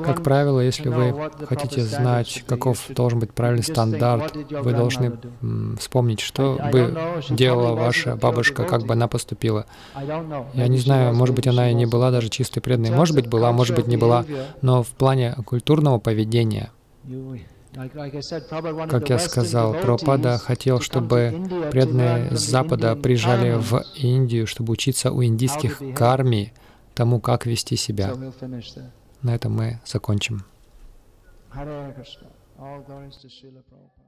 Как 0.03 0.23
правило, 0.23 0.59
если 0.59 0.89
вы 0.89 1.31
хотите 1.45 1.81
знать, 1.81 2.43
каков 2.47 2.87
должен 2.89 3.19
быть 3.19 3.31
правильный 3.31 3.63
стандарт, 3.63 4.35
вы 4.49 4.73
должны 4.73 5.13
вспомнить, 5.79 6.19
что 6.19 6.59
бы 6.71 6.97
делала 7.29 7.75
ваша 7.75 8.15
бабушка, 8.15 8.63
как 8.63 8.85
бы 8.85 8.93
она 8.93 9.07
поступила. 9.07 9.65
Я 10.53 10.67
не 10.67 10.79
знаю, 10.79 11.13
может 11.13 11.35
быть, 11.35 11.47
она 11.47 11.69
и 11.69 11.73
не 11.73 11.85
была 11.85 12.09
даже 12.11 12.29
чистой 12.29 12.61
преданной, 12.61 12.91
может 12.91 13.15
быть, 13.15 13.27
была, 13.27 13.51
может 13.51 13.75
быть, 13.75 13.87
не 13.87 13.97
была, 13.97 14.25
но 14.61 14.81
в 14.81 14.89
плане 14.89 15.35
культурного 15.45 15.99
поведения, 15.99 16.71
как 17.73 19.09
я 19.09 19.19
сказал, 19.19 19.73
Прабхупада 19.73 20.37
хотел, 20.37 20.79
чтобы 20.79 21.69
преданные 21.71 22.35
с 22.35 22.41
Запада 22.41 22.95
приезжали 22.95 23.57
в 23.59 23.83
Индию, 23.95 24.47
чтобы 24.47 24.73
учиться 24.73 25.11
у 25.11 25.23
индийских 25.23 25.81
карми 25.95 26.53
тому, 26.93 27.19
как 27.19 27.45
вести 27.45 27.75
себя. 27.75 28.13
На 29.23 29.35
этом 29.35 29.53
мы 29.53 29.79
закончим. 29.85 30.43
Hare 31.53 31.93
Krishna. 31.95 32.27
All 32.59 32.83
glories 32.85 33.15
to 33.21 33.27
Srila 33.29 33.63
Prabhupada. 33.63 34.02